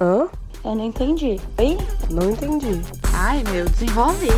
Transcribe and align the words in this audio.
Hã? 0.00 0.28
Eu 0.64 0.76
não 0.76 0.84
entendi. 0.84 1.40
Oi? 1.58 1.76
Não 2.08 2.30
entendi. 2.30 2.80
Ai, 3.12 3.42
meu, 3.50 3.68
desenvolvi. 3.68 4.28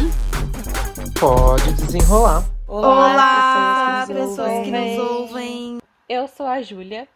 Pode 1.20 1.74
desenrolar. 1.74 2.42
Olá, 2.66 4.06
pessoas, 4.06 4.30
pessoas 4.30 4.64
que 4.64 4.70
nos 4.70 4.98
ouvem. 4.98 5.78
Eu 6.08 6.26
sou 6.28 6.46
a 6.46 6.62
Júlia 6.62 7.06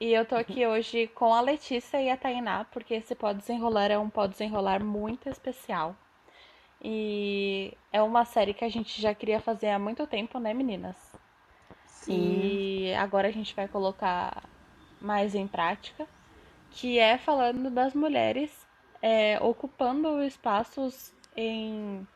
e 0.00 0.12
eu 0.12 0.24
tô 0.24 0.34
aqui 0.34 0.66
hoje 0.66 1.06
com 1.14 1.32
a 1.32 1.40
Letícia 1.40 2.02
e 2.02 2.10
a 2.10 2.16
Tainá, 2.16 2.66
porque 2.72 2.94
esse 2.94 3.14
Pode 3.14 3.38
Desenrolar 3.38 3.92
é 3.92 3.98
um 3.98 4.10
Pode 4.10 4.32
Desenrolar 4.32 4.82
muito 4.82 5.28
especial. 5.28 5.94
E 6.82 7.72
é 7.92 8.02
uma 8.02 8.24
série 8.24 8.52
que 8.52 8.64
a 8.64 8.68
gente 8.68 9.00
já 9.00 9.14
queria 9.14 9.38
fazer 9.38 9.70
há 9.70 9.78
muito 9.78 10.08
tempo, 10.08 10.40
né, 10.40 10.52
meninas? 10.52 10.96
Sim. 11.86 12.40
E 12.42 12.94
agora 12.94 13.28
a 13.28 13.32
gente 13.32 13.54
vai 13.54 13.68
colocar 13.68 14.42
mais 15.00 15.36
em 15.36 15.46
prática, 15.46 16.04
que 16.74 16.98
é 16.98 17.18
falando 17.18 17.70
das 17.70 17.94
mulheres 17.94 18.66
é, 19.00 19.38
ocupando 19.40 20.22
espaços 20.22 21.12
em, 21.36 22.06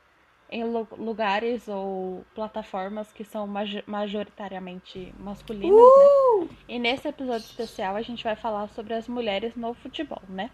em 0.51 0.65
lu- 0.65 0.89
lugares 0.93 1.69
ou 1.69 2.25
plataformas 2.35 3.13
que 3.13 3.25
são 3.25 3.47
majo- 3.47 3.83
majoritariamente 3.87 5.13
masculinas, 5.19 5.77
né? 5.79 6.49
E 6.69 6.79
nesse 6.79 7.09
episódio 7.09 7.45
especial 7.45 7.97
a 7.97 8.03
gente 8.03 8.25
vai 8.25 8.37
falar 8.37 8.69
sobre 8.69 8.95
as 8.95 9.09
mulheres 9.09 9.55
no 9.57 9.75
futebol, 9.75 10.23
né? 10.29 10.51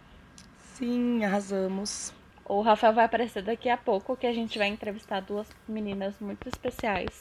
Sim, 0.59 1.25
arrasamos. 1.25 2.13
O 2.45 2.61
Rafael 2.61 2.93
vai 2.93 3.05
aparecer 3.05 3.43
daqui 3.43 3.69
a 3.69 3.77
pouco, 3.77 4.17
que 4.17 4.27
a 4.27 4.33
gente 4.33 4.59
vai 4.59 4.69
entrevistar 4.69 5.21
duas 5.21 5.49
meninas 5.69 6.19
muito 6.19 6.49
especiais, 6.49 7.19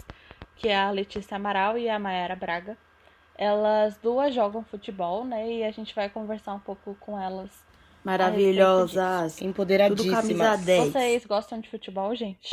que 0.56 0.68
é 0.68 0.76
a 0.76 0.90
Letícia 0.90 1.36
Amaral 1.36 1.78
e 1.78 1.88
a 1.90 2.00
Mayara 2.00 2.36
Braga. 2.36 2.78
Elas 3.42 3.98
duas 3.98 4.36
jogam 4.36 4.64
futebol, 4.64 5.26
né? 5.26 5.52
E 5.52 5.64
a 5.64 5.72
gente 5.72 5.96
vai 5.96 6.08
conversar 6.08 6.54
um 6.54 6.60
pouco 6.60 6.96
com 7.00 7.20
elas. 7.20 7.50
Maravilhosas. 8.04 9.38
Tudo 9.38 9.48
Empoderadíssimas. 9.48 10.22
camisa 10.22 10.58
10. 10.58 10.92
Vocês 10.92 11.26
gostam 11.26 11.60
de 11.60 11.68
futebol, 11.68 12.14
gente? 12.14 12.52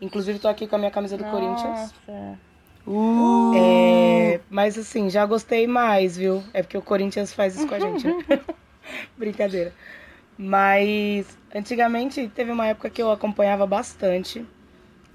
Inclusive, 0.00 0.38
tô 0.38 0.48
aqui 0.48 0.66
com 0.66 0.76
a 0.76 0.78
minha 0.78 0.90
camisa 0.90 1.18
do 1.18 1.24
Corinthians. 1.24 1.92
Nossa. 2.06 2.38
Uh, 2.86 3.52
É, 3.54 4.40
mas 4.48 4.78
assim, 4.78 5.10
já 5.10 5.26
gostei 5.26 5.66
mais, 5.66 6.16
viu? 6.16 6.42
É 6.54 6.62
porque 6.62 6.78
o 6.78 6.82
Corinthians 6.82 7.34
faz 7.34 7.54
isso 7.54 7.68
com 7.68 7.74
a 7.74 7.78
gente. 7.78 8.06
né? 8.06 8.40
Brincadeira. 9.18 9.74
Mas 10.38 11.36
antigamente 11.54 12.28
teve 12.28 12.50
uma 12.50 12.66
época 12.66 12.88
que 12.88 13.02
eu 13.02 13.10
acompanhava 13.10 13.66
bastante. 13.66 14.42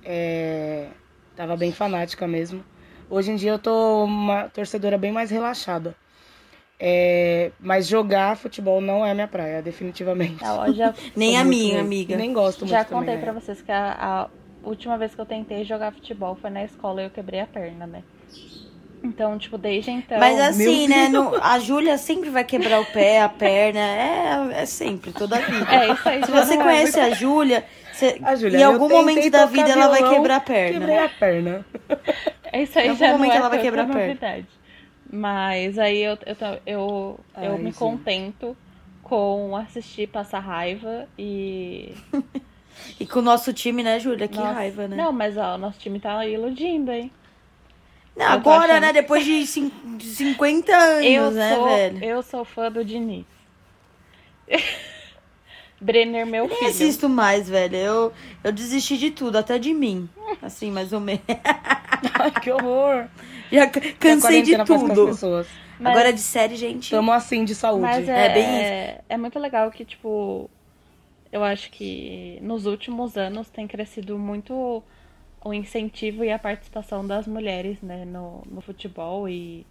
É, 0.05 0.89
tava 1.35 1.57
bem 1.57 1.71
fanática 1.71 2.27
mesmo. 2.27 2.63
Hoje 3.09 3.31
em 3.31 3.35
dia 3.35 3.51
eu 3.51 3.59
tô 3.59 4.03
uma 4.03 4.49
torcedora 4.49 4.97
bem 4.97 5.11
mais 5.11 5.31
relaxada. 5.31 5.95
É, 6.79 7.51
mas 7.59 7.87
jogar 7.87 8.37
futebol 8.37 8.79
não 8.79 9.03
é 9.05 9.13
minha 9.13 9.27
praia, 9.27 9.61
definitivamente. 9.61 10.43
Não, 10.43 10.73
já, 10.73 10.93
Nem 11.15 11.37
a 11.37 11.43
minha, 11.43 11.73
mesmo. 11.75 11.87
amiga. 11.87 12.15
Nem 12.17 12.31
gosto 12.33 12.59
muito 12.59 12.71
já 12.71 12.85
contei 12.85 13.15
né? 13.15 13.21
pra 13.21 13.31
vocês 13.31 13.61
que 13.61 13.71
a, 13.71 13.95
a 13.99 14.27
última 14.67 14.97
vez 14.97 15.15
que 15.15 15.21
eu 15.21 15.25
tentei 15.25 15.63
jogar 15.63 15.91
futebol 15.91 16.35
foi 16.35 16.49
na 16.51 16.63
escola 16.63 17.01
e 17.01 17.05
eu 17.05 17.09
quebrei 17.09 17.39
a 17.39 17.47
perna, 17.47 17.87
né? 17.87 18.03
Então, 19.03 19.37
tipo, 19.37 19.57
desde 19.57 19.89
então. 19.91 20.19
Mas 20.19 20.39
assim, 20.39 20.87
né? 20.87 21.07
não- 21.07 21.33
a 21.41 21.59
Júlia 21.59 21.97
sempre 21.97 22.29
vai 22.29 22.43
quebrar 22.43 22.81
o 22.81 22.85
pé, 22.85 23.21
a 23.21 23.29
perna. 23.29 23.79
É, 23.79 24.61
é 24.61 24.65
sempre, 24.65 25.11
toda 25.11 25.37
a 25.37 25.39
vida. 25.39 25.71
É 25.71 25.93
isso 25.93 26.09
aí. 26.09 26.25
Se 26.25 26.31
já 26.31 26.45
você 26.45 26.55
não 26.55 26.61
é 26.61 26.65
conhece 26.65 26.99
a 26.99 27.09
Júlia, 27.11 27.63
você- 27.93 28.19
A 28.23 28.35
Júlia, 28.35 28.59
em 28.59 28.63
algum 28.63 28.89
momento 28.89 29.29
da 29.29 29.45
vida 29.45 29.69
ela 29.71 29.87
vai 29.87 30.07
quebrar 30.09 30.35
a 30.37 30.41
perna. 30.41 30.79
Quebrei 30.79 30.97
a 30.97 31.09
perna. 31.09 31.65
Isso 32.53 32.79
aí 32.79 32.87
Em 32.87 32.89
algum 32.89 32.99
já 32.99 33.11
não 33.11 33.17
momento 33.19 33.33
é 33.33 33.37
ela 33.37 33.49
vai 33.49 33.61
quebrar 33.61 33.83
a 33.83 33.87
perna. 33.87 34.47
Mas 35.11 35.79
aí 35.79 35.99
eu, 35.99 36.17
eu, 36.25 36.35
eu, 36.65 37.19
eu 37.41 37.51
Ai, 37.53 37.57
me 37.57 37.71
contento 37.73 38.55
com 39.03 39.55
assistir 39.55 40.07
passar 40.07 40.39
raiva 40.39 41.07
e. 41.17 41.93
E 42.99 43.07
com 43.07 43.19
o 43.19 43.21
nosso 43.23 43.51
time, 43.53 43.81
né, 43.81 43.99
Júlia? 43.99 44.27
Que 44.27 44.37
Nossa. 44.37 44.53
raiva, 44.53 44.87
né? 44.87 44.97
Não, 44.97 45.11
mas 45.11 45.35
ó, 45.35 45.55
o 45.55 45.57
nosso 45.57 45.79
time 45.79 45.99
tá 45.99 46.23
iludindo, 46.27 46.91
hein? 46.91 47.11
Não, 48.15 48.25
eu 48.25 48.31
agora, 48.33 48.65
achando- 48.73 48.81
né? 48.81 48.93
Depois 48.93 49.25
de 49.25 49.45
cin- 49.47 49.71
de 49.97 50.05
50 50.05 50.75
anos, 50.75 51.03
Eu 51.05 51.31
né, 51.31 51.55
sou, 51.55 51.65
velho? 51.65 52.03
eu 52.03 52.21
sou 52.23 52.45
fã 52.45 52.71
do 52.71 52.85
Diniz. 52.85 53.25
Brenner, 55.79 56.25
meu 56.25 56.47
Nem 56.47 56.57
filho. 56.57 56.69
assisto 56.71 57.07
mais, 57.09 57.47
velho. 57.49 57.75
Eu, 57.75 58.13
eu 58.43 58.51
desisti 58.51 58.97
de 58.97 59.11
tudo, 59.11 59.37
até 59.37 59.59
de 59.59 59.73
mim. 59.73 60.09
Assim, 60.41 60.71
mais 60.71 60.91
ou 60.91 60.99
menos. 60.99 61.21
Ai, 62.19 62.31
que 62.41 62.51
horror. 62.51 63.05
Já 63.51 63.67
cansei 63.99 64.41
de 64.41 64.57
tudo. 64.65 65.07
pessoas. 65.07 65.47
Mas- 65.79 65.91
Agora 65.93 66.11
de 66.11 66.19
série, 66.21 66.55
gente. 66.55 66.89
Tamo 66.89 67.11
assim 67.11 67.45
de 67.45 67.53
saúde. 67.53 67.81
Mas 67.81 68.09
é, 68.09 68.25
É 68.25 68.33
bem 68.33 68.43
é, 68.45 69.01
é 69.09 69.17
muito 69.17 69.37
legal 69.37 69.69
que, 69.69 69.85
tipo, 69.85 70.49
eu 71.31 71.43
acho 71.43 71.69
que 71.69 72.39
nos 72.41 72.65
últimos 72.65 73.15
anos 73.15 73.47
tem 73.49 73.67
crescido 73.67 74.17
muito 74.17 74.81
o 75.43 75.53
incentivo 75.53 76.23
e 76.23 76.31
a 76.31 76.39
participação 76.39 77.05
das 77.05 77.27
mulheres, 77.27 77.79
né, 77.81 78.03
no, 78.05 78.41
no 78.49 78.59
futebol 78.59 79.29
e 79.29 79.65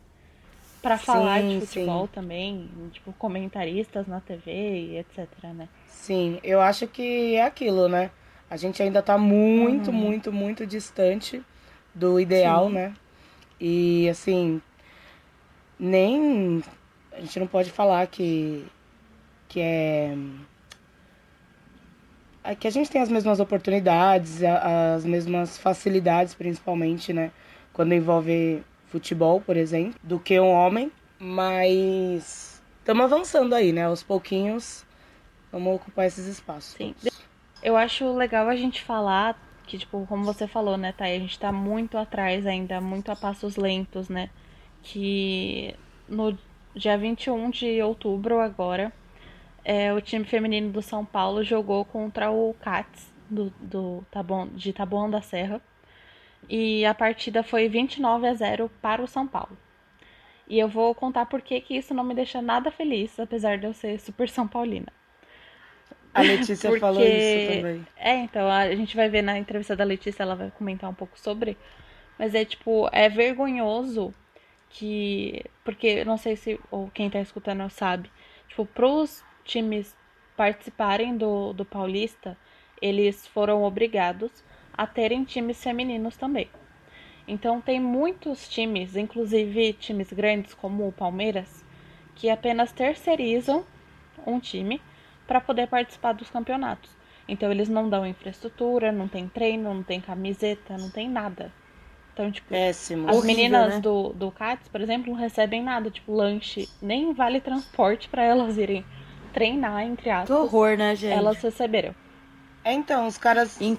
pra 0.81 0.97
falar 0.97 1.41
Sim, 1.43 1.59
de 1.59 1.66
futebol 1.66 2.06
sim. 2.06 2.12
também, 2.15 2.71
tipo, 2.93 3.12
comentaristas 3.15 4.06
na 4.06 4.21
TV 4.21 4.53
e 4.53 4.99
etc, 4.99 5.27
né? 5.55 5.69
Sim, 6.06 6.39
eu 6.44 6.61
acho 6.61 6.87
que 6.87 7.34
é 7.34 7.43
aquilo, 7.44 7.89
né? 7.89 8.12
A 8.49 8.56
gente 8.56 8.81
ainda 8.81 9.03
tá 9.03 9.19
muito, 9.19 9.91
Uhum. 9.91 9.97
muito, 9.97 10.33
muito 10.33 10.65
distante 10.65 11.43
do 11.93 12.21
ideal, 12.21 12.69
Sim. 12.69 12.75
né? 12.75 12.94
E 13.61 14.09
assim, 14.09 14.62
nem 15.77 16.62
a 17.11 17.21
gente 17.21 17.41
não 17.41 17.49
pode 17.49 17.72
falar 17.72 18.06
que 18.06 18.65
que 19.49 19.61
é 19.61 20.16
é 22.45 22.55
que 22.55 22.69
a 22.69 22.71
gente 22.71 22.89
tem 22.89 23.03
as 23.03 23.09
mesmas 23.09 23.41
oportunidades, 23.41 24.41
as 24.45 25.05
mesmas 25.05 25.59
facilidades, 25.59 26.34
principalmente, 26.34 27.12
né? 27.12 27.33
Quando 27.72 27.93
envolve 27.95 28.62
futebol, 28.87 29.41
por 29.41 29.56
exemplo, 29.56 29.99
do 30.05 30.21
que 30.21 30.39
um 30.39 30.53
homem, 30.53 30.93
mas 31.19 32.62
estamos 32.78 33.05
avançando 33.12 33.56
aí, 33.56 33.72
né? 33.72 33.87
Aos 33.87 34.05
pouquinhos, 34.05 34.87
vamos 35.56 35.77
ocupar 35.77 36.06
esses 36.06 36.27
espaços. 36.27 36.75
Sim. 36.75 36.94
todos. 37.00 37.27
Eu 37.62 37.77
acho 37.77 38.12
legal 38.12 38.49
a 38.49 38.56
gente 38.56 38.83
falar 38.83 39.41
que, 39.67 39.78
tipo, 39.78 40.06
como 40.06 40.25
você 40.25 40.47
falou, 40.47 40.77
né, 40.77 40.93
Thay, 40.93 41.17
a 41.17 41.19
gente 41.19 41.39
tá 41.39 41.50
muito 41.50 41.99
atrás 41.99 42.47
ainda, 42.47 42.81
muito 42.81 43.11
a 43.11 43.17
passos 43.17 43.56
lentos, 43.56 44.09
né? 44.09 44.31
Que 44.83 45.75
no 46.09 46.39
dia 46.75 46.97
21 46.97 47.50
de 47.50 47.83
outubro 47.83 48.39
agora, 48.39 48.93
é, 49.65 49.93
o 49.93 50.00
time 50.00 50.25
feminino 50.25 50.71
do 50.71 50.83
São 50.83 51.05
Paulo 51.05 51.43
jogou 51.43 51.84
contra 51.84 52.31
o 52.31 52.55
Cats 52.61 53.12
do, 53.28 53.50
do 53.61 54.05
Taboão, 54.11 54.49
de 54.49 54.72
Taboão 54.72 55.11
da 55.11 55.21
Serra. 55.21 55.61
E 56.49 56.84
a 56.84 56.95
partida 56.95 57.43
foi 57.43 57.69
29 57.69 58.28
a 58.28 58.34
0 58.34 58.71
para 58.81 59.03
o 59.03 59.09
São 59.09 59.27
Paulo. 59.27 59.59
E 60.49 60.59
eu 60.59 60.69
vou 60.69 60.95
contar 60.95 61.27
por 61.27 61.43
que 61.43 61.61
que 61.61 61.77
isso 61.77 61.93
não 61.93 62.05
me 62.05 62.15
deixa 62.15 62.41
nada 62.41 62.71
feliz, 62.71 63.19
apesar 63.19 63.59
de 63.59 63.66
eu 63.66 63.72
ser 63.75 63.99
super 63.99 64.28
São 64.31 64.47
Paulina. 64.47 64.93
A 66.16 66.22
Letícia 66.22 66.71
Porque- 66.71 66.81
falou 66.81 67.03
isso 67.03 67.53
também. 67.56 67.87
É, 67.97 68.15
então, 68.16 68.49
a 68.50 68.75
gente 68.75 68.97
vai 68.97 69.09
ver 69.09 69.22
na 69.22 69.38
entrevista 69.38 69.77
da 69.77 69.84
Letícia, 69.84 70.22
ela 70.22 70.34
vai 70.34 70.50
comentar 70.50 70.88
um 70.88 70.94
pouco 70.94 71.19
sobre. 71.19 71.56
Mas 72.19 72.34
é 72.34 72.44
tipo, 72.44 72.88
é 72.93 73.09
vergonhoso 73.09 74.15
que. 74.71 75.44
Porque 75.62 75.87
eu 75.87 76.06
não 76.06 76.16
sei 76.16 76.37
se 76.37 76.59
ou 76.71 76.91
quem 76.93 77.10
tá 77.10 77.21
escutando 77.21 77.69
sabe. 77.69 78.10
Tipo, 78.49 78.65
pros 78.65 79.22
times 79.44 79.94
participarem 80.37 81.16
do, 81.16 81.53
do 81.53 81.65
Paulista, 81.65 82.37
eles 82.81 83.27
foram 83.27 83.62
obrigados 83.62 84.31
a 84.77 84.87
terem 84.87 85.25
times 85.25 85.62
femininos 85.62 86.16
também. 86.16 86.48
Então 87.28 87.60
tem 87.60 87.81
muitos 87.81 88.48
times, 88.48 88.97
inclusive 88.97 89.72
times 89.75 90.12
grandes 90.12 90.54
como 90.54 90.87
o 90.87 90.93
Palmeiras, 90.93 91.65
que 92.15 92.31
apenas 92.31 92.72
terceirizam 92.72 93.66
um 94.27 94.38
time 94.38 94.81
para 95.27 95.41
poder 95.41 95.67
participar 95.69 96.13
dos 96.13 96.31
campeonatos. 96.31 96.91
Então 97.28 97.51
eles 97.51 97.69
não 97.69 97.89
dão 97.89 98.07
infraestrutura, 98.07 98.93
não 98.93 99.09
tem 99.09 99.28
treino, 99.28 99.75
não 99.75 99.83
tem 99.83 100.01
camiseta, 100.01 100.78
não 100.78 100.91
tem 100.91 101.09
nada. 101.09 101.53
Então, 102.13 102.31
tipo, 102.33 102.49
Péssimo. 102.49 103.09
as 103.11 103.17
Horrível, 103.17 103.37
meninas 103.37 103.75
né? 103.75 103.81
do, 103.81 104.13
do 104.15 104.31
CATS, 104.31 104.69
por 104.69 104.81
exemplo, 104.81 105.13
não 105.13 105.19
recebem 105.21 105.63
nada, 105.63 105.91
tipo 105.91 106.15
lanche, 106.15 106.67
nem 106.81 107.13
vale 107.13 107.41
transporte 107.41 108.09
para 108.09 108.23
elas 108.23 108.57
irem 108.57 108.84
treinar, 109.34 109.83
entre 109.83 110.05
Que 110.05 110.11
aspas. 110.11 110.31
horror, 110.34 110.78
né, 110.78 110.95
gente? 110.97 111.13
Elas 111.13 111.43
receberam. 111.43 111.95
É, 112.65 112.72
então, 112.72 113.07
os 113.07 113.19
caras, 113.19 113.61
Em- 113.61 113.77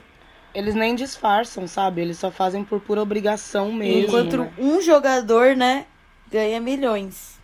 eles 0.54 0.76
nem 0.76 0.94
disfarçam, 0.94 1.68
sabe? 1.68 2.02
Eles 2.02 2.20
só 2.20 2.30
fazem 2.30 2.64
por 2.64 2.80
pura 2.80 3.02
obrigação 3.02 3.72
mesmo. 3.74 4.06
Enquanto 4.08 4.38
né? 4.38 4.54
um 4.60 4.80
jogador, 4.82 5.56
né, 5.56 5.88
ganha 6.30 6.60
milhões. 6.60 7.40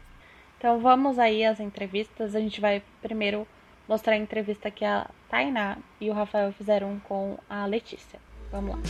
Então 0.60 0.80
vamos 0.80 1.18
aí 1.18 1.44
às 1.44 1.60
entrevistas. 1.60 2.36
A 2.36 2.40
gente 2.40 2.62
vai 2.62 2.84
primeiro 3.02 3.48
mostrar 3.88 4.14
a 4.14 4.18
entrevista 4.18 4.72
que 4.72 4.86
a 4.86 5.10
Tainá 5.30 5.78
e 6.00 6.10
o 6.10 6.14
Rafael 6.14 6.52
fizeram 6.54 7.00
com 7.00 7.38
a 7.50 7.66
Letícia. 7.66 8.20
Vamos 8.52 8.76
lá. 8.76 8.82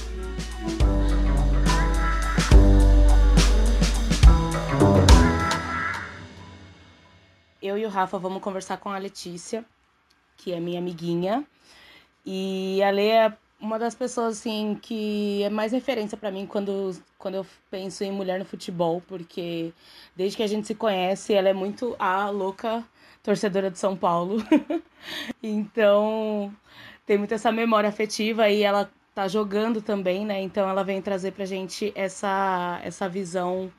eu 7.64 7.78
e 7.78 7.86
o 7.86 7.90
Rafa 7.90 8.20
vamos 8.20 8.42
conversar 8.42 8.78
com 8.78 8.90
a 8.90 8.98
Letícia, 8.98 9.64
que 10.36 10.52
é 10.52 10.60
minha 10.60 10.80
amiguinha. 10.80 11.46
E 12.26 12.84
a 12.84 12.90
Lê 12.90 13.10
é 13.10 13.34
uma 13.60 13.80
das 13.80 13.96
pessoas 13.96 14.38
assim 14.38 14.78
que 14.82 15.42
é 15.44 15.50
mais 15.50 15.72
referência 15.72 16.18
para 16.18 16.30
mim 16.30 16.46
quando, 16.46 16.92
quando 17.18 17.36
eu 17.36 17.46
penso 17.72 18.04
em 18.04 18.12
mulher 18.12 18.38
no 18.38 18.46
futebol, 18.46 19.02
porque 19.08 19.74
desde 20.14 20.36
que 20.36 20.44
a 20.44 20.48
gente 20.48 20.68
se 20.68 20.76
conhece, 20.76 21.34
ela 21.34 21.48
é 21.48 21.54
muito 21.54 21.96
a 21.98 22.30
louca 22.30 22.84
torcedora 23.24 23.72
de 23.72 23.80
São 23.80 23.96
Paulo. 23.96 24.44
então, 25.42 26.54
tem 27.06 27.18
muito 27.18 27.34
essa 27.34 27.52
memória 27.52 27.90
afetiva 27.90 28.50
e 28.50 28.62
ela 28.62 28.92
tá 29.16 29.28
jogando 29.28 29.82
também, 29.82 30.26
né? 30.26 30.42
Então 30.42 30.70
ela 30.70 30.84
vem 30.84 31.02
trazer 31.02 31.32
pra 31.32 31.46
gente 31.46 31.92
essa 31.96 32.80
essa 32.84 33.08
visão 33.08 33.72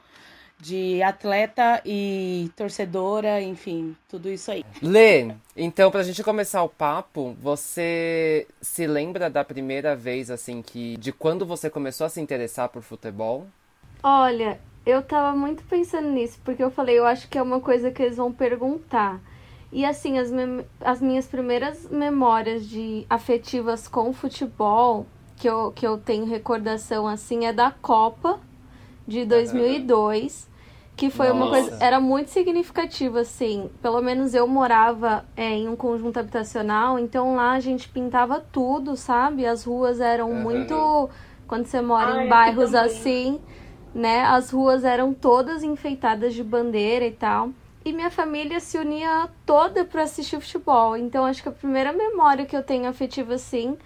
de 0.58 1.02
atleta 1.02 1.82
e 1.85 2.50
torcedora, 2.56 3.43
enfim, 3.43 3.94
tudo 4.08 4.31
isso 4.31 4.50
aí. 4.50 4.64
Lê, 4.81 5.35
então 5.56 5.91
pra 5.91 6.02
gente 6.02 6.23
começar 6.23 6.62
o 6.62 6.69
papo, 6.69 7.37
você 7.41 8.46
se 8.62 8.87
lembra 8.87 9.29
da 9.29 9.44
primeira 9.44 9.94
vez, 9.94 10.31
assim, 10.31 10.62
que 10.62 10.96
de 10.96 11.12
quando 11.12 11.44
você 11.44 11.69
começou 11.69 12.06
a 12.06 12.08
se 12.08 12.20
interessar 12.20 12.69
por 12.69 12.82
futebol? 12.82 13.46
Olha, 14.02 14.58
eu 14.87 15.02
tava 15.02 15.37
muito 15.37 15.62
pensando 15.64 16.08
nisso, 16.08 16.38
porque 16.44 16.62
eu 16.62 16.70
falei, 16.70 16.99
eu 16.99 17.06
acho 17.06 17.29
que 17.29 17.37
é 17.37 17.43
uma 17.43 17.61
coisa 17.61 17.91
que 17.91 18.02
eles 18.02 18.17
vão 18.17 18.32
perguntar. 18.32 19.20
E 19.75 19.85
assim, 19.85 20.19
as, 20.19 20.31
as 20.81 21.00
minhas 21.00 21.26
primeiras 21.26 21.91
memórias 21.91 22.65
de 22.65 23.05
afetivas 23.11 23.88
com 23.88 24.12
futebol, 24.12 25.05
que 25.37 25.49
eu, 25.49 25.73
que 25.73 25.85
eu 25.85 25.99
tenho 25.99 26.25
recordação 26.25 27.09
assim, 27.09 27.44
é 27.44 27.53
da 27.53 27.73
Copa 27.73 28.38
de 29.06 29.25
2002 29.25 30.49
que 30.97 31.11
foi 31.11 31.26
Nossa. 31.26 31.38
uma 31.38 31.50
coisa 31.50 31.85
era 31.85 31.99
muito 31.99 32.31
significativa 32.31 33.21
assim. 33.21 33.69
Pelo 33.82 34.00
menos 34.00 34.32
eu 34.32 34.47
morava 34.47 35.25
é, 35.37 35.50
em 35.50 35.69
um 35.69 35.75
conjunto 35.75 36.20
habitacional 36.20 36.97
então 36.97 37.35
lá 37.35 37.50
a 37.50 37.61
gente 37.61 37.88
pintava 37.88 38.38
tudo 38.41 38.97
sabe? 38.97 39.44
As 39.44 39.65
ruas 39.65 40.00
eram 40.00 40.31
uhum. 40.31 40.41
muito 40.41 41.11
quando 41.49 41.67
você 41.67 41.81
mora 41.81 42.15
ah, 42.15 42.25
em 42.25 42.29
bairros 42.29 42.75
assim 42.77 43.41
né 43.93 44.23
as 44.23 44.50
ruas 44.50 44.85
eram 44.85 45.12
todas 45.12 45.65
enfeitadas 45.65 46.32
de 46.32 46.44
bandeira 46.44 47.05
e 47.05 47.11
tal 47.11 47.50
e 47.85 47.93
minha 47.93 48.11
família 48.11 48.61
se 48.61 48.79
unia 48.79 49.29
toda 49.45 49.85
para 49.85 50.03
assistir 50.03 50.41
futebol 50.41 50.97
então 50.97 51.25
acho 51.25 51.43
que 51.43 51.49
a 51.49 51.53
primeira 51.53 51.93
memória 51.93 52.47
que 52.47 52.57
eu 52.57 52.63
tenho 52.63 52.89
afetiva 52.89 53.35
assim 53.35 53.77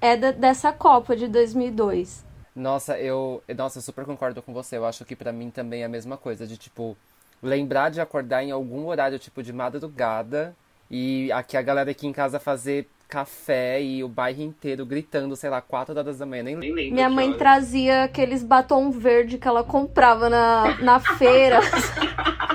é 0.00 0.16
da, 0.16 0.30
dessa 0.30 0.72
Copa 0.72 1.16
de 1.16 1.28
2002 1.28 2.24
nossa, 2.54 2.96
eu, 2.98 3.42
nossa, 3.56 3.78
eu 3.78 3.82
super 3.82 4.04
concordo 4.04 4.40
com 4.40 4.52
você. 4.52 4.76
Eu 4.76 4.86
acho 4.86 5.04
que 5.04 5.16
para 5.16 5.32
mim 5.32 5.50
também 5.50 5.82
é 5.82 5.86
a 5.86 5.88
mesma 5.88 6.16
coisa, 6.16 6.46
de 6.46 6.56
tipo, 6.56 6.96
lembrar 7.42 7.90
de 7.90 8.00
acordar 8.00 8.44
em 8.44 8.52
algum 8.52 8.86
horário, 8.86 9.18
tipo, 9.18 9.42
de 9.42 9.52
madrugada, 9.52 10.54
e 10.88 11.32
aqui 11.32 11.56
a 11.56 11.62
galera 11.62 11.90
aqui 11.90 12.06
em 12.06 12.12
casa 12.12 12.38
fazer 12.38 12.88
café 13.08 13.82
e 13.82 14.02
o 14.02 14.08
bairro 14.08 14.42
inteiro 14.42 14.86
gritando, 14.86 15.36
sei 15.36 15.50
lá, 15.50 15.60
4 15.60 15.96
horas 15.96 16.18
da 16.18 16.26
manhã, 16.26 16.42
nem, 16.42 16.56
nem 16.56 16.72
lembro. 16.72 16.94
Minha 16.94 17.10
mãe 17.10 17.32
trazia 17.32 18.04
aqueles 18.04 18.42
batom 18.42 18.90
verde 18.90 19.36
que 19.36 19.48
ela 19.48 19.64
comprava 19.64 20.30
na, 20.30 20.76
na 20.80 21.00
feira. 21.00 21.60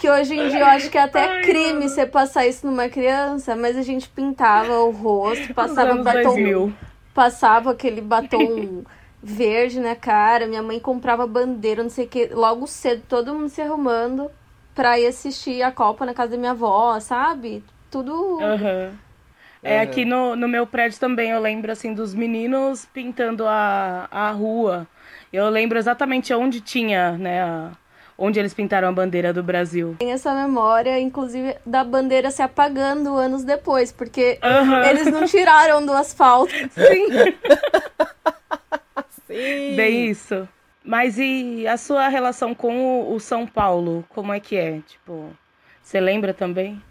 que 0.00 0.08
hoje 0.08 0.34
em 0.34 0.48
dia 0.48 0.60
eu 0.60 0.66
acho 0.66 0.90
que 0.90 0.96
é 0.96 1.02
até 1.02 1.42
crime 1.42 1.86
você 1.86 2.06
passar 2.06 2.46
isso 2.46 2.66
numa 2.66 2.88
criança, 2.88 3.54
mas 3.54 3.76
a 3.76 3.82
gente 3.82 4.08
pintava 4.08 4.80
o 4.80 4.90
rosto, 4.90 5.52
passava 5.52 5.94
batom. 6.02 6.22
2000. 6.22 6.72
Passava 7.12 7.72
aquele 7.72 8.00
batom 8.00 8.82
verde 9.22 9.78
na 9.78 9.94
cara. 9.94 10.46
Minha 10.46 10.62
mãe 10.62 10.80
comprava 10.80 11.26
bandeira, 11.26 11.82
não 11.82 11.90
sei 11.90 12.06
o 12.06 12.08
que, 12.08 12.30
logo 12.32 12.66
cedo, 12.66 13.02
todo 13.06 13.34
mundo 13.34 13.50
se 13.50 13.60
arrumando 13.60 14.30
pra 14.74 14.98
ir 14.98 15.06
assistir 15.06 15.62
a 15.62 15.70
Copa 15.70 16.06
na 16.06 16.14
casa 16.14 16.30
da 16.30 16.38
minha 16.38 16.52
avó, 16.52 16.98
sabe? 16.98 17.62
Tudo. 17.90 18.38
Uhum. 18.38 18.94
É, 19.62 19.80
aqui 19.80 20.06
no, 20.06 20.34
no 20.34 20.48
meu 20.48 20.66
prédio 20.66 20.98
também 20.98 21.32
eu 21.32 21.40
lembro 21.40 21.70
assim 21.70 21.92
dos 21.92 22.14
meninos 22.14 22.86
pintando 22.86 23.46
a, 23.46 24.08
a 24.10 24.30
rua. 24.30 24.86
Eu 25.30 25.50
lembro 25.50 25.78
exatamente 25.78 26.32
onde 26.32 26.62
tinha, 26.62 27.12
né, 27.18 27.42
a, 27.42 27.70
onde 28.20 28.38
eles 28.38 28.52
pintaram 28.52 28.86
a 28.86 28.92
bandeira 28.92 29.32
do 29.32 29.42
Brasil. 29.42 29.96
Tem 29.98 30.12
essa 30.12 30.34
memória, 30.34 31.00
inclusive, 31.00 31.56
da 31.64 31.82
bandeira 31.82 32.30
se 32.30 32.42
apagando 32.42 33.16
anos 33.16 33.42
depois, 33.42 33.90
porque 33.90 34.38
uhum. 34.44 34.82
eles 34.84 35.06
não 35.06 35.24
tiraram 35.24 35.84
do 35.84 35.92
asfalto. 35.92 36.52
Sim. 36.70 37.06
Sim. 39.26 39.74
Bem 39.74 40.10
isso. 40.10 40.46
Mas 40.84 41.18
e 41.18 41.66
a 41.66 41.78
sua 41.78 42.08
relação 42.08 42.54
com 42.54 43.12
o, 43.12 43.18
São 43.18 43.46
Paulo? 43.46 44.04
Como 44.10 44.32
é 44.32 44.40
que 44.40 44.56
é? 44.56 44.80
Tipo, 44.86 45.30
você 45.82 45.98
lembra 45.98 46.34
também? 46.34 46.82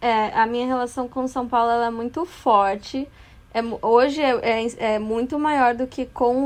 É, 0.00 0.28
a 0.34 0.46
minha 0.46 0.66
relação 0.66 1.08
com 1.08 1.24
o 1.24 1.28
São 1.28 1.48
Paulo 1.48 1.70
é 1.82 1.90
muito 1.90 2.24
forte. 2.24 3.08
É, 3.52 3.60
hoje 3.80 4.20
é, 4.20 4.30
é, 4.42 4.94
é, 4.94 4.98
muito 4.98 5.38
maior 5.38 5.74
do 5.74 5.86
que 5.86 6.04
com, 6.04 6.36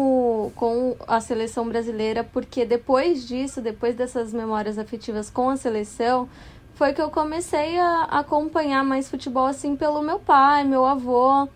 o, 0.47 0.53
com 0.55 0.97
a 1.07 1.21
seleção 1.21 1.69
brasileira, 1.69 2.23
porque 2.23 2.65
depois 2.65 3.27
disso, 3.27 3.61
depois 3.61 3.97
dessas 3.97 4.33
memórias 4.33 4.79
afetivas 4.79 5.29
com 5.29 5.51
a 5.51 5.57
seleção, 5.57 6.29
foi 6.75 6.93
que 6.93 7.03
eu 7.03 7.11
comecei 7.11 7.79
a 7.79 8.05
acompanhar 8.05 8.85
mais 8.85 9.11
futebol 9.11 9.47
assim 9.47 9.77
pelo 9.77 10.01
meu 10.03 10.19
pai, 10.19 10.65
meu 10.65 10.87
avô. 10.87 11.43
Uhum. 11.43 11.49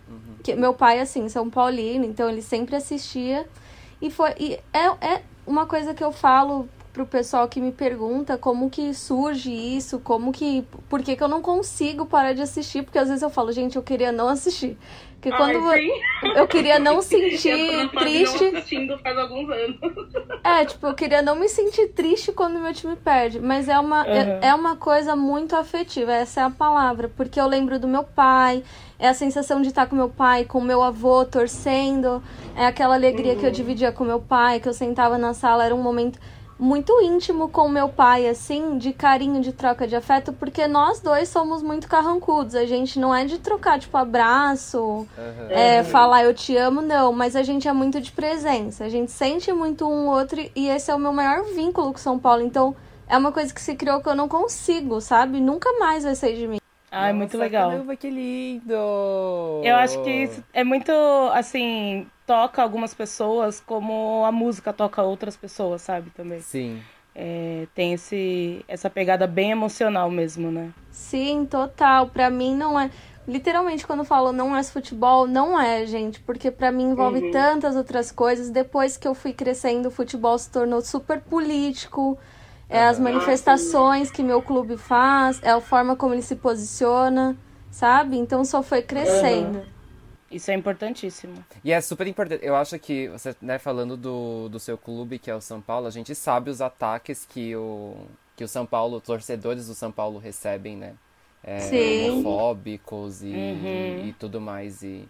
Que, 0.43 0.55
meu 0.55 0.73
pai, 0.73 0.99
assim, 0.99 1.27
São 1.29 1.49
Paulino, 1.49 2.05
então 2.05 2.29
ele 2.29 2.41
sempre 2.41 2.75
assistia. 2.75 3.47
E 4.01 4.11
foi 4.11 4.33
e 4.39 4.59
é, 4.71 4.85
é 5.01 5.23
uma 5.45 5.65
coisa 5.65 5.93
que 5.93 6.03
eu 6.03 6.11
falo 6.11 6.69
pro 6.97 7.05
pessoal 7.05 7.47
que 7.47 7.61
me 7.61 7.71
pergunta 7.71 8.39
como 8.39 8.71
que 8.71 8.91
surge 8.91 9.51
isso, 9.51 9.99
como 9.99 10.31
que. 10.31 10.65
Por 10.89 11.03
que, 11.03 11.15
que 11.15 11.21
eu 11.21 11.27
não 11.27 11.43
consigo 11.43 12.07
parar 12.07 12.33
de 12.33 12.41
assistir? 12.41 12.81
Porque 12.81 12.97
às 12.97 13.07
vezes 13.07 13.21
eu 13.21 13.29
falo, 13.29 13.51
gente, 13.51 13.75
eu 13.75 13.83
queria 13.83 14.11
não 14.11 14.27
assistir. 14.27 14.75
Porque 15.13 15.31
quando 15.31 15.59
Ai, 15.69 15.87
eu 16.35 16.47
queria 16.47 16.79
não 16.79 17.01
sentir 17.03 17.49
eu 17.49 17.89
triste. 17.89 18.45
assistindo 18.45 18.97
faz 18.97 19.15
alguns 19.15 19.47
anos. 19.47 19.77
É, 20.43 20.65
tipo, 20.65 20.87
eu 20.87 20.95
queria 20.95 21.21
não 21.21 21.35
me 21.35 21.47
sentir 21.47 21.89
triste 21.89 22.31
quando 22.31 22.59
meu 22.59 22.73
time 22.73 22.95
perde. 22.95 23.39
Mas 23.39 23.69
é 23.69 23.77
uma, 23.77 24.03
uhum. 24.03 24.11
é, 24.11 24.39
é 24.41 24.55
uma 24.55 24.75
coisa 24.75 25.15
muito 25.15 25.55
afetiva, 25.55 26.11
essa 26.11 26.41
é 26.41 26.43
a 26.45 26.49
palavra. 26.49 27.11
Porque 27.15 27.39
eu 27.39 27.47
lembro 27.47 27.79
do 27.79 27.87
meu 27.87 28.03
pai, 28.03 28.63
é 28.97 29.07
a 29.07 29.13
sensação 29.13 29.61
de 29.61 29.67
estar 29.67 29.85
com 29.85 29.95
meu 29.95 30.09
pai, 30.09 30.45
com 30.45 30.59
meu 30.59 30.81
avô, 30.81 31.23
torcendo. 31.25 32.23
É 32.55 32.65
aquela 32.65 32.95
alegria 32.95 33.33
uhum. 33.33 33.39
que 33.39 33.45
eu 33.45 33.51
dividia 33.51 33.91
com 33.91 34.03
meu 34.03 34.19
pai, 34.19 34.59
que 34.59 34.67
eu 34.67 34.73
sentava 34.73 35.15
na 35.15 35.35
sala, 35.35 35.63
era 35.63 35.75
um 35.75 35.81
momento 35.81 36.19
muito 36.59 36.99
íntimo 37.01 37.49
com 37.49 37.69
meu 37.69 37.87
pai, 37.87 38.27
assim, 38.27 38.77
de 38.77 38.91
carinho, 38.91 39.41
de 39.41 39.53
troca 39.53 39.87
de 39.87 39.95
afeto, 39.95 40.33
porque 40.33 40.67
nós 40.67 40.99
dois 40.99 41.29
somos 41.29 41.61
muito 41.61 41.87
carrancudos. 41.87 42.55
A 42.55 42.65
gente 42.65 42.99
não 42.99 43.13
é 43.13 43.25
de 43.25 43.37
trocar, 43.37 43.79
tipo, 43.79 43.95
abraço, 43.95 44.79
uhum. 44.79 45.07
é, 45.49 45.83
falar 45.83 46.23
eu 46.23 46.33
te 46.33 46.55
amo, 46.57 46.81
não. 46.81 47.13
Mas 47.13 47.35
a 47.35 47.43
gente 47.43 47.67
é 47.67 47.73
muito 47.73 48.01
de 48.01 48.11
presença. 48.11 48.85
A 48.85 48.89
gente 48.89 49.11
sente 49.11 49.51
muito 49.53 49.87
um 49.87 50.07
outro 50.07 50.39
e 50.55 50.67
esse 50.67 50.89
é 50.89 50.95
o 50.95 50.99
meu 50.99 51.13
maior 51.13 51.43
vínculo 51.43 51.91
com 51.91 51.99
São 51.99 52.17
Paulo. 52.17 52.41
Então, 52.41 52.75
é 53.07 53.17
uma 53.17 53.31
coisa 53.31 53.53
que 53.53 53.61
se 53.61 53.75
criou 53.75 54.01
que 54.01 54.09
eu 54.09 54.15
não 54.15 54.27
consigo, 54.27 54.99
sabe? 54.99 55.39
Nunca 55.39 55.71
mais 55.79 56.03
vai 56.03 56.15
sair 56.15 56.37
de 56.37 56.47
mim. 56.47 56.66
Ah, 56.91 57.09
é 57.09 57.13
muito 57.13 57.37
legal. 57.37 57.71
Caramba, 57.71 57.95
que 57.95 58.09
lindo! 58.09 58.73
Eu 59.63 59.75
acho 59.75 60.01
que 60.03 60.09
isso 60.09 60.43
é 60.53 60.63
muito, 60.63 60.91
assim, 61.33 62.07
toca 62.25 62.61
algumas 62.61 62.93
pessoas 62.93 63.59
como 63.59 64.23
a 64.25 64.31
música 64.31 64.71
toca 64.71 65.01
outras 65.03 65.35
pessoas, 65.35 65.81
sabe? 65.81 66.09
Também. 66.11 66.39
Sim. 66.41 66.81
É, 67.13 67.67
tem 67.73 67.93
esse, 67.93 68.63
essa 68.67 68.89
pegada 68.89 69.25
bem 69.25 69.51
emocional 69.51 70.09
mesmo, 70.09 70.51
né? 70.51 70.71
Sim, 70.91 71.45
total. 71.49 72.07
Pra 72.07 72.29
mim 72.29 72.55
não 72.55 72.79
é. 72.79 72.89
Literalmente, 73.27 73.85
quando 73.85 73.99
eu 73.99 74.05
falo 74.05 74.31
não 74.31 74.55
é 74.55 74.63
futebol, 74.63 75.27
não 75.27 75.59
é, 75.59 75.85
gente. 75.85 76.19
Porque 76.21 76.51
para 76.51 76.71
mim 76.71 76.91
envolve 76.91 77.19
uhum. 77.19 77.31
tantas 77.31 77.75
outras 77.75 78.11
coisas. 78.11 78.49
Depois 78.49 78.95
que 78.95 79.07
eu 79.07 79.13
fui 79.13 79.33
crescendo, 79.33 79.87
o 79.87 79.91
futebol 79.91 80.37
se 80.37 80.49
tornou 80.49 80.79
super 80.79 81.19
político 81.19 82.17
é 82.69 82.83
as 82.83 82.99
manifestações 82.99 84.11
que 84.11 84.21
meu 84.21 84.41
clube 84.41 84.77
faz, 84.77 85.41
é 85.41 85.51
a 85.51 85.61
forma 85.61 85.95
como 85.95 86.13
ele 86.13 86.21
se 86.21 86.35
posiciona, 86.35 87.37
sabe? 87.71 88.17
Então 88.17 88.43
só 88.43 88.61
foi 88.61 88.81
crescendo. 88.81 89.65
Isso 90.29 90.51
é 90.51 90.53
importantíssimo. 90.53 91.43
E 91.63 91.71
é 91.71 91.79
super 91.79 92.05
importante. 92.05 92.45
Eu 92.45 92.55
acho 92.55 92.77
que 92.79 93.07
você, 93.07 93.33
né, 93.41 93.57
falando 93.57 93.95
do, 93.95 94.49
do 94.49 94.59
seu 94.59 94.77
clube, 94.77 95.17
que 95.17 95.31
é 95.31 95.35
o 95.35 95.39
São 95.39 95.61
Paulo, 95.61 95.87
a 95.87 95.89
gente 95.89 96.13
sabe 96.13 96.49
os 96.49 96.59
ataques 96.59 97.25
que 97.25 97.55
o, 97.55 97.95
que 98.35 98.43
o 98.43 98.47
São 98.47 98.65
Paulo, 98.65 98.99
torcedores 98.99 99.67
do 99.67 99.73
São 99.73 99.91
Paulo 99.91 100.19
recebem, 100.19 100.75
né? 100.75 100.95
É, 101.41 101.59
Sim. 101.59 102.09
homofóbicos 102.09 103.23
e, 103.23 103.27
uhum. 103.27 104.07
e, 104.07 104.15
tudo 104.19 104.41
mais. 104.41 104.83
E, 104.83 105.07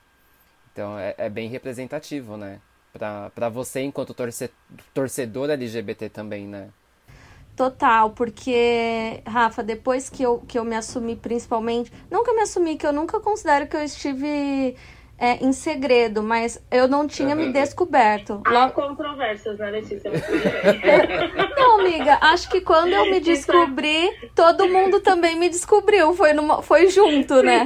então 0.72 1.00
é, 1.00 1.16
é 1.18 1.30
bem 1.30 1.50
representativo, 1.50 2.38
né? 2.38 2.60
Pra, 2.94 3.32
pra 3.32 3.50
você 3.50 3.82
enquanto 3.82 4.14
torce, 4.14 4.52
torcedor 4.94 5.50
LGBT 5.50 6.10
também, 6.10 6.46
né? 6.48 6.70
Total, 7.58 8.12
porque, 8.12 9.20
Rafa, 9.26 9.64
depois 9.64 10.12
que 10.12 10.22
eu, 10.22 10.44
que 10.48 10.60
eu 10.60 10.64
me 10.64 10.76
assumi 10.76 11.16
principalmente. 11.16 11.92
Nunca 12.10 12.32
me 12.32 12.42
assumi, 12.42 12.78
que 12.78 12.86
eu 12.86 12.94
nunca 12.94 13.20
considero 13.20 13.66
que 13.66 13.76
eu 13.76 13.84
estive 13.84 14.76
é, 15.18 15.44
em 15.44 15.52
segredo, 15.52 16.22
mas 16.22 16.64
eu 16.70 16.88
não 16.88 17.08
tinha 17.08 17.34
me 17.34 17.52
descoberto. 17.52 18.44
Há 18.46 18.52
Logo... 18.52 18.74
controvérsias, 18.74 19.58
né, 19.58 19.72
Letícia? 19.72 20.12
não, 21.58 21.80
amiga, 21.80 22.20
acho 22.22 22.48
que 22.48 22.62
quando 22.62 22.94
eu 22.94 23.10
me 23.10 23.20
descobri, 23.20 24.08
todo 24.36 24.70
mundo 24.70 25.00
também 25.00 25.36
me 25.36 25.50
descobriu. 25.50 26.14
Foi, 26.14 26.34
numa... 26.34 26.62
foi 26.62 26.90
junto, 26.90 27.42
né? 27.42 27.66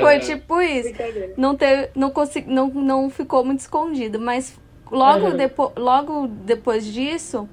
Foi 0.00 0.20
tipo 0.20 0.58
isso. 0.62 0.94
Não, 1.36 1.54
teve, 1.54 1.90
não, 1.94 2.10
consegui, 2.10 2.50
não, 2.50 2.68
não 2.68 3.10
ficou 3.10 3.44
muito 3.44 3.60
escondido, 3.60 4.18
mas 4.18 4.58
logo, 4.90 5.26
uhum. 5.26 5.36
depo... 5.36 5.70
logo 5.76 6.28
depois 6.28 6.86
disso 6.86 7.46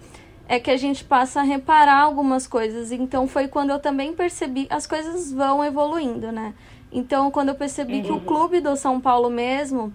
é 0.50 0.60
que 0.60 0.72
a 0.72 0.78
gente 0.78 1.04
passa 1.06 1.42
a 1.42 1.44
reparar 1.44 2.02
algumas 2.02 2.48
coisas. 2.48 2.92
Então 2.92 3.28
foi 3.28 3.48
quando 3.48 3.70
eu 3.70 3.80
também 3.80 4.14
percebi, 4.14 4.66
as 4.72 4.88
coisas 4.88 5.32
vão 5.32 5.64
evoluindo, 5.64 6.32
né? 6.32 6.56
Então, 6.92 7.30
quando 7.30 7.50
eu 7.50 7.56
percebi 7.56 7.98
uhum. 7.98 8.02
que 8.02 8.12
o 8.12 8.16
uhum. 8.16 8.26
clube 8.26 8.60
do 8.60 8.76
São 8.76 9.00
Paulo 9.00 9.30
mesmo 9.30 9.94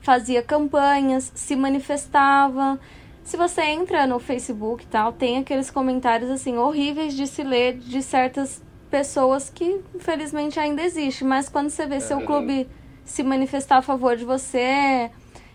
fazia 0.00 0.42
campanhas, 0.42 1.30
se 1.36 1.54
manifestava. 1.54 2.80
Se 3.22 3.36
você 3.36 3.62
entra 3.62 4.04
no 4.04 4.18
Facebook 4.18 4.82
e 4.82 4.86
tal, 4.88 5.12
tem 5.12 5.38
aqueles 5.38 5.70
comentários 5.70 6.28
assim 6.28 6.58
horríveis 6.58 7.14
de 7.14 7.28
se 7.28 7.44
ler 7.44 7.78
de 7.78 8.02
certas 8.02 8.60
pessoas 8.90 9.48
que 9.48 9.80
infelizmente 9.94 10.58
ainda 10.58 10.82
existe, 10.82 11.24
mas 11.24 11.48
quando 11.48 11.70
você 11.70 11.86
vê 11.86 12.00
seu 12.00 12.20
clube 12.22 12.68
se 13.04 13.22
manifestar 13.22 13.76
a 13.76 13.82
favor 13.82 14.16
de 14.16 14.24
você, 14.24 15.10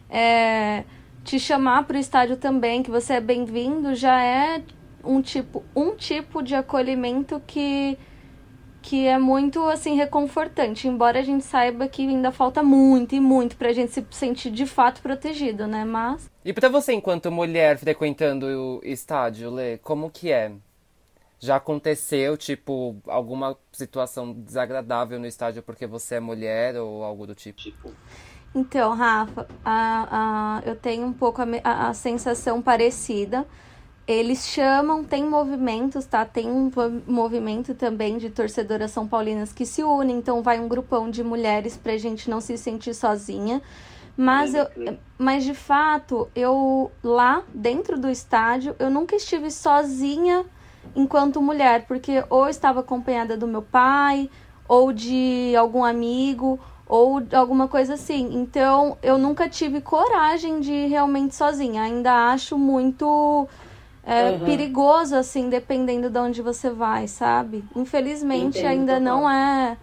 é, 0.10 0.86
te 1.28 1.38
chamar 1.38 1.84
para 1.84 1.98
o 1.98 2.00
estádio 2.00 2.38
também, 2.38 2.82
que 2.82 2.90
você 2.90 3.16
é 3.16 3.20
bem-vindo, 3.20 3.94
já 3.94 4.24
é 4.24 4.64
um 5.04 5.22
tipo, 5.22 5.62
um 5.76 5.94
tipo 5.94 6.42
de 6.42 6.56
acolhimento 6.56 7.42
que 7.46 7.98
que 8.82 9.06
é 9.06 9.18
muito 9.18 9.62
assim 9.68 9.98
reconfortante, 9.98 10.88
embora 10.88 11.20
a 11.20 11.22
gente 11.22 11.44
saiba 11.44 11.90
que 11.90 12.08
ainda 12.08 12.32
falta 12.32 12.64
muito 12.64 13.14
e 13.14 13.20
muito 13.20 13.58
pra 13.58 13.74
gente 13.74 13.92
se 13.92 14.08
sentir 14.10 14.50
de 14.50 14.66
fato 14.66 15.02
protegido, 15.02 15.68
né? 15.68 15.84
Mas 15.84 16.32
E 16.46 16.54
para 16.54 16.70
você 16.70 16.94
enquanto 16.94 17.30
mulher 17.30 17.78
frequentando 17.78 18.46
o 18.46 18.82
estádio, 18.86 19.52
Lê, 19.52 19.78
como 19.80 20.10
que 20.10 20.32
é? 20.32 20.54
Já 21.40 21.58
aconteceu, 21.58 22.38
tipo, 22.38 22.96
alguma 23.06 23.58
situação 23.74 24.32
desagradável 24.32 25.20
no 25.20 25.28
estádio 25.28 25.62
porque 25.62 25.86
você 25.86 26.16
é 26.16 26.20
mulher 26.22 26.78
ou 26.78 27.04
algo 27.04 27.28
do 27.28 27.36
tipo? 27.36 27.92
Então, 28.58 28.96
Rafa, 28.96 29.48
a, 29.64 30.08
a, 30.12 30.62
eu 30.68 30.76
tenho 30.76 31.06
um 31.06 31.14
pouco 31.14 31.44
a, 31.64 31.90
a, 31.90 31.94
sensação 31.94 32.60
parecida 32.60 33.46
eles 34.08 34.48
chamam, 34.48 35.04
tem 35.04 35.24
movimentos, 35.26 36.06
tá? 36.06 36.26
Tem 36.26 36.50
um 36.50 36.72
movimento 37.06 37.76
também 37.76 38.18
de 38.18 38.30
torcedoras 38.30 38.90
são 38.90 39.06
paulinas 39.06 39.52
que 39.52 39.66
se 39.66 39.84
unem, 39.84 40.18
então 40.18 40.42
vai 40.42 40.60
um 40.60 40.68
grupão 40.68 41.12
de 41.12 41.22
mulheres 41.22 41.76
pra 41.76 41.98
gente 41.98 42.30
não 42.30 42.40
se 42.40 42.58
sentir 42.58 42.96
sozinha. 42.96 43.62
Mas, 44.16 44.56
eu, 44.56 44.66
mas 45.18 45.44
de 45.44 45.54
fato, 45.54 46.28
eu 46.34 46.90
lá 47.04 47.44
dentro 47.54 48.00
do 48.00 48.10
estádio, 48.10 48.76
eu 48.80 48.90
nunca 48.90 49.16
estive 49.16 49.52
sozinha 49.52 50.46
enquanto 50.96 51.42
mulher, 51.42 51.86
porque 51.86 52.24
ou 52.30 52.48
estava 52.48 52.80
acompanhada 52.80 53.38
do 53.38 53.46
meu 53.46 53.62
pai, 53.62 54.30
ou 54.68 54.92
de 54.94 55.54
algum 55.56 55.84
amigo, 55.84 56.60
ou 56.88 57.22
alguma 57.34 57.68
coisa 57.68 57.96
assim. 57.96 58.30
Então, 58.34 58.98
eu 59.04 59.18
nunca 59.18 59.50
tive 59.50 59.82
coragem 59.82 60.60
de 60.60 60.72
ir 60.72 60.88
realmente 60.88 61.36
sozinha. 61.36 61.82
Ainda 61.82 62.32
acho 62.32 62.58
muito 62.58 63.48
é 64.08 64.32
uhum. 64.32 64.40
perigoso, 64.46 65.18
assim, 65.18 65.50
dependendo 65.50 66.10
de 66.10 66.18
onde 66.18 66.42
você 66.42 66.70
vai, 66.70 67.10
sabe? 67.10 67.62
Infelizmente, 67.76 68.60
Entendo, 68.60 68.70
ainda 68.70 69.00
não 69.02 69.30
é, 69.30 69.78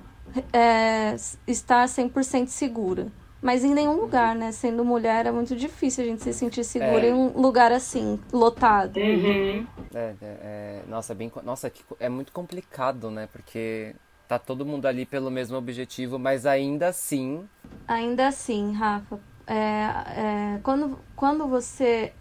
é 0.51 1.15
estar 1.47 1.85
100% 1.87 2.47
segura. 2.47 3.09
Mas 3.43 3.63
em 3.63 3.75
nenhum 3.75 4.01
lugar, 4.01 4.35
né? 4.35 4.51
Sendo 4.53 4.83
mulher, 4.83 5.27
é 5.27 5.31
muito 5.31 5.55
difícil 5.55 6.03
a 6.03 6.07
gente 6.07 6.23
se 6.23 6.33
sentir 6.33 6.65
segura 6.65 7.05
é. 7.05 7.11
em 7.11 7.13
um 7.13 7.39
lugar 7.39 7.71
assim, 7.71 8.19
lotado. 8.33 8.97
Uhum. 8.97 9.67
É, 9.95 9.99
é, 9.99 10.15
é 10.23 10.83
nossa, 10.89 11.13
é 11.13 11.17
bem, 11.17 11.31
nossa, 11.43 11.71
é 12.01 12.09
muito 12.09 12.33
complicado, 12.33 13.11
né? 13.11 13.29
Porque 13.31 13.95
tá 14.28 14.38
todo 14.38 14.64
mundo 14.64 14.87
ali 14.87 15.04
pelo 15.07 15.31
mesmo 15.31 15.57
objetivo, 15.57 16.19
mas 16.19 16.47
ainda 16.47 16.88
assim. 16.88 17.45
Ainda 17.87 18.28
assim, 18.28 18.73
Rafa. 18.73 19.19
É, 19.47 19.54
é, 19.54 20.61
quando, 20.62 20.99
quando 21.14 21.47
você 21.47 22.12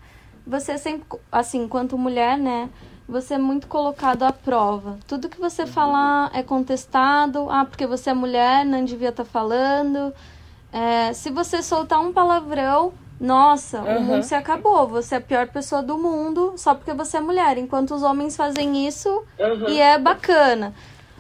você 0.46 0.78
sempre, 0.78 1.06
assim, 1.32 1.64
enquanto 1.64 1.98
mulher, 1.98 2.38
né? 2.38 2.70
Você 3.08 3.36
é 3.36 3.38
muito 3.38 3.68
colocado 3.68 4.24
à 4.24 4.32
prova. 4.32 4.98
Tudo 5.08 5.30
que 5.30 5.40
você 5.40 5.66
falar 5.66 6.32
é 6.34 6.44
contestado. 6.44 7.50
Ah, 7.50 7.66
porque 7.66 7.86
você 7.86 8.10
é 8.10 8.14
mulher, 8.14 8.66
não 8.66 8.84
devia 8.84 9.10
estar 9.10 9.24
tá 9.24 9.30
falando. 9.30 10.14
É, 10.72 11.14
se 11.14 11.30
você 11.30 11.62
soltar 11.62 12.00
um 12.00 12.12
palavrão, 12.12 12.94
nossa, 13.20 13.82
uhum. 13.82 13.98
o 13.98 14.02
mundo 14.02 14.24
se 14.24 14.36
acabou. 14.36 14.88
Você 14.88 15.16
é 15.16 15.18
a 15.18 15.22
pior 15.22 15.48
pessoa 15.48 15.82
do 15.82 15.98
mundo 15.98 16.54
só 16.58 16.74
porque 16.74 16.94
você 16.94 17.18
é 17.18 17.22
mulher. 17.22 17.58
Enquanto 17.58 17.94
os 17.94 18.04
homens 18.04 18.36
fazem 18.36 18.88
isso 18.88 19.10
uhum. 19.40 19.70
e 19.70 19.80
é 19.80 19.98
bacana. 19.98 20.74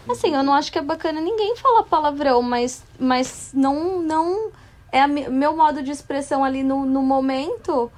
Assim, 0.09 0.35
eu 0.35 0.43
não 0.43 0.53
acho 0.53 0.71
que 0.71 0.79
é 0.79 0.81
bacana 0.81 1.21
ninguém 1.21 1.55
falar 1.55 1.83
palavrão, 1.83 2.41
mas, 2.41 2.83
mas 2.99 3.51
não, 3.53 4.01
não 4.01 4.51
é 4.91 5.01
a, 5.01 5.07
meu 5.07 5.55
modo 5.55 5.81
de 5.81 5.91
expressão 5.91 6.43
ali 6.43 6.63
no, 6.63 6.85
no 6.85 7.01
momento 7.01 7.91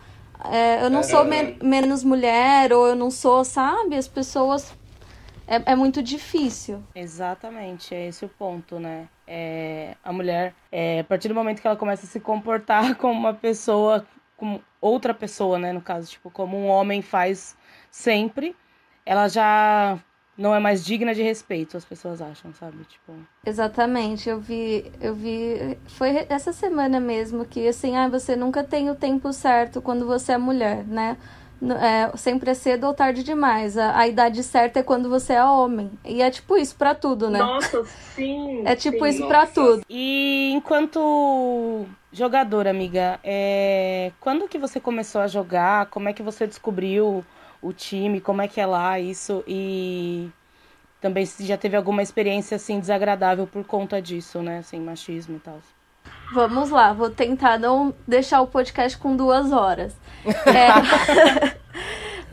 é, 0.51 0.83
eu 0.83 0.89
não 0.89 1.01
sou 1.03 1.23
me 1.23 1.57
menos 1.63 2.03
mulher, 2.03 2.71
ou 2.73 2.87
eu 2.87 2.95
não 2.95 3.09
sou, 3.09 3.43
sabe? 3.43 3.95
As 3.95 4.07
pessoas. 4.07 4.75
É, 5.47 5.73
é 5.73 5.75
muito 5.75 6.01
difícil. 6.01 6.83
Exatamente, 6.95 7.93
é 7.93 8.07
esse 8.07 8.25
o 8.25 8.29
ponto, 8.29 8.79
né? 8.79 9.07
É, 9.27 9.95
a 10.03 10.11
mulher, 10.11 10.55
é, 10.71 10.99
a 11.01 11.03
partir 11.03 11.27
do 11.27 11.35
momento 11.35 11.61
que 11.61 11.67
ela 11.67 11.75
começa 11.75 12.05
a 12.05 12.09
se 12.09 12.19
comportar 12.19 12.95
como 12.97 13.19
uma 13.19 13.33
pessoa, 13.33 14.05
como 14.37 14.61
outra 14.81 15.13
pessoa, 15.13 15.59
né? 15.59 15.71
No 15.71 15.81
caso, 15.81 16.09
tipo, 16.09 16.31
como 16.31 16.57
um 16.57 16.67
homem 16.67 17.01
faz 17.01 17.55
sempre, 17.91 18.55
ela 19.05 19.27
já 19.27 19.99
não 20.37 20.53
é 20.53 20.59
mais 20.59 20.83
digna 20.83 21.13
de 21.15 21.23
respeito, 21.23 21.77
as 21.77 21.85
pessoas 21.85 22.21
acham, 22.21 22.53
sabe? 22.53 22.83
Tipo. 22.85 23.13
Exatamente, 23.45 24.29
eu 24.29 24.39
vi, 24.39 24.91
eu 25.01 25.15
vi, 25.15 25.77
foi 25.87 26.25
essa 26.29 26.51
semana 26.51 26.99
mesmo 26.99 27.45
que 27.45 27.67
assim, 27.67 27.95
ah, 27.95 28.09
você 28.09 28.35
nunca 28.35 28.63
tem 28.63 28.89
o 28.89 28.95
tempo 28.95 29.31
certo 29.31 29.81
quando 29.81 30.05
você 30.05 30.33
é 30.33 30.37
mulher, 30.37 30.85
né? 30.85 31.17
É, 31.61 32.15
sempre 32.17 32.51
é 32.51 32.53
cedo 32.53 32.85
ou 32.85 32.93
tarde 32.93 33.23
demais. 33.23 33.77
A, 33.77 33.97
a, 33.97 34.07
idade 34.07 34.43
certa 34.43 34.79
é 34.79 34.83
quando 34.83 35.09
você 35.09 35.33
é 35.33 35.43
homem. 35.43 35.89
E 36.03 36.21
é 36.21 36.29
tipo 36.29 36.57
isso 36.57 36.75
para 36.75 36.93
tudo, 36.93 37.29
né? 37.29 37.39
Nossa, 37.39 37.83
sim. 38.13 38.61
É 38.67 38.75
tipo 38.75 38.99
sim, 39.05 39.09
isso 39.09 39.25
para 39.25 39.47
tudo. 39.47 39.81
E 39.89 40.51
enquanto 40.53 41.85
jogadora, 42.11 42.69
amiga, 42.69 43.19
é... 43.23 44.11
quando 44.19 44.49
que 44.49 44.57
você 44.57 44.81
começou 44.81 45.21
a 45.21 45.27
jogar? 45.27 45.85
Como 45.87 46.09
é 46.09 46.13
que 46.13 46.21
você 46.21 46.45
descobriu 46.45 47.23
o 47.61 47.73
time, 47.73 48.21
como 48.21 48.41
é 48.41 48.47
que 48.47 48.59
é 48.59 48.65
lá 48.65 48.99
isso 48.99 49.43
e 49.47 50.29
também 51.01 51.25
se 51.25 51.45
já 51.45 51.57
teve 51.57 51.75
alguma 51.75 52.01
experiência 52.01 52.55
assim 52.55 52.79
desagradável 52.79 53.45
por 53.45 53.63
conta 53.63 54.01
disso, 54.01 54.41
né, 54.41 54.59
assim, 54.59 54.79
machismo 54.79 55.37
e 55.37 55.39
tal. 55.39 55.59
Vamos 56.33 56.69
lá, 56.69 56.93
vou 56.93 57.09
tentar 57.09 57.59
não 57.59 57.93
deixar 58.07 58.41
o 58.41 58.47
podcast 58.47 58.97
com 58.97 59.15
duas 59.15 59.51
horas. 59.51 59.95
É... 60.25 61.55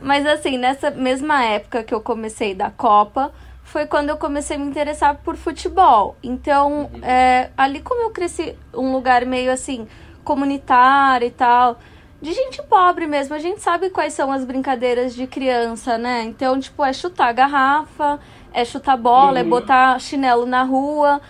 Mas 0.01 0.27
assim, 0.27 0.59
nessa 0.59 0.91
mesma 0.91 1.45
época 1.45 1.85
que 1.85 1.95
eu 1.95 2.01
comecei 2.01 2.55
da 2.55 2.71
Copa, 2.71 3.33
foi 3.63 3.87
quando 3.87 4.09
eu 4.09 4.17
comecei 4.17 4.57
a 4.57 4.59
me 4.59 4.67
interessar 4.67 5.17
por 5.23 5.37
futebol. 5.37 6.17
Então, 6.23 6.91
uhum. 6.93 7.05
é, 7.05 7.51
ali 7.57 7.81
como 7.81 8.03
eu 8.03 8.11
cresci 8.11 8.57
um 8.75 8.93
lugar 8.93 9.25
meio 9.25 9.53
assim, 9.53 9.87
comunitário 10.25 11.27
e 11.27 11.31
tal, 11.31 11.79
de 12.23 12.33
gente 12.33 12.63
pobre 12.63 13.07
mesmo. 13.07 13.35
A 13.35 13.39
gente 13.41 13.61
sabe 13.61 13.91
quais 13.91 14.15
são 14.15 14.31
as 14.31 14.45
brincadeiras 14.45 15.13
de 15.13 15.27
criança, 15.27 15.99
né? 15.99 16.23
Então, 16.23 16.59
tipo, 16.59 16.85
é 16.85 16.93
chutar 16.93 17.33
garrafa, 17.35 18.21
é 18.55 18.65
chutar 18.65 18.97
bola, 18.97 19.41
é 19.41 19.43
uhum. 19.43 19.49
é 19.49 19.51
botar 19.51 19.99
chinelo 19.99 20.47
na 20.47 20.63
rua. 20.63 21.21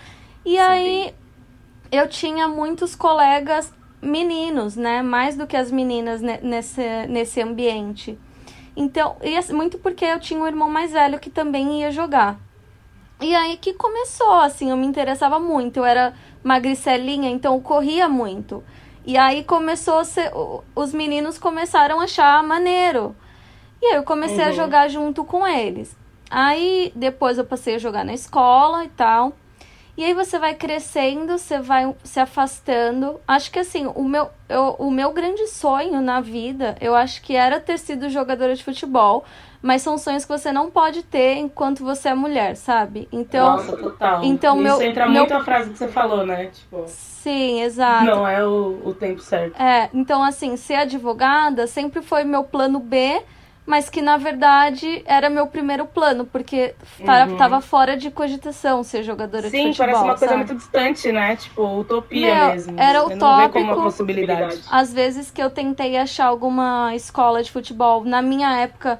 E 0.45 0.51
Sim. 0.51 0.59
aí 0.59 1.15
eu 1.91 2.07
tinha 2.07 2.47
muitos 2.47 2.95
colegas 2.95 3.73
meninos, 3.99 4.75
né? 4.75 5.01
Mais 5.01 5.35
do 5.35 5.47
que 5.47 5.57
as 5.57 5.71
meninas 5.71 6.21
nesse, 6.21 7.07
nesse 7.09 7.41
ambiente. 7.41 8.17
Então, 8.75 9.15
e 9.21 9.53
muito 9.53 9.79
porque 9.79 10.05
eu 10.05 10.19
tinha 10.19 10.39
um 10.39 10.47
irmão 10.47 10.69
mais 10.69 10.91
velho 10.91 11.19
que 11.19 11.29
também 11.29 11.81
ia 11.81 11.91
jogar. 11.91 12.37
E 13.19 13.33
aí 13.33 13.57
que 13.57 13.73
começou, 13.73 14.33
assim, 14.41 14.69
eu 14.69 14.77
me 14.77 14.85
interessava 14.85 15.39
muito. 15.39 15.77
Eu 15.77 15.85
era 15.85 16.13
magricelinha, 16.43 17.31
então 17.31 17.55
eu 17.55 17.61
corria 17.61 18.07
muito. 18.07 18.63
E 19.05 19.17
aí 19.17 19.43
começou 19.43 19.99
a 19.99 20.05
ser, 20.05 20.31
os 20.75 20.93
meninos 20.93 21.37
começaram 21.37 21.99
a 21.99 22.05
achar 22.05 22.41
maneiro. 22.43 23.15
E 23.81 23.87
aí 23.87 23.95
eu 23.95 24.03
comecei 24.03 24.43
uhum. 24.43 24.49
a 24.49 24.53
jogar 24.53 24.87
junto 24.87 25.25
com 25.25 25.45
eles. 25.45 25.95
Aí 26.29 26.91
depois 26.95 27.37
eu 27.37 27.45
passei 27.45 27.75
a 27.75 27.79
jogar 27.79 28.05
na 28.05 28.13
escola 28.13 28.85
e 28.85 28.89
tal. 28.89 29.33
E 29.95 30.03
aí 30.03 30.13
você 30.13 30.39
vai 30.39 30.55
crescendo, 30.55 31.37
você 31.37 31.59
vai 31.59 31.93
se 32.03 32.19
afastando. 32.19 33.19
Acho 33.27 33.51
que 33.51 33.59
assim, 33.59 33.85
o 33.93 34.03
meu, 34.03 34.29
eu, 34.49 34.75
o 34.79 34.89
meu 34.89 35.11
grande 35.11 35.45
sonho 35.47 36.01
na 36.01 36.19
vida, 36.19 36.75
eu 36.81 36.95
acho 36.95 37.21
que 37.21 37.35
era 37.35 37.59
ter 37.59 37.77
sido 37.77 38.09
jogadora 38.09 38.55
de 38.55 38.63
futebol. 38.63 39.23
Mas 39.63 39.81
são 39.81 39.97
sonhos 39.97 40.25
que 40.25 40.29
você 40.31 40.51
não 40.51 40.69
pode 40.69 41.03
ter 41.03 41.35
enquanto 41.37 41.85
você 41.85 42.09
é 42.09 42.13
mulher, 42.13 42.57
sabe? 42.57 43.07
Então, 43.13 43.55
Nossa, 43.55 43.77
total. 43.77 44.21
Então, 44.25 44.55
Isso 44.57 44.63
meu, 44.63 44.81
entra 44.81 45.05
meu... 45.07 45.21
muito 45.21 45.33
a 45.33 45.41
frase 45.41 45.69
que 45.69 45.77
você 45.77 45.87
falou, 45.87 46.25
né? 46.25 46.47
Tipo, 46.47 46.83
Sim, 46.85 47.61
exato. 47.61 48.03
não 48.05 48.27
é 48.27 48.45
o, 48.45 48.81
o 48.83 48.93
tempo 48.93 49.21
certo. 49.21 49.55
É, 49.57 49.89
então 49.93 50.21
assim, 50.21 50.57
ser 50.57 50.75
advogada 50.75 51.65
sempre 51.65 52.01
foi 52.01 52.25
meu 52.25 52.43
plano 52.43 52.77
B, 52.77 53.21
mas 53.65 53.89
que 53.89 54.01
na 54.01 54.17
verdade 54.17 55.01
era 55.05 55.29
meu 55.29 55.47
primeiro 55.47 55.85
plano, 55.85 56.25
porque 56.25 56.75
Uhum. 56.99 57.37
tava 57.37 57.61
fora 57.61 57.95
de 57.95 58.11
cogitação 58.11 58.83
ser 58.83 59.03
jogadora 59.03 59.43
de 59.43 59.51
Sim, 59.51 59.67
futebol. 59.67 59.85
parece 59.85 60.03
uma 60.03 60.09
coisa 60.17 60.25
sabe? 60.33 60.37
muito 60.39 60.55
distante, 60.55 61.11
né? 61.13 61.37
Tipo, 61.37 61.79
utopia 61.79 62.35
Meu, 62.35 62.51
mesmo. 62.51 62.73
era 62.77 63.01
Você 63.03 63.15
não 63.15 63.37
vê 63.37 63.47
como 63.47 63.47
utópico. 63.47 63.61
uma 63.61 63.83
possibilidade. 63.83 64.61
Às 64.69 64.91
vezes 64.93 65.31
que 65.31 65.41
eu 65.41 65.49
tentei 65.49 65.95
achar 65.95 66.25
alguma 66.25 66.93
escola 66.93 67.41
de 67.41 67.49
futebol, 67.49 68.03
na 68.03 68.21
minha 68.21 68.57
época 68.59 68.99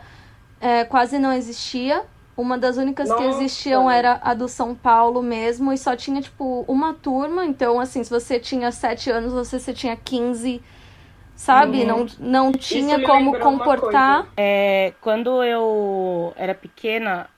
é, 0.64 0.86
quase 0.86 1.20
não 1.20 1.34
existia. 1.34 2.04
Uma 2.36 2.58
das 2.58 2.78
únicas 2.78 3.08
que 3.08 3.22
Nossa. 3.22 3.44
existiam 3.44 3.92
era 3.92 4.20
a 4.24 4.34
do 4.34 4.48
São 4.48 4.74
Paulo 4.74 5.22
mesmo, 5.22 5.72
e 5.72 5.78
só 5.78 5.96
tinha, 5.96 6.20
tipo, 6.20 6.66
uma 6.68 6.94
turma. 6.94 7.46
Então, 7.46 7.80
assim, 7.80 8.04
se 8.04 8.10
você 8.10 8.40
tinha 8.40 8.72
7 8.72 9.12
anos, 9.12 9.34
você, 9.34 9.60
você 9.60 9.72
tinha 9.72 9.96
15, 9.96 10.60
sabe? 11.36 11.82
Uhum. 11.82 11.86
Não, 11.86 12.06
não 12.20 12.52
tinha 12.52 13.00
como 13.04 13.38
comportar. 13.38 14.28
É, 14.36 14.94
quando 15.00 15.44
eu 15.44 16.34
era 16.36 16.56
pequena, 16.56 17.30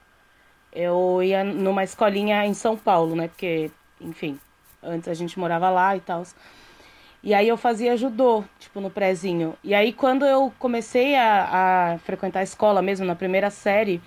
eu 0.71 1.21
ia 1.21 1.43
numa 1.43 1.83
escolinha 1.83 2.45
em 2.45 2.53
São 2.53 2.77
Paulo, 2.77 3.17
né? 3.17 3.27
Porque, 3.27 3.69
enfim, 3.99 4.39
antes 4.81 5.09
a 5.09 5.13
gente 5.13 5.37
morava 5.37 5.69
lá 5.69 5.97
e 5.97 5.99
tal. 5.99 6.23
E 7.25 7.33
aí 7.33 7.47
eu 7.47 7.57
fazia 7.57 7.97
judô, 7.97 8.43
tipo, 8.59 8.79
no 8.79 8.91
prézinho. 8.91 9.55
E 9.63 9.73
aí 9.73 9.91
quando 9.91 10.23
eu 10.25 10.53
comecei 10.59 11.15
a, 11.15 11.93
a 11.95 11.97
frequentar 11.97 12.41
a 12.41 12.43
escola 12.43 12.83
mesmo, 12.83 13.03
na 13.03 13.15
primeira 13.15 13.49
série, 13.49 13.99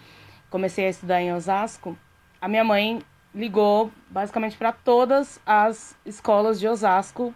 comecei 0.48 0.87
a 0.87 0.90
estudar 0.90 1.20
em 1.20 1.34
Osasco, 1.34 1.98
a 2.40 2.46
minha 2.46 2.62
mãe 2.62 3.00
ligou 3.34 3.90
basicamente 4.08 4.56
para 4.56 4.70
todas 4.70 5.40
as 5.44 5.96
escolas 6.06 6.60
de 6.60 6.68
Osasco 6.68 7.34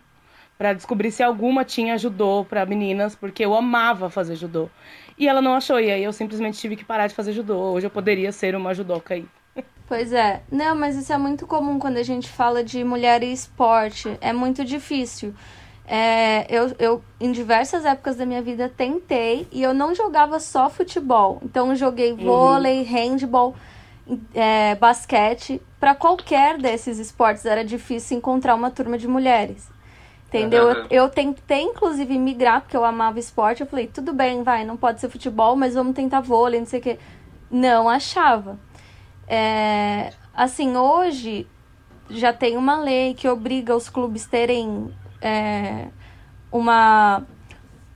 para 0.56 0.72
descobrir 0.72 1.10
se 1.10 1.20
alguma 1.20 1.64
tinha 1.64 1.98
judô 1.98 2.46
para 2.48 2.64
meninas, 2.64 3.16
porque 3.16 3.44
eu 3.44 3.52
amava 3.52 4.08
fazer 4.08 4.36
judô. 4.36 4.70
E 5.18 5.26
ela 5.26 5.42
não 5.42 5.54
achou, 5.54 5.80
e 5.80 5.90
aí 5.90 6.04
eu 6.04 6.12
simplesmente 6.12 6.60
tive 6.60 6.76
que 6.76 6.84
parar 6.84 7.08
de 7.08 7.14
fazer 7.14 7.32
judô. 7.32 7.58
Hoje 7.72 7.86
eu 7.88 7.90
poderia 7.90 8.30
ser 8.30 8.54
uma 8.54 8.72
judoca 8.72 9.14
aí. 9.14 9.26
Pois 9.88 10.12
é. 10.12 10.42
Não, 10.50 10.76
mas 10.76 10.96
isso 10.96 11.12
é 11.12 11.18
muito 11.18 11.44
comum 11.46 11.80
quando 11.80 11.96
a 11.96 12.02
gente 12.04 12.28
fala 12.28 12.62
de 12.62 12.84
mulher 12.84 13.24
e 13.24 13.32
esporte. 13.32 14.16
É 14.20 14.32
muito 14.32 14.64
difícil. 14.64 15.34
É, 15.94 16.46
eu, 16.48 16.74
eu, 16.78 17.04
em 17.20 17.30
diversas 17.30 17.84
épocas 17.84 18.16
da 18.16 18.24
minha 18.24 18.40
vida, 18.40 18.66
tentei 18.74 19.46
e 19.52 19.62
eu 19.62 19.74
não 19.74 19.94
jogava 19.94 20.40
só 20.40 20.70
futebol. 20.70 21.38
Então, 21.44 21.68
eu 21.68 21.76
joguei 21.76 22.14
vôlei, 22.14 22.82
handball, 22.82 23.54
é, 24.34 24.74
basquete. 24.76 25.60
Para 25.78 25.94
qualquer 25.94 26.56
desses 26.56 26.98
esportes 26.98 27.44
era 27.44 27.62
difícil 27.62 28.16
encontrar 28.16 28.54
uma 28.54 28.70
turma 28.70 28.96
de 28.96 29.06
mulheres. 29.06 29.68
Entendeu? 30.28 30.70
Eu, 30.70 30.86
eu 30.88 31.08
tentei, 31.10 31.60
inclusive, 31.60 32.18
migrar, 32.18 32.62
porque 32.62 32.74
eu 32.74 32.86
amava 32.86 33.18
esporte. 33.18 33.60
Eu 33.60 33.66
falei, 33.66 33.86
tudo 33.86 34.14
bem, 34.14 34.42
vai, 34.42 34.64
não 34.64 34.78
pode 34.78 34.98
ser 34.98 35.10
futebol, 35.10 35.56
mas 35.56 35.74
vamos 35.74 35.94
tentar 35.94 36.22
vôlei, 36.22 36.58
não 36.58 36.66
sei 36.66 36.80
o 36.80 36.82
quê. 36.82 36.98
Não 37.50 37.86
achava. 37.86 38.58
É, 39.28 40.10
assim, 40.32 40.74
hoje 40.74 41.46
já 42.08 42.32
tem 42.32 42.56
uma 42.56 42.80
lei 42.80 43.12
que 43.12 43.28
obriga 43.28 43.76
os 43.76 43.90
clubes 43.90 44.24
terem 44.24 44.90
é, 45.22 45.86
uma. 46.50 47.22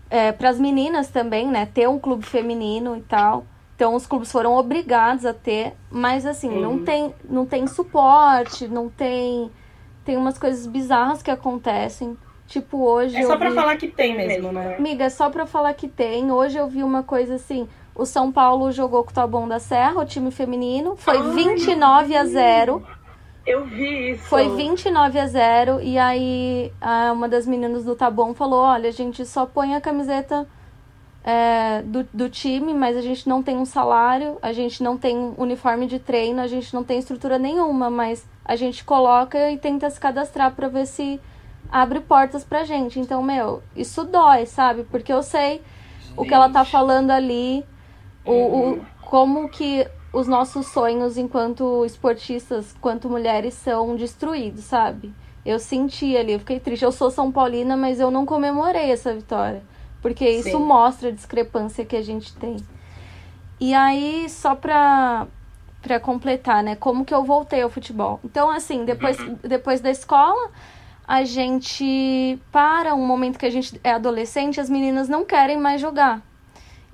É, 0.08 0.30
para 0.32 0.48
as 0.50 0.58
meninas 0.58 1.08
também, 1.08 1.48
né? 1.48 1.66
Ter 1.66 1.88
um 1.88 1.98
clube 1.98 2.24
feminino 2.24 2.96
e 2.96 3.00
tal. 3.02 3.44
Então 3.74 3.94
os 3.94 4.06
clubes 4.06 4.30
foram 4.32 4.56
obrigados 4.56 5.26
a 5.26 5.34
ter, 5.34 5.74
mas 5.90 6.24
assim, 6.24 6.48
não, 6.48 6.78
tem, 6.82 7.14
não 7.28 7.44
tem 7.44 7.66
suporte, 7.66 8.66
não 8.68 8.88
tem. 8.88 9.50
Tem 10.04 10.16
umas 10.16 10.38
coisas 10.38 10.66
bizarras 10.66 11.22
que 11.22 11.30
acontecem. 11.30 12.16
Tipo, 12.46 12.78
hoje. 12.78 13.16
É 13.16 13.22
só 13.24 13.36
pra 13.36 13.50
vi- 13.50 13.56
falar 13.56 13.76
que 13.76 13.88
tem 13.88 14.16
mesmo, 14.16 14.52
né? 14.52 14.76
Amiga, 14.78 15.04
é 15.04 15.08
só 15.10 15.28
pra 15.28 15.44
falar 15.46 15.74
que 15.74 15.88
tem. 15.88 16.30
Hoje 16.30 16.56
eu 16.56 16.68
vi 16.68 16.82
uma 16.84 17.02
coisa 17.02 17.34
assim. 17.34 17.68
O 17.92 18.06
São 18.06 18.30
Paulo 18.30 18.70
jogou 18.70 19.02
com 19.02 19.10
o 19.10 19.14
Taboão 19.14 19.48
da 19.48 19.58
Serra, 19.58 20.00
o 20.00 20.04
time 20.04 20.30
feminino. 20.30 20.94
Foi 20.96 21.20
29 21.32 22.14
a 22.16 22.24
0. 22.24 22.86
Eu 23.46 23.64
vi 23.64 24.10
isso. 24.12 24.24
Foi 24.24 24.48
29 24.56 25.18
a 25.18 25.26
0. 25.26 25.80
E 25.80 25.96
aí 25.98 26.72
a- 26.80 27.12
uma 27.12 27.28
das 27.28 27.46
meninas 27.46 27.84
do 27.84 27.94
Taboão 27.94 28.34
falou: 28.34 28.60
olha, 28.60 28.88
a 28.88 28.92
gente 28.92 29.24
só 29.24 29.46
põe 29.46 29.74
a 29.74 29.80
camiseta 29.80 30.46
é, 31.24 31.82
do, 31.82 32.06
do 32.12 32.28
time, 32.28 32.72
mas 32.74 32.96
a 32.96 33.00
gente 33.00 33.28
não 33.28 33.42
tem 33.42 33.56
um 33.56 33.64
salário, 33.64 34.38
a 34.42 34.52
gente 34.52 34.82
não 34.82 34.96
tem 34.96 35.34
uniforme 35.36 35.86
de 35.86 35.98
treino, 35.98 36.40
a 36.40 36.46
gente 36.46 36.72
não 36.74 36.84
tem 36.84 36.98
estrutura 36.98 37.38
nenhuma, 37.38 37.90
mas 37.90 38.24
a 38.44 38.54
gente 38.56 38.84
coloca 38.84 39.50
e 39.50 39.58
tenta 39.58 39.90
se 39.90 39.98
cadastrar 39.98 40.52
pra 40.54 40.68
ver 40.68 40.86
se 40.86 41.20
abre 41.70 41.98
portas 42.00 42.44
pra 42.44 42.64
gente. 42.64 43.00
Então, 43.00 43.22
meu, 43.22 43.60
isso 43.74 44.04
dói, 44.04 44.46
sabe? 44.46 44.84
Porque 44.84 45.12
eu 45.12 45.22
sei 45.22 45.62
o 46.16 46.24
que 46.24 46.32
ela 46.32 46.48
tá 46.48 46.64
falando 46.64 47.10
ali, 47.10 47.64
o, 48.24 48.32
o, 48.32 48.86
como 49.02 49.48
que 49.48 49.86
os 50.16 50.26
nossos 50.26 50.68
sonhos 50.68 51.18
enquanto 51.18 51.84
esportistas, 51.84 52.74
quanto 52.80 53.06
mulheres, 53.06 53.52
são 53.52 53.94
destruídos, 53.94 54.64
sabe? 54.64 55.12
Eu 55.44 55.58
senti 55.58 56.16
ali, 56.16 56.32
eu 56.32 56.38
fiquei 56.38 56.58
triste. 56.58 56.86
Eu 56.86 56.90
sou 56.90 57.10
São 57.10 57.30
Paulina, 57.30 57.76
mas 57.76 58.00
eu 58.00 58.10
não 58.10 58.24
comemorei 58.24 58.90
essa 58.90 59.12
vitória. 59.12 59.62
Porque 60.00 60.26
isso 60.26 60.52
Sim. 60.52 60.64
mostra 60.64 61.10
a 61.10 61.12
discrepância 61.12 61.84
que 61.84 61.94
a 61.94 62.00
gente 62.00 62.34
tem. 62.34 62.56
E 63.60 63.74
aí, 63.74 64.26
só 64.30 64.54
pra, 64.54 65.26
pra 65.82 66.00
completar, 66.00 66.62
né? 66.62 66.76
Como 66.76 67.04
que 67.04 67.12
eu 67.12 67.22
voltei 67.22 67.60
ao 67.60 67.68
futebol? 67.68 68.18
Então, 68.24 68.50
assim, 68.50 68.86
depois, 68.86 69.18
depois 69.42 69.82
da 69.82 69.90
escola, 69.90 70.50
a 71.06 71.24
gente 71.24 72.38
para 72.50 72.94
um 72.94 73.06
momento 73.06 73.38
que 73.38 73.46
a 73.46 73.50
gente 73.50 73.78
é 73.84 73.92
adolescente, 73.92 74.58
as 74.60 74.70
meninas 74.70 75.10
não 75.10 75.26
querem 75.26 75.58
mais 75.58 75.78
jogar. 75.78 76.22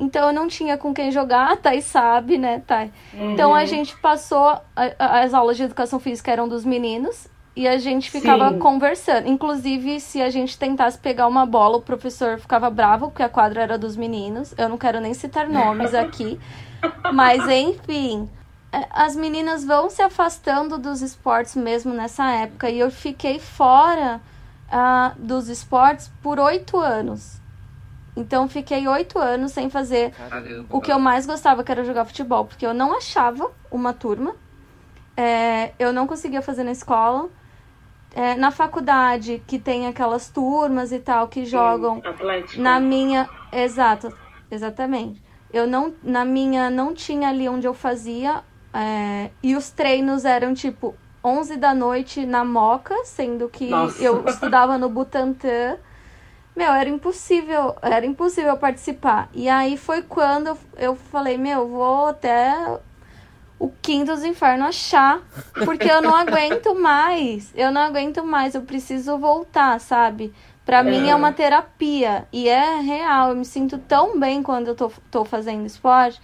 Então 0.03 0.27
eu 0.27 0.33
não 0.35 0.49
tinha 0.49 0.77
com 0.77 0.93
quem 0.93 1.13
jogar, 1.13 1.53
a 1.53 1.57
Thay 1.57 1.81
sabe, 1.81 2.37
né, 2.37 2.61
Thay? 2.67 2.91
Então 3.15 3.55
a 3.55 3.65
gente 3.65 3.97
passou, 3.99 4.49
a- 4.49 4.63
a- 4.99 5.21
as 5.21 5.33
aulas 5.33 5.57
de 5.57 5.63
educação 5.63 6.01
física 6.01 6.31
eram 6.33 6.49
dos 6.49 6.65
meninos 6.65 7.29
e 7.55 7.69
a 7.69 7.79
gente 7.79 8.11
ficava 8.11 8.51
Sim. 8.51 8.59
conversando. 8.59 9.29
Inclusive, 9.29 10.01
se 10.01 10.21
a 10.21 10.29
gente 10.29 10.59
tentasse 10.59 10.99
pegar 10.99 11.29
uma 11.29 11.47
bola, 11.47 11.77
o 11.77 11.83
professor 11.83 12.39
ficava 12.41 12.69
bravo, 12.69 13.09
porque 13.11 13.23
a 13.23 13.29
quadra 13.29 13.63
era 13.63 13.79
dos 13.79 13.97
meninos. 13.97 14.53
Eu 14.59 14.69
não 14.69 14.77
quero 14.77 15.01
nem 15.01 15.15
citar 15.15 15.49
nomes 15.49 15.95
aqui. 15.95 16.41
Mas, 17.13 17.47
enfim, 17.47 18.29
é, 18.73 18.87
as 18.91 19.15
meninas 19.15 19.65
vão 19.65 19.89
se 19.89 20.03
afastando 20.03 20.79
dos 20.79 21.01
esportes 21.01 21.55
mesmo 21.55 21.95
nessa 21.95 22.29
época. 22.33 22.69
E 22.71 22.79
eu 22.79 22.91
fiquei 22.91 23.39
fora 23.39 24.21
ah, 24.69 25.13
dos 25.17 25.49
esportes 25.49 26.11
por 26.23 26.41
oito 26.41 26.77
anos. 26.79 27.41
Então, 28.17 28.47
fiquei 28.49 28.87
oito 28.87 29.19
anos 29.19 29.53
sem 29.53 29.71
fazer 29.71 30.11
Caramba. 30.13 30.67
o 30.71 30.81
que 30.81 30.93
eu 30.93 30.99
mais 30.99 31.25
gostava, 31.27 31.65
que 31.65 31.73
era 31.73 31.83
jogar 31.85 32.05
futebol, 32.05 32.45
porque 32.45 32.67
eu 32.67 32.75
não 32.75 32.97
achava 32.97 33.51
uma 33.71 33.93
turma. 33.93 34.35
É, 35.17 35.73
eu 35.79 35.93
não 35.93 36.07
conseguia 36.07 36.43
fazer 36.43 36.63
na 36.65 36.73
escola. 36.73 37.29
É, 38.15 38.35
na 38.35 38.51
faculdade, 38.51 39.43
que 39.47 39.59
tem 39.59 39.87
aquelas 39.87 40.29
turmas 40.29 40.93
e 40.93 40.99
tal 40.99 41.29
que 41.29 41.47
jogam. 41.47 42.03
Atlético. 42.05 42.61
Na 42.61 42.79
minha. 42.79 43.27
Exato, 43.51 44.13
exatamente. 44.51 45.23
Eu 45.51 45.67
não. 45.67 45.95
Na 46.03 46.23
minha 46.25 46.69
não 46.69 46.93
tinha 46.93 47.31
ali 47.31 47.49
onde 47.49 47.67
eu 47.67 47.73
fazia. 47.75 48.43
é, 48.75 49.31
e 49.43 49.57
os 49.57 49.71
treinos 49.71 50.25
eram 50.27 50.53
tipo 50.53 50.95
11 51.25 51.57
da 51.57 51.75
noite 51.75 52.27
na 52.27 52.45
Moca, 52.45 52.95
sendo 53.05 53.49
que 53.49 53.69
Nossa. 53.71 54.03
eu 54.03 54.25
estudava 54.27 54.77
no 54.77 54.89
Butantã. 54.91 55.79
Meu, 56.55 56.73
era 56.73 56.89
impossível, 56.89 57.75
era 57.81 58.05
impossível 58.05 58.57
participar. 58.57 59.29
E 59.33 59.49
aí 59.49 59.77
foi 59.77 60.03
quando 60.03 60.57
eu, 60.77 60.95
falei, 60.95 61.39
meu, 61.39 61.67
vou 61.67 62.07
até 62.07 62.79
o 63.59 63.71
quinto 63.81 64.13
dos 64.13 64.23
infernos 64.23 64.69
achar, 64.69 65.21
porque 65.65 65.91
eu 65.91 66.03
não 66.03 66.15
aguento 66.17 66.75
mais. 66.75 67.53
Eu 67.55 67.71
não 67.71 67.81
aguento 67.81 68.23
mais, 68.23 68.55
eu 68.55 68.63
preciso 68.63 69.17
voltar, 69.17 69.81
sabe? 69.81 70.33
Pra 70.65 70.83
mim 70.83 71.09
é 71.09 71.15
uma 71.15 71.33
terapia 71.33 72.29
e 72.33 72.49
é 72.49 72.77
real. 72.81 73.31
Eu 73.31 73.37
me 73.37 73.45
sinto 73.45 73.79
tão 73.79 74.21
bem 74.21 74.43
quando 74.43 74.69
eu 74.69 74.75
tô, 74.75 74.93
tô 75.11 75.25
fazendo 75.25 75.67
esporte 75.67 76.21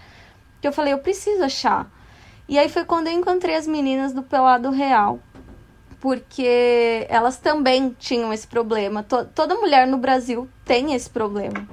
que 0.61 0.69
eu 0.69 0.73
falei, 0.73 0.93
eu 0.93 0.99
preciso 0.99 1.43
achar. 1.45 1.91
E 2.49 2.59
aí 2.59 2.69
foi 2.69 2.85
quando 2.85 3.09
eu 3.09 3.13
encontrei 3.13 3.55
as 3.55 3.67
meninas 3.67 4.13
do 4.13 4.23
Pelado 4.23 4.71
Real 4.71 5.19
porque 6.01 7.07
elas 7.09 7.39
também 7.39 7.95
tinham 7.99 8.33
esse 8.33 8.47
problema. 8.47 9.03
To- 9.03 9.25
toda 9.35 9.55
mulher 9.55 9.87
no 9.87 9.99
Brasil 9.99 10.49
tem 10.65 10.95
esse 10.95 11.11
problema. 11.11 11.69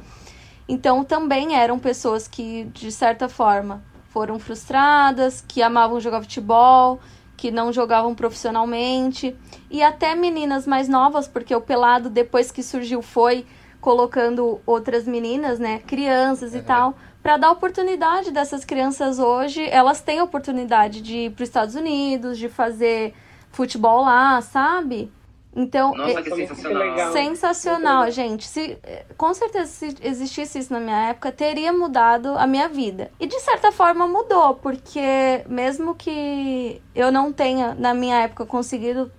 Então 0.67 1.03
também 1.03 1.55
eram 1.55 1.77
pessoas 1.77 2.27
que, 2.27 2.65
de 2.73 2.91
certa 2.91 3.29
forma, 3.29 3.83
foram 4.09 4.39
frustradas, 4.39 5.43
que 5.47 5.61
amavam 5.61 5.99
jogar 5.99 6.21
futebol, 6.21 6.99
que 7.37 7.51
não 7.51 7.71
jogavam 7.71 8.15
profissionalmente 8.15 9.35
e 9.69 9.83
até 9.83 10.15
meninas 10.15 10.65
mais 10.65 10.87
novas, 10.87 11.27
porque 11.27 11.53
o 11.55 11.61
pelado 11.61 12.09
depois 12.09 12.49
que 12.49 12.63
surgiu 12.63 13.01
foi 13.01 13.45
colocando 13.79 14.59
outras 14.65 15.05
meninas, 15.05 15.59
né, 15.59 15.79
crianças 15.85 16.53
uhum. 16.53 16.59
e 16.59 16.61
tal, 16.63 16.97
para 17.21 17.37
dar 17.37 17.51
oportunidade 17.51 18.31
dessas 18.31 18.65
crianças 18.65 19.19
hoje, 19.19 19.67
elas 19.69 20.01
têm 20.01 20.21
oportunidade 20.21 21.01
de 21.01 21.17
ir 21.17 21.31
para 21.31 21.43
os 21.43 21.49
Estados 21.49 21.75
Unidos, 21.75 22.37
de 22.37 22.49
fazer 22.49 23.13
futebol 23.55 24.03
lá, 24.03 24.41
sabe? 24.41 25.11
Então, 25.55 25.93
Nossa, 25.95 26.21
que 26.21 26.35
sensacional. 26.35 27.11
Sensacional, 27.13 28.11
gente. 28.11 28.45
Se, 28.45 28.77
com 29.15 29.33
certeza, 29.33 29.67
se 29.67 29.95
existisse 30.01 30.59
isso 30.59 30.73
na 30.73 30.81
minha 30.81 31.09
época, 31.09 31.31
teria 31.31 31.71
mudado 31.71 32.37
a 32.37 32.45
minha 32.45 32.67
vida. 32.67 33.09
E 33.17 33.25
de 33.25 33.39
certa 33.39 33.71
forma 33.71 34.05
mudou, 34.05 34.55
porque 34.55 35.45
mesmo 35.47 35.95
que 35.95 36.81
eu 36.93 37.09
não 37.09 37.31
tenha, 37.31 37.73
na 37.73 37.93
minha 37.93 38.17
época, 38.17 38.45
conseguido 38.45 39.09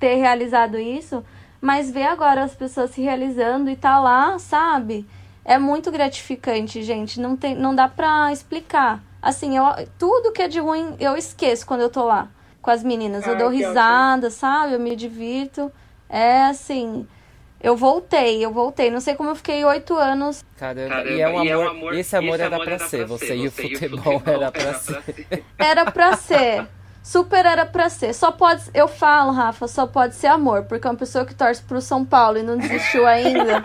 ter 0.00 0.14
realizado 0.14 0.78
isso, 0.78 1.22
mas 1.60 1.90
ver 1.90 2.04
agora 2.04 2.42
as 2.42 2.54
pessoas 2.54 2.90
se 2.90 3.02
realizando 3.02 3.68
e 3.68 3.76
tá 3.76 4.00
lá, 4.00 4.38
sabe? 4.38 5.06
É 5.44 5.58
muito 5.58 5.92
gratificante, 5.92 6.82
gente. 6.82 7.20
Não, 7.20 7.36
tem, 7.36 7.54
não 7.54 7.74
dá 7.74 7.88
pra 7.88 8.32
explicar. 8.32 9.02
Assim, 9.20 9.58
eu, 9.58 9.64
tudo 9.98 10.32
que 10.32 10.40
é 10.40 10.48
de 10.48 10.60
ruim 10.60 10.96
eu 10.98 11.14
esqueço 11.14 11.66
quando 11.66 11.82
eu 11.82 11.90
tô 11.90 12.04
lá 12.04 12.30
com 12.64 12.70
as 12.70 12.82
meninas. 12.82 13.26
eu 13.26 13.36
dou 13.36 13.50
risada, 13.50 14.28
ótimo. 14.28 14.40
sabe? 14.40 14.72
Eu 14.72 14.80
me 14.80 14.96
divirto. 14.96 15.70
É 16.08 16.44
assim. 16.44 17.06
Eu 17.60 17.76
voltei, 17.76 18.44
eu 18.44 18.50
voltei. 18.50 18.90
Não 18.90 19.00
sei 19.00 19.14
como 19.14 19.30
eu 19.30 19.36
fiquei 19.36 19.62
oito 19.64 19.94
anos. 19.94 20.42
Caramba, 20.56 20.88
Caramba 20.88 21.10
e, 21.10 21.20
é 21.20 21.28
um 21.28 21.38
amor, 21.38 21.46
e 21.46 21.50
é 21.50 21.58
um 21.58 21.68
amor, 21.68 21.94
esse 21.94 22.16
amor 22.16 22.34
esse 22.34 22.42
era 22.42 22.56
amor 22.56 22.64
pra 22.64 22.74
era 22.74 22.86
ser. 22.86 23.06
Você, 23.06 23.36
e 23.36 23.46
o 23.46 23.50
futebol, 23.50 24.22
era 24.24 24.50
pra 24.50 24.74
ser. 24.74 25.44
Era 25.58 25.90
pra 25.90 26.16
ser. 26.16 26.66
Super 27.02 27.44
era 27.44 27.66
pra 27.66 27.90
ser. 27.90 28.14
Só 28.14 28.32
pode. 28.32 28.62
Eu 28.72 28.88
falo, 28.88 29.30
Rafa, 29.30 29.68
só 29.68 29.86
pode 29.86 30.14
ser 30.14 30.28
amor. 30.28 30.64
Porque 30.64 30.88
uma 30.88 30.96
pessoa 30.96 31.26
que 31.26 31.34
torce 31.34 31.62
pro 31.62 31.82
São 31.82 32.02
Paulo 32.02 32.38
e 32.38 32.42
não 32.42 32.56
desistiu 32.56 33.06
ainda. 33.06 33.62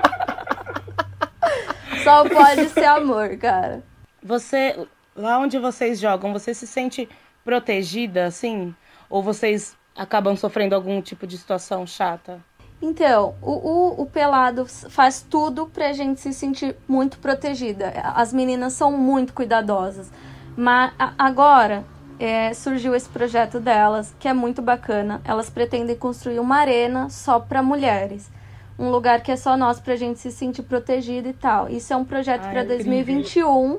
só 2.04 2.28
pode 2.28 2.68
ser 2.68 2.84
amor, 2.84 3.38
cara. 3.38 3.82
Você. 4.22 4.86
Lá 5.16 5.38
onde 5.38 5.58
vocês 5.58 5.98
jogam, 5.98 6.32
você 6.32 6.54
se 6.54 6.66
sente 6.66 7.08
protegida, 7.44 8.26
assim? 8.26 8.74
Ou 9.08 9.22
vocês 9.22 9.76
acabam 9.96 10.36
sofrendo 10.36 10.74
algum 10.74 11.00
tipo 11.00 11.26
de 11.26 11.36
situação 11.36 11.86
chata? 11.86 12.40
Então, 12.82 13.34
o, 13.42 13.50
o, 13.50 14.02
o, 14.02 14.06
pelado 14.06 14.64
faz 14.64 15.20
tudo 15.20 15.66
pra 15.66 15.92
gente 15.92 16.18
se 16.18 16.32
sentir 16.32 16.74
muito 16.88 17.18
protegida. 17.18 17.92
As 18.14 18.32
meninas 18.32 18.72
são 18.72 18.90
muito 18.92 19.34
cuidadosas. 19.34 20.10
Mas 20.56 20.92
agora 21.18 21.84
é, 22.18 22.54
surgiu 22.54 22.94
esse 22.94 23.08
projeto 23.08 23.60
delas, 23.60 24.14
que 24.18 24.26
é 24.26 24.32
muito 24.32 24.62
bacana. 24.62 25.20
Elas 25.24 25.50
pretendem 25.50 25.94
construir 25.94 26.38
uma 26.38 26.56
arena 26.56 27.10
só 27.10 27.38
para 27.38 27.62
mulheres. 27.62 28.30
Um 28.78 28.88
lugar 28.88 29.22
que 29.22 29.30
é 29.30 29.36
só 29.36 29.58
nós 29.58 29.78
pra 29.78 29.94
gente 29.94 30.18
se 30.18 30.32
sentir 30.32 30.62
protegida 30.62 31.28
e 31.28 31.34
tal. 31.34 31.68
Isso 31.68 31.92
é 31.92 31.96
um 31.96 32.04
projeto 32.04 32.48
para 32.48 32.64
2021. 32.64 33.78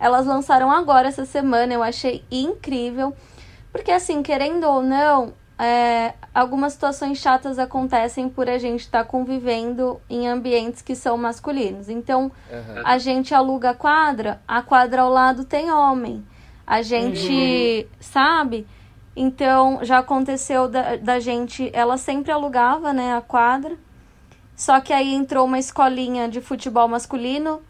Elas 0.00 0.26
lançaram 0.26 0.70
agora 0.70 1.08
essa 1.08 1.26
semana, 1.26 1.74
eu 1.74 1.82
achei 1.82 2.24
incrível. 2.30 3.14
Porque, 3.70 3.92
assim, 3.92 4.22
querendo 4.22 4.64
ou 4.64 4.82
não, 4.82 5.34
é, 5.58 6.14
algumas 6.34 6.72
situações 6.72 7.18
chatas 7.18 7.58
acontecem 7.58 8.26
por 8.26 8.48
a 8.48 8.56
gente 8.56 8.80
estar 8.80 9.00
tá 9.00 9.04
convivendo 9.04 10.00
em 10.08 10.26
ambientes 10.26 10.80
que 10.80 10.96
são 10.96 11.18
masculinos. 11.18 11.90
Então, 11.90 12.32
uhum. 12.50 12.82
a 12.82 12.96
gente 12.96 13.34
aluga 13.34 13.70
a 13.70 13.74
quadra, 13.74 14.40
a 14.48 14.62
quadra 14.62 15.02
ao 15.02 15.10
lado 15.10 15.44
tem 15.44 15.70
homem. 15.70 16.24
A 16.66 16.80
gente, 16.80 17.86
uhum. 17.86 17.96
sabe? 18.00 18.66
Então, 19.14 19.80
já 19.82 19.98
aconteceu 19.98 20.66
da, 20.66 20.96
da 20.96 21.20
gente, 21.20 21.70
ela 21.74 21.98
sempre 21.98 22.32
alugava, 22.32 22.94
né, 22.94 23.14
a 23.14 23.20
quadra. 23.20 23.76
Só 24.56 24.80
que 24.80 24.94
aí 24.94 25.14
entrou 25.14 25.44
uma 25.44 25.58
escolinha 25.58 26.26
de 26.26 26.40
futebol 26.40 26.88
masculino 26.88 27.60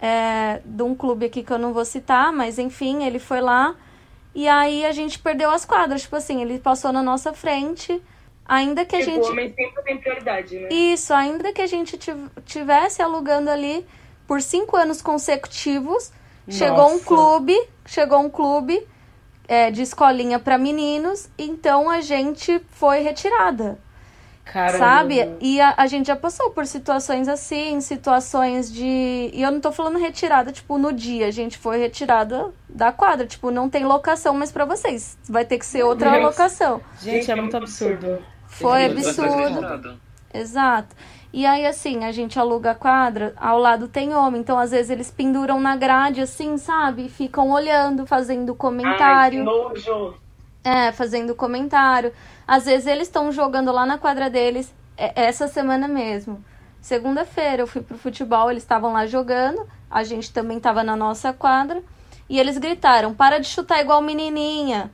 é, 0.00 0.60
de 0.64 0.82
um 0.82 0.94
clube 0.94 1.26
aqui 1.26 1.42
que 1.42 1.52
eu 1.52 1.58
não 1.58 1.72
vou 1.72 1.84
citar, 1.84 2.32
mas 2.32 2.58
enfim, 2.58 3.04
ele 3.04 3.18
foi 3.18 3.40
lá 3.40 3.74
e 4.34 4.48
aí 4.48 4.84
a 4.84 4.92
gente 4.92 5.18
perdeu 5.18 5.50
as 5.50 5.64
quadras. 5.64 6.02
Tipo 6.02 6.16
assim, 6.16 6.42
ele 6.42 6.58
passou 6.58 6.92
na 6.92 7.02
nossa 7.02 7.32
frente. 7.32 8.02
Ainda 8.46 8.84
que 8.84 8.96
a 8.96 8.98
tipo, 8.98 9.10
gente. 9.10 9.24
O 9.24 9.30
homem 9.30 9.54
sempre 9.54 9.82
tem 9.82 9.98
prioridade, 9.98 10.58
né? 10.58 10.68
Isso, 10.70 11.14
ainda 11.14 11.52
que 11.52 11.62
a 11.62 11.66
gente 11.66 11.98
tivesse 12.44 13.00
alugando 13.00 13.48
ali 13.48 13.86
por 14.26 14.42
cinco 14.42 14.76
anos 14.76 15.00
consecutivos, 15.00 16.12
nossa. 16.46 16.58
chegou 16.58 16.90
um 16.90 16.98
clube, 16.98 17.68
chegou 17.86 18.20
um 18.20 18.28
clube 18.28 18.86
é, 19.48 19.70
de 19.70 19.82
escolinha 19.82 20.38
para 20.38 20.58
meninos, 20.58 21.28
então 21.38 21.88
a 21.88 22.00
gente 22.00 22.60
foi 22.70 23.00
retirada. 23.00 23.78
Caramba. 24.44 24.78
Sabe? 24.78 25.36
E 25.40 25.60
a, 25.60 25.74
a 25.76 25.86
gente 25.86 26.06
já 26.06 26.16
passou 26.16 26.50
por 26.50 26.66
situações 26.66 27.28
assim, 27.28 27.80
situações 27.80 28.70
de. 28.70 29.30
E 29.32 29.42
eu 29.42 29.50
não 29.50 29.60
tô 29.60 29.72
falando 29.72 29.98
retirada, 29.98 30.52
tipo, 30.52 30.76
no 30.76 30.92
dia. 30.92 31.26
A 31.26 31.30
gente 31.30 31.56
foi 31.56 31.78
retirada 31.78 32.52
da 32.68 32.92
quadra. 32.92 33.26
Tipo, 33.26 33.50
não 33.50 33.70
tem 33.70 33.84
locação 33.84 34.34
mais 34.34 34.52
para 34.52 34.64
vocês. 34.64 35.16
Vai 35.28 35.44
ter 35.44 35.58
que 35.58 35.66
ser 35.66 35.82
outra 35.82 36.10
Deus. 36.10 36.24
locação. 36.24 36.80
Gente, 37.00 37.30
é 37.30 37.34
muito 37.34 37.56
absurdo. 37.56 38.18
Foi 38.46 38.84
absurdo. 38.84 39.98
Exato. 40.32 40.94
E 41.32 41.46
aí, 41.46 41.66
assim, 41.66 42.04
a 42.04 42.12
gente 42.12 42.38
aluga 42.38 42.70
a 42.72 42.74
quadra, 42.76 43.32
ao 43.36 43.58
lado 43.58 43.88
tem 43.88 44.14
homem. 44.14 44.40
Então, 44.40 44.56
às 44.56 44.70
vezes, 44.70 44.90
eles 44.90 45.10
penduram 45.10 45.58
na 45.58 45.74
grade, 45.74 46.20
assim, 46.20 46.56
sabe? 46.56 47.08
Ficam 47.08 47.50
olhando, 47.50 48.06
fazendo 48.06 48.54
comentário. 48.54 49.40
Ai, 49.40 49.44
que 49.44 49.90
nojo. 49.90 50.14
É, 50.62 50.92
fazendo 50.92 51.34
comentário. 51.34 52.12
Às 52.46 52.66
vezes 52.66 52.86
eles 52.86 53.08
estão 53.08 53.32
jogando 53.32 53.72
lá 53.72 53.86
na 53.86 53.98
quadra 53.98 54.28
deles, 54.28 54.74
é, 54.96 55.12
essa 55.26 55.48
semana 55.48 55.88
mesmo. 55.88 56.44
Segunda-feira 56.80 57.62
eu 57.62 57.66
fui 57.66 57.82
pro 57.82 57.96
futebol, 57.96 58.50
eles 58.50 58.62
estavam 58.62 58.92
lá 58.92 59.06
jogando, 59.06 59.66
a 59.90 60.02
gente 60.04 60.32
também 60.32 60.58
estava 60.58 60.84
na 60.84 60.94
nossa 60.94 61.32
quadra, 61.32 61.82
e 62.28 62.38
eles 62.38 62.58
gritaram: 62.58 63.14
para 63.14 63.38
de 63.38 63.46
chutar 63.46 63.80
igual 63.80 64.02
menininha. 64.02 64.90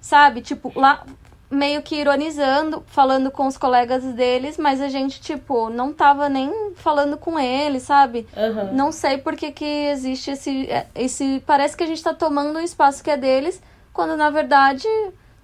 Sabe? 0.00 0.40
Tipo, 0.40 0.72
lá 0.74 1.04
meio 1.50 1.82
que 1.82 1.96
ironizando, 1.96 2.82
falando 2.86 3.30
com 3.30 3.46
os 3.46 3.58
colegas 3.58 4.04
deles, 4.14 4.56
mas 4.56 4.80
a 4.80 4.88
gente, 4.88 5.20
tipo, 5.20 5.68
não 5.68 5.92
tava 5.92 6.28
nem 6.28 6.72
falando 6.76 7.18
com 7.18 7.38
eles, 7.38 7.82
sabe? 7.82 8.26
Uhum. 8.36 8.72
Não 8.72 8.92
sei 8.92 9.18
por 9.18 9.34
que, 9.36 9.50
que 9.50 9.64
existe 9.64 10.30
esse, 10.30 10.68
esse. 10.94 11.42
Parece 11.44 11.76
que 11.76 11.82
a 11.82 11.86
gente 11.86 12.02
tá 12.02 12.14
tomando 12.14 12.56
um 12.56 12.62
espaço 12.62 13.02
que 13.02 13.10
é 13.10 13.16
deles 13.16 13.60
quando 13.92 14.16
na 14.16 14.30
verdade 14.30 14.86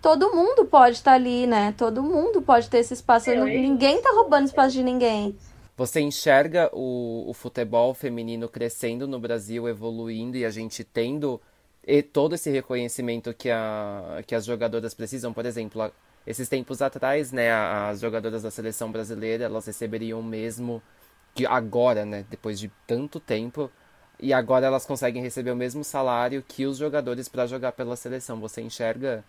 todo 0.06 0.32
mundo 0.32 0.64
pode 0.64 0.98
estar 0.98 1.10
tá 1.10 1.14
ali, 1.16 1.48
né? 1.48 1.74
Todo 1.76 2.00
mundo 2.00 2.40
pode 2.40 2.70
ter 2.70 2.78
esse 2.78 2.94
espaço. 2.94 3.28
É, 3.28 3.34
ninguém 3.34 4.00
tá 4.00 4.10
roubando 4.10 4.46
espaço 4.46 4.70
de 4.70 4.84
ninguém. 4.84 5.36
Você 5.76 6.00
enxerga 6.00 6.70
o, 6.72 7.24
o 7.28 7.34
futebol 7.34 7.92
feminino 7.92 8.48
crescendo 8.48 9.08
no 9.08 9.18
Brasil, 9.18 9.68
evoluindo 9.68 10.36
e 10.36 10.44
a 10.44 10.50
gente 10.50 10.84
tendo 10.84 11.40
e 11.84 12.02
todo 12.02 12.36
esse 12.36 12.48
reconhecimento 12.50 13.34
que, 13.34 13.50
a, 13.50 14.22
que 14.24 14.34
as 14.34 14.44
jogadoras 14.44 14.94
precisam? 14.94 15.32
Por 15.32 15.44
exemplo, 15.44 15.90
esses 16.24 16.48
tempos 16.48 16.80
atrás, 16.80 17.32
né, 17.32 17.52
as 17.52 18.00
jogadoras 18.00 18.44
da 18.44 18.50
seleção 18.50 18.92
brasileira, 18.92 19.44
elas 19.44 19.66
receberiam 19.66 20.22
mesmo 20.22 20.80
que 21.34 21.44
agora, 21.44 22.04
né, 22.04 22.24
depois 22.30 22.60
de 22.60 22.70
tanto 22.86 23.18
tempo, 23.18 23.70
e 24.20 24.32
agora 24.32 24.66
elas 24.66 24.86
conseguem 24.86 25.20
receber 25.20 25.50
o 25.50 25.56
mesmo 25.56 25.82
salário 25.82 26.44
que 26.46 26.64
os 26.64 26.78
jogadores 26.78 27.28
para 27.28 27.46
jogar 27.46 27.72
pela 27.72 27.96
seleção. 27.96 28.40
Você 28.40 28.62
enxerga 28.62 29.24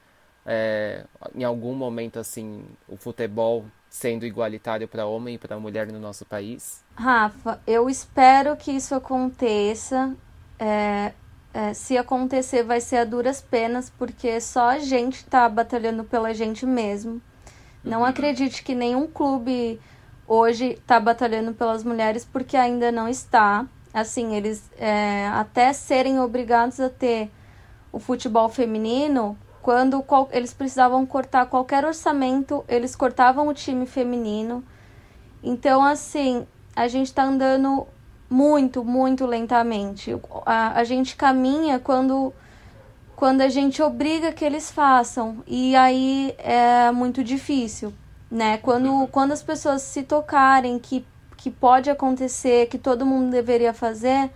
é, 0.47 1.03
em 1.35 1.43
algum 1.43 1.75
momento 1.75 2.17
assim 2.17 2.63
o 2.87 2.95
futebol 2.95 3.65
sendo 3.89 4.25
igualitário 4.25 4.87
para 4.87 5.05
homem 5.05 5.35
e 5.35 5.37
para 5.37 5.59
mulher 5.59 5.91
no 5.91 5.99
nosso 5.99 6.25
país? 6.25 6.83
Rafa, 6.95 7.61
eu 7.67 7.89
espero 7.89 8.55
que 8.55 8.71
isso 8.71 8.95
aconteça. 8.95 10.15
É, 10.57 11.13
é, 11.53 11.73
se 11.73 11.97
acontecer, 11.97 12.63
vai 12.63 12.79
ser 12.79 12.97
a 12.97 13.05
duras 13.05 13.41
penas, 13.41 13.91
porque 13.97 14.39
só 14.39 14.69
a 14.69 14.79
gente 14.79 15.15
está 15.15 15.47
batalhando 15.49 16.03
pela 16.03 16.33
gente 16.33 16.65
mesmo. 16.65 17.21
Não 17.83 17.99
uhum. 17.99 18.05
acredite 18.05 18.63
que 18.63 18.75
nenhum 18.75 19.07
clube 19.07 19.79
hoje 20.27 20.73
está 20.73 20.99
batalhando 20.99 21.53
pelas 21.53 21.83
mulheres, 21.83 22.25
porque 22.25 22.55
ainda 22.55 22.91
não 22.91 23.07
está 23.07 23.65
assim, 23.93 24.35
eles 24.35 24.69
é, 24.77 25.27
até 25.29 25.73
serem 25.73 26.19
obrigados 26.19 26.79
a 26.79 26.89
ter 26.89 27.31
o 27.91 27.99
futebol 27.99 28.47
feminino, 28.49 29.37
quando 29.61 30.01
qual, 30.01 30.29
eles 30.31 30.53
precisavam 30.53 31.05
cortar 31.05 31.45
qualquer 31.47 31.85
orçamento, 31.85 32.63
eles 32.67 32.95
cortavam 32.95 33.47
o 33.47 33.53
time 33.53 33.85
feminino. 33.85 34.63
Então, 35.43 35.83
assim, 35.83 36.47
a 36.75 36.87
gente 36.87 37.07
está 37.07 37.23
andando 37.23 37.87
muito, 38.29 38.83
muito 38.83 39.25
lentamente. 39.25 40.15
A, 40.45 40.79
a 40.79 40.83
gente 40.83 41.15
caminha 41.15 41.79
quando, 41.79 42.33
quando 43.15 43.41
a 43.41 43.49
gente 43.49 43.81
obriga 43.81 44.31
que 44.31 44.45
eles 44.45 44.71
façam. 44.71 45.43
E 45.45 45.75
aí 45.75 46.35
é 46.37 46.91
muito 46.91 47.23
difícil, 47.23 47.93
né? 48.29 48.57
Quando, 48.57 49.07
quando 49.07 49.31
as 49.31 49.43
pessoas 49.43 49.81
se 49.81 50.03
tocarem 50.03 50.79
que 50.79 51.05
que 51.37 51.51
pode 51.51 51.89
acontecer, 51.89 52.67
que 52.67 52.77
todo 52.77 53.05
mundo 53.05 53.29
deveria 53.31 53.71
fazer, 53.71 54.29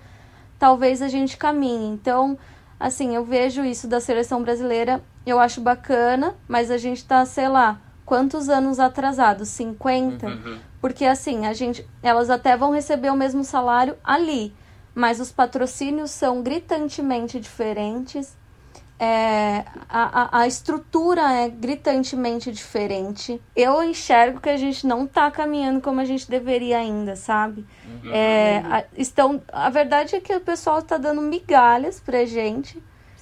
talvez 0.58 1.02
a 1.02 1.08
gente 1.08 1.36
caminhe. 1.36 1.90
Então, 1.90 2.38
assim, 2.80 3.16
eu 3.16 3.26
vejo 3.26 3.66
isso 3.66 3.88
da 3.88 4.00
seleção 4.00 4.42
brasileira 4.44 5.04
eu 5.26 5.40
acho 5.40 5.62
bacana, 5.62 6.36
mas 6.48 6.72
a 6.72 6.78
gente 6.78 7.06
tá, 7.06 7.26
sei 7.26 7.48
lá, 7.48 7.80
quantos 8.06 8.50
anos 8.50 8.80
atrasados? 8.80 9.50
50? 9.50 10.28
Uhum. 10.28 10.60
Porque 10.82 11.06
assim, 11.06 11.46
a 11.46 11.54
gente, 11.54 11.88
elas 12.02 12.30
até 12.30 12.58
vão 12.58 12.72
receber 12.72 13.12
o 13.12 13.16
mesmo 13.16 13.44
salário 13.44 13.96
ali, 14.04 14.54
mas 14.96 15.20
os 15.20 15.32
patrocínios 15.32 16.12
são 16.12 16.42
gritantemente 16.42 17.40
diferentes. 17.40 18.36
É, 19.00 19.64
a, 19.90 20.40
a, 20.40 20.42
a 20.42 20.48
estrutura 20.48 21.22
é 21.34 21.50
gritantemente 21.50 22.52
diferente. 22.52 23.42
Eu 23.56 23.82
enxergo 23.84 24.40
que 24.40 24.50
a 24.50 24.58
gente 24.58 24.86
não 24.86 25.08
tá 25.08 25.32
caminhando 25.32 25.82
como 25.82 26.00
a 26.00 26.06
gente 26.06 26.30
deveria 26.30 26.78
ainda, 26.78 27.16
sabe? 27.16 27.66
Uhum. 27.86 28.12
É, 28.14 28.58
a, 28.70 28.84
estão, 28.96 29.42
a 29.52 29.70
verdade 29.70 30.16
é 30.16 30.20
que 30.20 30.36
o 30.36 30.42
pessoal 30.42 30.84
tá 30.84 30.98
dando 30.98 31.22
migalhas 31.22 32.00
pra 32.00 32.26
gente 32.26 32.82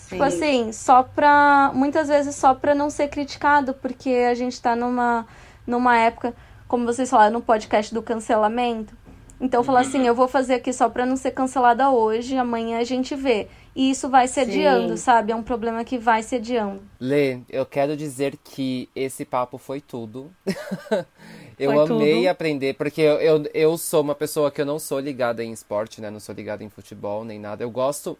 Sim. 0.09 0.15
Tipo 0.15 0.23
assim, 0.23 0.71
só 0.71 1.03
pra. 1.03 1.71
Muitas 1.73 2.07
vezes 2.07 2.35
só 2.35 2.55
pra 2.55 2.73
não 2.73 2.89
ser 2.89 3.09
criticado, 3.09 3.75
porque 3.75 4.09
a 4.09 4.33
gente 4.33 4.59
tá 4.59 4.75
numa, 4.75 5.27
numa 5.67 5.95
época, 5.97 6.33
como 6.67 6.83
vocês 6.83 7.09
falaram 7.09 7.33
no 7.33 7.41
podcast 7.41 7.93
do 7.93 8.01
cancelamento. 8.01 8.97
Então, 9.39 9.63
falar 9.63 9.81
assim, 9.81 10.05
eu 10.05 10.13
vou 10.13 10.27
fazer 10.27 10.55
aqui 10.55 10.73
só 10.73 10.89
pra 10.89 11.05
não 11.05 11.15
ser 11.15 11.31
cancelada 11.31 11.89
hoje, 11.91 12.35
amanhã 12.35 12.79
a 12.79 12.83
gente 12.83 13.15
vê. 13.15 13.47
E 13.73 13.91
isso 13.91 14.09
vai 14.09 14.27
se 14.27 14.39
adiando, 14.39 14.97
sabe? 14.97 15.31
É 15.31 15.35
um 15.35 15.43
problema 15.43 15.85
que 15.85 15.97
vai 15.97 16.21
se 16.23 16.35
adiando. 16.35 16.81
Lê, 16.99 17.39
eu 17.47 17.65
quero 17.65 17.95
dizer 17.95 18.35
que 18.43 18.89
esse 18.93 19.23
papo 19.23 19.57
foi 19.57 19.79
tudo. 19.79 20.29
eu 21.57 21.71
foi 21.71 21.83
amei 21.83 22.15
tudo. 22.15 22.27
aprender, 22.27 22.73
porque 22.73 22.99
eu, 22.99 23.15
eu, 23.21 23.49
eu 23.53 23.77
sou 23.77 24.01
uma 24.01 24.15
pessoa 24.15 24.51
que 24.51 24.59
eu 24.59 24.65
não 24.65 24.79
sou 24.79 24.99
ligada 24.99 25.41
em 25.41 25.53
esporte, 25.53 26.01
né? 26.01 26.09
Não 26.09 26.19
sou 26.19 26.35
ligada 26.35 26.61
em 26.61 26.69
futebol 26.69 27.23
nem 27.23 27.39
nada. 27.39 27.63
Eu 27.63 27.71
gosto 27.71 28.17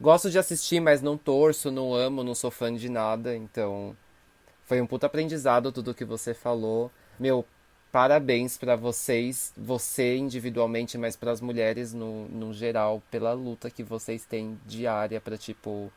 Gosto 0.00 0.30
de 0.30 0.38
assistir, 0.38 0.80
mas 0.80 1.00
não 1.00 1.16
torço, 1.16 1.70
não 1.70 1.94
amo, 1.94 2.24
não 2.24 2.34
sou 2.34 2.50
fã 2.50 2.74
de 2.74 2.88
nada. 2.88 3.36
Então, 3.36 3.96
foi 4.64 4.80
um 4.80 4.86
puto 4.86 5.06
aprendizado 5.06 5.70
tudo 5.70 5.94
que 5.94 6.04
você 6.04 6.34
falou. 6.34 6.90
Meu, 7.18 7.44
parabéns 7.92 8.56
para 8.56 8.74
vocês, 8.74 9.52
você 9.56 10.16
individualmente, 10.16 10.98
mas 10.98 11.16
para 11.16 11.30
as 11.30 11.40
mulheres 11.40 11.94
no, 11.94 12.28
no 12.28 12.52
geral, 12.52 13.00
pela 13.10 13.32
luta 13.32 13.70
que 13.70 13.84
vocês 13.84 14.24
têm 14.24 14.58
diária 14.66 15.20
para 15.20 15.38
tipo 15.38 15.92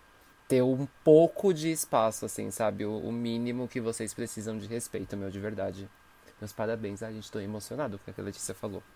ter 0.47 0.61
um 0.61 0.87
pouco 1.03 1.53
de 1.53 1.71
espaço, 1.71 2.25
assim, 2.25 2.51
sabe? 2.51 2.85
O, 2.85 2.97
o, 2.99 3.11
mínimo 3.11 3.67
que 3.67 3.81
vocês 3.81 4.13
precisam 4.13 4.57
de 4.57 4.67
respeito, 4.67 5.17
meu, 5.17 5.29
de 5.29 5.39
verdade. 5.39 5.89
Meus 6.39 6.53
parabéns. 6.53 7.01
a 7.01 7.11
gente 7.11 7.31
tô 7.31 7.39
emocionado 7.39 7.99
com 7.99 8.11
o 8.11 8.13
que 8.13 8.21
a 8.21 8.23
Letícia 8.23 8.53
falou. 8.53 8.83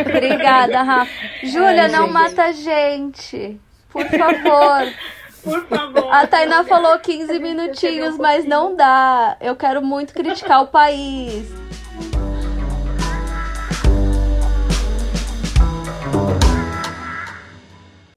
Obrigada, 0.00 0.82
Rafa. 0.82 1.46
Júlia, 1.46 1.88
não 1.88 2.06
gente. 2.06 2.12
mata 2.12 2.44
a 2.44 2.52
gente. 2.52 3.60
Por 3.90 4.04
favor. 4.06 4.92
Por 5.42 5.64
favor. 5.66 6.12
A 6.12 6.26
Tainá 6.26 6.64
falou 6.64 6.98
15 6.98 7.38
minutinhos, 7.38 8.18
mas 8.18 8.44
não 8.44 8.74
dá. 8.74 9.36
Eu 9.40 9.56
quero 9.56 9.80
muito 9.80 10.12
criticar 10.12 10.62
o 10.62 10.66
país. 10.66 11.48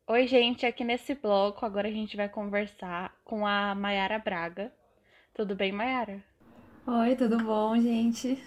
Oi, 0.07 0.27
gente, 0.27 0.65
aqui 0.65 0.83
nesse 0.83 1.15
bloco 1.15 1.65
agora 1.65 1.87
a 1.87 1.91
gente 1.91 2.17
vai 2.17 2.27
conversar 2.27 3.15
com 3.23 3.47
a 3.47 3.73
Mayara 3.73 4.19
Braga. 4.19 4.69
Tudo 5.33 5.55
bem, 5.55 5.71
Mayara? 5.71 6.21
Oi, 6.85 7.15
tudo 7.15 7.37
bom, 7.37 7.79
gente? 7.79 8.43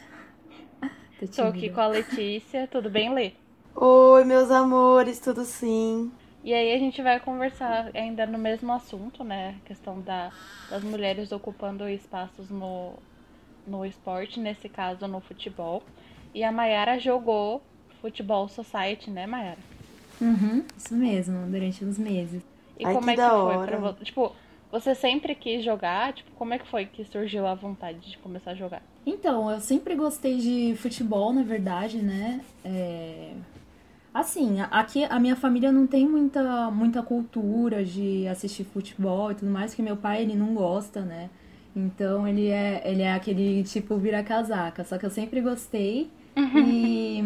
Tô, 1.19 1.27
Tô 1.29 1.43
aqui 1.45 1.71
com 1.71 1.81
a 1.81 1.87
Letícia. 1.87 2.67
Tudo 2.67 2.91
bem, 2.91 3.15
Lê? 3.15 3.33
Oi, 3.75 4.25
meus 4.25 4.51
amores, 4.51 5.19
tudo 5.19 5.45
sim? 5.45 6.13
E 6.45 6.53
aí 6.53 6.75
a 6.75 6.79
gente 6.79 7.01
vai 7.01 7.19
conversar 7.19 7.91
ainda 7.95 8.27
no 8.27 8.37
mesmo 8.37 8.71
assunto, 8.71 9.25
né? 9.25 9.57
A 9.63 9.67
questão 9.67 9.99
da, 10.03 10.31
das 10.69 10.85
mulheres 10.85 11.33
ocupando 11.33 11.89
espaços 11.89 12.51
no, 12.51 12.93
no 13.67 13.85
esporte, 13.87 14.39
nesse 14.39 14.69
caso 14.69 15.09
no 15.09 15.23
futebol. 15.23 15.83
E 16.35 16.45
a 16.45 16.53
Mayara 16.53 16.99
jogou 16.99 17.63
Futebol 18.03 18.47
Society, 18.47 19.11
né, 19.11 19.27
Mayara? 19.27 19.59
Uhum, 20.21 20.63
isso 20.77 20.95
mesmo, 20.95 21.51
durante 21.51 21.83
uns 21.83 21.99
meses. 21.99 22.43
E 22.79 22.85
Ai, 22.85 22.93
como 22.93 23.07
que 23.07 23.13
é 23.13 23.15
que 23.15 23.23
foi 23.23 23.31
hora. 23.31 23.67
pra 23.67 23.79
você? 23.79 24.05
Tipo, 24.05 24.37
você 24.71 24.95
sempre 24.95 25.35
quis 25.35 25.65
jogar? 25.65 26.13
Tipo, 26.13 26.31
como 26.33 26.53
é 26.53 26.59
que 26.59 26.69
foi 26.69 26.85
que 26.85 27.07
surgiu 27.07 27.47
a 27.47 27.55
vontade 27.55 28.11
de 28.11 28.19
começar 28.19 28.51
a 28.51 28.55
jogar? 28.55 28.83
Então, 29.07 29.51
eu 29.51 29.61
sempre 29.61 29.95
gostei 29.95 30.37
de 30.37 30.77
futebol, 30.77 31.33
na 31.33 31.43
verdade, 31.43 32.03
né? 32.03 32.45
É... 32.63 33.33
Assim, 34.15 34.61
aqui 34.71 35.03
a 35.03 35.19
minha 35.19 35.35
família 35.35 35.73
não 35.73 35.89
tem 35.89 36.09
muita, 36.09 36.71
muita 36.71 37.03
cultura 37.03 37.85
de 37.85 38.29
assistir 38.29 38.63
futebol 38.63 39.33
e 39.33 39.35
tudo 39.35 39.51
mais, 39.51 39.75
que 39.75 39.83
meu 39.83 39.97
pai 39.97 40.23
ele 40.23 40.37
não 40.37 40.55
gosta, 40.55 41.01
né? 41.01 41.29
Então 41.75 42.27
ele 42.29 42.47
é, 42.47 42.81
ele 42.85 43.03
é 43.03 43.13
aquele 43.13 43.65
tipo 43.65 43.97
vira-casaca. 43.97 44.85
Só 44.85 44.97
que 44.99 45.05
eu 45.05 45.11
sempre 45.11 45.41
gostei. 45.41 46.09
E, 46.57 47.23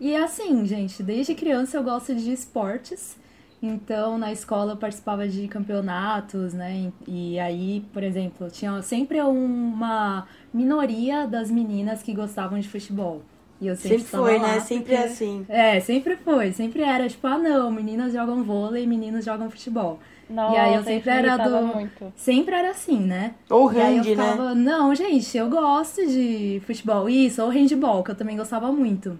e 0.00 0.16
assim, 0.16 0.64
gente, 0.66 1.02
desde 1.02 1.34
criança 1.34 1.76
eu 1.76 1.84
gosto 1.84 2.14
de 2.14 2.32
esportes. 2.32 3.16
Então, 3.62 4.18
na 4.18 4.32
escola 4.32 4.72
eu 4.72 4.76
participava 4.76 5.26
de 5.28 5.48
campeonatos, 5.48 6.52
né? 6.52 6.92
E, 7.06 7.34
e 7.34 7.38
aí, 7.38 7.84
por 7.92 8.02
exemplo, 8.02 8.48
tinha 8.50 8.80
sempre 8.82 9.20
uma 9.22 10.26
minoria 10.52 11.26
das 11.26 11.50
meninas 11.50 12.02
que 12.02 12.12
gostavam 12.12 12.58
de 12.58 12.68
futebol. 12.68 13.22
E 13.64 13.68
eu 13.68 13.76
sempre, 13.76 14.00
sempre 14.00 14.10
foi, 14.10 14.38
né? 14.38 14.60
Sempre 14.60 14.94
porque... 14.94 15.08
assim. 15.08 15.46
É, 15.48 15.80
sempre 15.80 16.16
foi. 16.16 16.52
Sempre 16.52 16.82
era 16.82 17.08
tipo, 17.08 17.26
ah, 17.26 17.38
não, 17.38 17.70
meninas 17.70 18.12
jogam 18.12 18.42
vôlei, 18.44 18.86
meninos 18.86 19.24
jogam 19.24 19.50
futebol. 19.50 19.98
Nossa, 20.28 20.54
e 20.54 20.58
aí 20.58 20.74
eu 20.74 20.84
sempre 20.84 21.10
era 21.10 21.36
do. 21.38 21.66
Muito. 21.66 22.12
Sempre 22.14 22.54
era 22.54 22.70
assim, 22.70 23.00
né? 23.00 23.34
Ou 23.48 23.66
hand, 23.66 23.96
né? 23.96 24.02
ficava, 24.02 24.54
né? 24.54 24.70
Não, 24.70 24.94
gente, 24.94 25.34
eu 25.34 25.48
gosto 25.48 26.06
de 26.06 26.60
futebol. 26.66 27.08
Isso, 27.08 27.42
ou 27.42 27.48
handball, 27.48 28.04
que 28.04 28.10
eu 28.10 28.14
também 28.14 28.36
gostava 28.36 28.70
muito. 28.70 29.18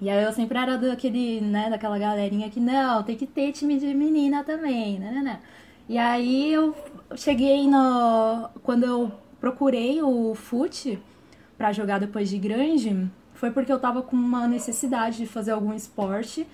E 0.00 0.10
aí 0.10 0.24
eu 0.24 0.32
sempre 0.32 0.58
era 0.58 0.76
daquele, 0.76 1.40
né, 1.40 1.70
daquela 1.70 1.98
galerinha 1.98 2.50
que, 2.50 2.60
não, 2.60 3.02
tem 3.02 3.16
que 3.16 3.26
ter 3.26 3.52
time 3.52 3.78
de 3.78 3.94
menina 3.94 4.44
também, 4.44 4.98
né, 4.98 5.10
né, 5.10 5.22
né. 5.22 5.40
E 5.88 5.96
aí 5.96 6.52
eu 6.52 6.74
cheguei 7.14 7.68
no. 7.68 8.50
Quando 8.64 8.84
eu 8.84 9.12
procurei 9.40 10.02
o 10.02 10.34
FUT 10.34 10.98
para 11.56 11.72
jogar 11.72 11.98
depois 11.98 12.28
de 12.28 12.38
grande, 12.38 13.08
foi 13.36 13.50
porque 13.50 13.72
eu 13.72 13.78
tava 13.78 14.02
com 14.02 14.16
uma 14.16 14.46
necessidade 14.48 15.18
de 15.18 15.26
fazer 15.26 15.52
algum 15.52 15.72
esporte. 15.72 16.46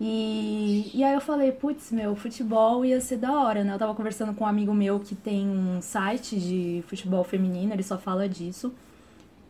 E, 0.00 0.90
e 0.94 1.02
aí 1.02 1.14
eu 1.14 1.20
falei, 1.20 1.52
putz, 1.52 1.90
meu, 1.90 2.14
futebol 2.14 2.84
ia 2.84 3.00
ser 3.00 3.16
da 3.16 3.32
hora, 3.32 3.64
né? 3.64 3.74
Eu 3.74 3.78
tava 3.78 3.94
conversando 3.94 4.34
com 4.34 4.44
um 4.44 4.46
amigo 4.46 4.74
meu 4.74 5.00
que 5.00 5.14
tem 5.14 5.48
um 5.48 5.80
site 5.80 6.38
de 6.38 6.84
futebol 6.86 7.24
feminino, 7.24 7.72
ele 7.72 7.82
só 7.82 7.96
fala 7.96 8.28
disso. 8.28 8.74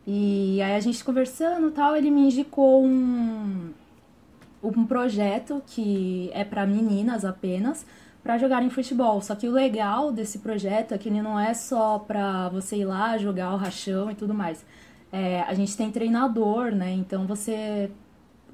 E 0.05 0.61
aí 0.61 0.73
a 0.75 0.79
gente 0.79 1.03
conversando 1.03 1.69
tal, 1.71 1.95
ele 1.95 2.09
me 2.09 2.21
indicou 2.21 2.85
um, 2.85 3.71
um 4.63 4.85
projeto 4.85 5.61
que 5.67 6.31
é 6.33 6.45
para 6.45 6.65
meninas 6.65 7.25
apenas, 7.25 7.85
para 8.23 8.37
jogarem 8.37 8.69
futebol. 8.69 9.21
Só 9.21 9.35
que 9.35 9.49
o 9.49 9.51
legal 9.51 10.13
desse 10.13 10.39
projeto 10.39 10.93
é 10.93 10.97
que 10.97 11.09
ele 11.09 11.21
não 11.21 11.37
é 11.37 11.53
só 11.53 11.99
pra 11.99 12.47
você 12.47 12.77
ir 12.77 12.85
lá 12.85 13.17
jogar 13.17 13.53
o 13.53 13.57
rachão 13.57 14.09
e 14.09 14.15
tudo 14.15 14.33
mais. 14.33 14.65
É, 15.11 15.41
a 15.41 15.53
gente 15.53 15.75
tem 15.75 15.91
treinador, 15.91 16.71
né? 16.71 16.91
Então 16.91 17.25
você 17.25 17.89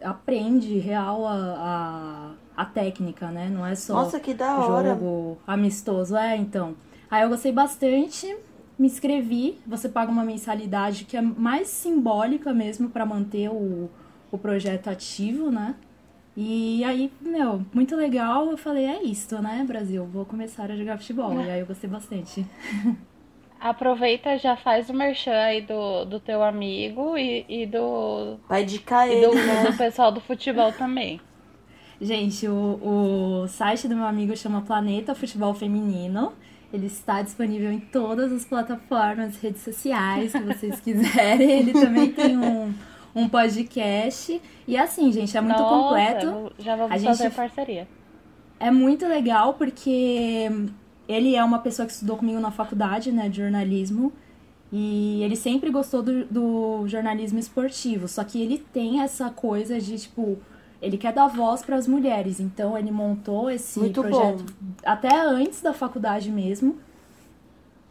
aprende 0.01 0.77
real 0.77 1.25
a, 1.25 2.35
a, 2.55 2.61
a, 2.63 2.65
técnica, 2.65 3.29
né? 3.31 3.49
Não 3.49 3.65
é 3.65 3.75
só 3.75 3.93
Nossa, 3.93 4.19
que 4.19 4.33
da 4.33 4.57
hora. 4.59 4.89
jogo 4.89 5.37
amistoso. 5.47 6.15
É, 6.15 6.35
então. 6.35 6.75
Aí 7.09 7.23
eu 7.23 7.29
gostei 7.29 7.51
bastante, 7.51 8.35
me 8.77 8.87
inscrevi. 8.87 9.59
Você 9.65 9.89
paga 9.89 10.11
uma 10.11 10.23
mensalidade 10.23 11.05
que 11.05 11.17
é 11.17 11.21
mais 11.21 11.67
simbólica 11.67 12.53
mesmo 12.53 12.89
para 12.89 13.05
manter 13.05 13.49
o, 13.49 13.89
o 14.31 14.37
projeto 14.37 14.89
ativo, 14.89 15.51
né? 15.51 15.75
E 16.35 16.83
aí, 16.83 17.11
meu, 17.21 17.63
muito 17.73 17.95
legal. 17.95 18.49
Eu 18.49 18.57
falei, 18.57 18.85
é 18.85 19.03
isso, 19.03 19.39
né, 19.41 19.63
Brasil? 19.67 20.05
Vou 20.05 20.25
começar 20.25 20.69
a 20.71 20.75
jogar 20.75 20.97
futebol. 20.97 21.39
E 21.39 21.49
aí 21.49 21.59
eu 21.59 21.65
gostei 21.65 21.89
bastante. 21.89 22.45
Aproveita 23.63 24.37
já 24.37 24.57
faz 24.57 24.89
o 24.89 24.93
merchan 24.93 25.39
aí 25.39 25.61
do, 25.61 26.03
do 26.03 26.19
teu 26.19 26.43
amigo 26.43 27.17
e, 27.17 27.45
e 27.47 27.65
do. 27.65 28.37
Vai 28.49 28.65
ele, 29.09 29.25
do, 29.25 29.33
né? 29.33 29.71
do 29.71 29.77
pessoal 29.77 30.11
do 30.11 30.19
futebol 30.19 30.73
também. 30.73 31.21
Gente, 32.01 32.45
o, 32.45 33.43
o 33.43 33.47
site 33.47 33.87
do 33.87 33.95
meu 33.95 34.03
amigo 34.03 34.35
chama 34.35 34.63
Planeta 34.63 35.15
Futebol 35.15 35.53
Feminino. 35.53 36.33
Ele 36.73 36.87
está 36.87 37.21
disponível 37.21 37.71
em 37.71 37.79
todas 37.79 38.33
as 38.33 38.43
plataformas, 38.43 39.39
redes 39.39 39.61
sociais, 39.61 40.33
que 40.33 40.41
vocês 40.41 40.79
quiserem. 40.83 41.49
Ele 41.49 41.71
também 41.71 42.11
tem 42.11 42.37
um, 42.37 42.73
um 43.15 43.29
podcast. 43.29 44.41
E 44.67 44.75
assim, 44.75 45.09
gente, 45.09 45.37
é 45.37 45.39
muito 45.39 45.57
Nossa, 45.57 45.83
completo. 45.83 46.53
Já 46.59 46.75
vamos 46.75 46.91
a 46.91 46.99
fazer 46.99 47.23
gente... 47.23 47.35
parceria. 47.35 47.87
É 48.59 48.69
muito 48.69 49.07
legal 49.07 49.53
porque 49.53 50.51
ele 51.07 51.35
é 51.35 51.43
uma 51.43 51.59
pessoa 51.59 51.85
que 51.85 51.91
estudou 51.93 52.17
comigo 52.17 52.39
na 52.39 52.51
faculdade, 52.51 53.11
né, 53.11 53.29
de 53.29 53.37
jornalismo. 53.37 54.11
E 54.71 55.21
ele 55.23 55.35
sempre 55.35 55.69
gostou 55.69 56.01
do, 56.01 56.25
do 56.25 56.87
jornalismo 56.87 57.37
esportivo. 57.37 58.07
Só 58.07 58.23
que 58.23 58.41
ele 58.41 58.57
tem 58.57 59.01
essa 59.01 59.29
coisa 59.29 59.79
de, 59.79 59.99
tipo, 59.99 60.37
ele 60.81 60.97
quer 60.97 61.13
dar 61.13 61.27
voz 61.27 61.61
para 61.61 61.75
as 61.75 61.87
mulheres. 61.87 62.39
Então 62.39 62.77
ele 62.77 62.91
montou 62.91 63.51
esse 63.51 63.79
Muito 63.79 64.01
projeto 64.01 64.43
bom. 64.43 64.73
até 64.83 65.15
antes 65.21 65.61
da 65.61 65.73
faculdade 65.73 66.31
mesmo. 66.31 66.77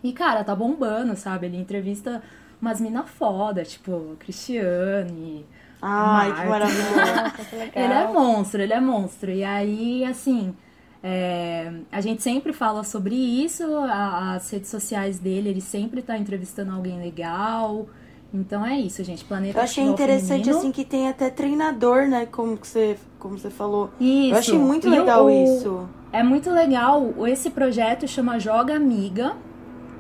E, 0.02 0.12
cara, 0.12 0.42
tá 0.42 0.54
bombando, 0.56 1.14
sabe? 1.14 1.46
Ele 1.46 1.56
entrevista 1.56 2.20
umas 2.60 2.80
mina 2.80 3.04
foda, 3.04 3.64
tipo, 3.64 4.16
Cristiane. 4.18 5.46
Ai, 5.80 6.30
que 6.32 6.46
Marta. 6.46 6.48
maravilhoso. 6.48 7.70
Ele 7.74 7.92
é 7.92 8.06
monstro, 8.06 8.62
ele 8.62 8.72
é 8.72 8.80
monstro. 8.80 9.30
E 9.32 9.42
aí, 9.42 10.04
assim, 10.04 10.54
é, 11.02 11.72
a 11.90 12.00
gente 12.00 12.22
sempre 12.22 12.52
fala 12.52 12.84
sobre 12.84 13.14
isso, 13.14 13.64
a- 13.76 14.34
as 14.34 14.48
redes 14.50 14.70
sociais 14.70 15.18
dele, 15.18 15.48
ele 15.48 15.60
sempre 15.60 16.00
tá 16.02 16.16
entrevistando 16.16 16.72
alguém 16.72 16.98
legal. 17.00 17.86
Então 18.34 18.64
é 18.64 18.78
isso, 18.78 19.02
gente. 19.04 19.24
Planeta 19.24 19.58
Eu 19.58 19.62
achei 19.62 19.84
interessante, 19.84 20.44
Feminino. 20.44 20.58
assim, 20.58 20.72
que 20.72 20.84
tem 20.84 21.08
até 21.08 21.28
treinador, 21.28 22.08
né? 22.08 22.24
Como 22.26 22.56
você, 22.56 22.96
como 23.18 23.36
você 23.38 23.50
falou. 23.50 23.90
Isso. 24.00 24.32
Eu 24.34 24.38
achei 24.38 24.58
muito 24.58 24.88
legal 24.88 25.28
isso. 25.28 25.86
É 26.12 26.22
muito 26.22 26.50
legal. 26.50 27.12
Esse 27.26 27.50
projeto 27.50 28.08
chama 28.08 28.38
Joga 28.38 28.74
Amiga. 28.74 29.34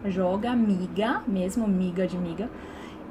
Joga 0.06 0.50
Amiga, 0.50 1.22
mesmo 1.28 1.68
miga 1.68 2.06
de 2.06 2.16
miga. 2.16 2.48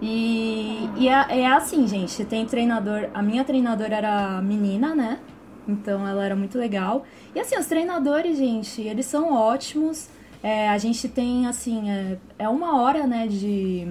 E, 0.01 0.89
e 0.97 1.07
é, 1.07 1.41
é 1.41 1.45
assim, 1.47 1.87
gente. 1.87 2.25
Tem 2.25 2.43
treinador. 2.45 3.07
A 3.13 3.21
minha 3.21 3.43
treinadora 3.43 3.95
era 3.95 4.41
menina, 4.41 4.95
né? 4.95 5.19
Então 5.67 6.07
ela 6.07 6.23
era 6.25 6.35
muito 6.35 6.57
legal. 6.57 7.03
E 7.35 7.39
assim, 7.39 7.57
os 7.57 7.65
treinadores, 7.67 8.37
gente, 8.37 8.81
eles 8.81 9.05
são 9.05 9.33
ótimos. 9.33 10.09
É, 10.43 10.69
a 10.69 10.77
gente 10.77 11.07
tem, 11.07 11.45
assim, 11.47 11.89
é, 11.89 12.17
é 12.39 12.49
uma 12.49 12.81
hora, 12.81 13.05
né, 13.05 13.27
de, 13.27 13.85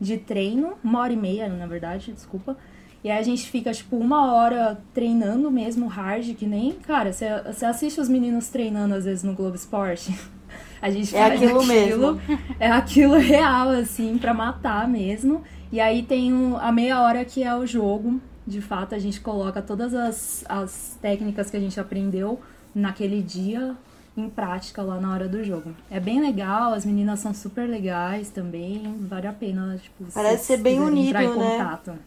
de 0.00 0.18
treino. 0.18 0.72
Uma 0.82 1.00
hora 1.00 1.12
e 1.12 1.16
meia, 1.16 1.48
na 1.48 1.66
verdade, 1.66 2.12
desculpa. 2.12 2.56
E 3.04 3.10
aí 3.10 3.18
a 3.18 3.22
gente 3.22 3.48
fica, 3.48 3.72
tipo, 3.72 3.96
uma 3.96 4.34
hora 4.34 4.80
treinando 4.92 5.48
mesmo 5.50 5.86
hard, 5.86 6.34
que 6.34 6.44
nem. 6.46 6.72
Cara, 6.72 7.12
você 7.12 7.64
assiste 7.64 8.00
os 8.00 8.08
meninos 8.08 8.48
treinando 8.48 8.94
às 8.94 9.04
vezes 9.04 9.22
no 9.22 9.32
Globo 9.34 9.54
Esporte. 9.54 10.12
A 10.82 10.90
gente 10.90 11.14
É 11.16 11.18
faz 11.18 11.42
aquilo 11.42 11.64
mesmo. 11.64 12.20
É 12.60 12.70
aquilo 12.70 13.14
real, 13.18 13.70
assim, 13.70 14.18
pra 14.18 14.34
matar 14.34 14.86
mesmo. 14.86 15.42
E 15.72 15.80
aí 15.80 16.02
tem 16.02 16.32
o- 16.34 16.56
a 16.58 16.70
meia 16.70 17.00
hora 17.00 17.24
que 17.24 17.42
é 17.42 17.54
o 17.56 17.66
jogo. 17.66 18.20
De 18.46 18.60
fato, 18.60 18.94
a 18.94 18.98
gente 18.98 19.20
coloca 19.20 19.60
todas 19.60 19.92
as, 19.94 20.44
as 20.48 20.96
técnicas 21.02 21.50
que 21.50 21.56
a 21.56 21.60
gente 21.60 21.78
aprendeu 21.80 22.40
naquele 22.74 23.20
dia 23.22 23.74
em 24.16 24.30
prática 24.30 24.82
lá 24.82 24.98
na 25.00 25.12
hora 25.12 25.28
do 25.28 25.42
jogo. 25.44 25.74
É 25.90 25.98
bem 26.00 26.20
legal, 26.20 26.72
as 26.72 26.86
meninas 26.86 27.20
são 27.20 27.34
super 27.34 27.68
legais 27.68 28.30
também. 28.30 28.96
Vale 29.00 29.26
a 29.26 29.32
pena, 29.32 29.76
tipo, 29.82 30.04
Parece 30.12 30.44
ser 30.44 30.56
bem 30.58 30.78
quiserem 30.78 31.06
entrar 31.08 31.24
em 31.24 31.28
unido, 31.28 31.40
né? 31.44 31.58
contato. 31.58 31.98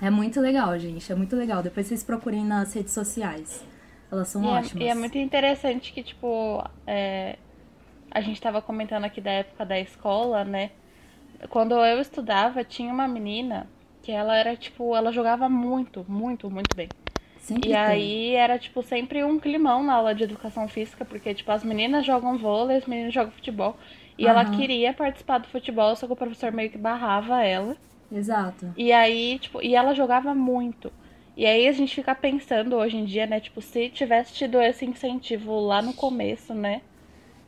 É 0.00 0.10
muito 0.10 0.40
legal, 0.40 0.78
gente. 0.78 1.10
É 1.10 1.14
muito 1.14 1.34
legal. 1.36 1.62
Depois 1.62 1.86
vocês 1.86 2.02
procurem 2.02 2.44
nas 2.44 2.74
redes 2.74 2.92
sociais. 2.92 3.64
Elas 4.10 4.28
são 4.28 4.42
E 4.44 4.46
é, 4.46 4.50
ótimas. 4.50 4.82
e 4.84 4.88
é 4.88 4.94
muito 4.94 5.16
interessante 5.16 5.92
que, 5.92 6.02
tipo, 6.02 6.62
é, 6.86 7.36
a 8.10 8.20
gente 8.20 8.40
tava 8.40 8.60
comentando 8.60 9.04
aqui 9.04 9.20
da 9.20 9.30
época 9.30 9.64
da 9.64 9.78
escola, 9.80 10.44
né? 10.44 10.70
Quando 11.48 11.74
eu 11.74 12.00
estudava, 12.00 12.62
tinha 12.64 12.92
uma 12.92 13.08
menina 13.08 13.66
que 14.06 14.12
ela 14.12 14.36
era, 14.36 14.56
tipo, 14.56 14.94
ela 14.96 15.12
jogava 15.12 15.48
muito, 15.48 16.04
muito, 16.10 16.50
muito 16.50 16.74
bem. 16.76 16.94
Sempre 17.36 17.70
E 17.70 17.74
tem. 17.78 18.14
aí 18.14 18.34
era, 18.34 18.58
tipo, 18.58 18.82
sempre 18.82 19.24
um 19.24 19.40
climão 19.40 19.82
na 19.84 19.94
aula 19.94 20.14
de 20.14 20.24
educação 20.24 20.68
física, 20.68 21.04
porque, 21.04 21.34
tipo, 21.34 21.50
as 21.52 21.64
meninas 21.64 22.06
jogam 22.06 22.38
vôlei, 22.38 22.78
os 22.78 22.86
meninos 22.86 23.14
jogam 23.14 23.32
futebol. 23.32 23.78
E 24.18 24.26
ela 24.28 24.44
Aham. 24.44 24.46
queria 24.46 24.94
participar 24.94 25.38
do 25.38 25.48
futebol, 25.48 25.96
só 25.96 26.06
que 26.06 26.12
o 26.12 26.16
professor 26.16 26.52
meio 26.52 26.70
que 26.70 26.78
barrava 26.78 27.42
ela. 27.44 27.76
Exato. 28.10 28.74
E 28.76 28.92
aí, 28.92 29.38
tipo, 29.40 29.62
e 29.62 29.74
ela 29.74 29.94
jogava 29.94 30.34
muito. 30.34 30.92
E 31.36 31.44
aí 31.46 31.66
a 31.68 31.72
gente 31.72 31.94
fica 31.94 32.14
pensando 32.14 32.76
hoje 32.76 32.96
em 32.96 33.04
dia, 33.04 33.26
né, 33.26 33.40
tipo, 33.40 33.60
se 33.62 33.90
tivesse 33.90 34.34
tido 34.34 34.60
esse 34.60 34.84
incentivo 34.86 35.60
lá 35.60 35.82
no 35.82 35.94
começo, 35.94 36.54
né? 36.54 36.82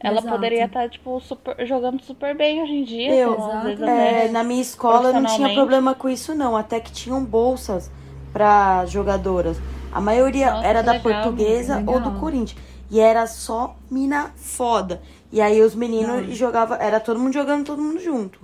Ela 0.00 0.18
Exato. 0.20 0.34
poderia 0.34 0.64
estar, 0.66 0.88
tipo, 0.88 1.18
super- 1.20 1.66
jogando 1.66 2.00
super 2.02 2.36
bem 2.36 2.62
hoje 2.62 2.72
em 2.72 2.84
dia. 2.84 3.14
Eu, 3.14 3.32
então, 3.32 3.50
às 3.52 3.62
vezes 3.64 3.78
Exato. 3.80 3.92
até- 3.92 4.26
É, 4.26 4.28
na 4.28 4.44
minha 4.44 4.62
escola 4.62 5.08
eu 5.08 5.14
não 5.20 5.24
tinha 5.26 5.52
problema 5.54 5.94
com 5.94 6.08
isso, 6.08 6.34
não. 6.34 6.56
Até 6.56 6.78
que 6.78 6.92
tinham 6.92 7.24
bolsas 7.24 7.90
para 8.32 8.86
jogadoras. 8.86 9.58
A 9.92 10.00
maioria 10.00 10.52
Nossa, 10.52 10.66
era 10.66 10.82
da 10.82 10.92
legal, 10.92 11.12
portuguesa 11.22 11.76
legal. 11.78 11.94
ou 11.96 12.00
do 12.00 12.12
Corinthians. 12.20 12.60
E 12.90 13.00
era 13.00 13.26
só 13.26 13.74
mina 13.90 14.30
foda. 14.36 15.02
E 15.32 15.40
aí 15.40 15.60
os 15.60 15.74
meninos 15.74 16.34
jogavam. 16.36 16.78
Era 16.80 17.00
todo 17.00 17.18
mundo 17.18 17.32
jogando, 17.34 17.64
todo 17.66 17.82
mundo 17.82 17.98
junto. 18.00 18.38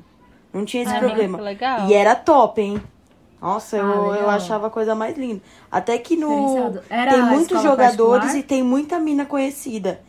Não 0.52 0.64
tinha 0.64 0.82
esse 0.82 0.94
Ah, 0.94 0.98
problema. 0.98 1.38
muito 1.38 1.44
legal. 1.44 1.88
E 1.88 1.94
era 1.94 2.14
top, 2.16 2.60
hein? 2.60 2.82
Nossa, 3.40 3.76
eu, 3.76 3.84
Ah, 3.86 3.94
eu 3.94 4.10
legal. 4.12 4.30
achava 4.30 4.66
a 4.66 4.70
coisa 4.70 4.94
mais 4.94 5.16
linda. 5.16 5.40
Até 5.70 5.98
que 5.98 6.16
no. 6.16 6.72
Tem 6.88 7.22
muitos 7.22 7.62
jogadores 7.62 8.24
particular? 8.24 8.36
e 8.36 8.42
tem 8.42 8.62
muita 8.62 8.98
mina 8.98 9.24
conhecida 9.24 10.00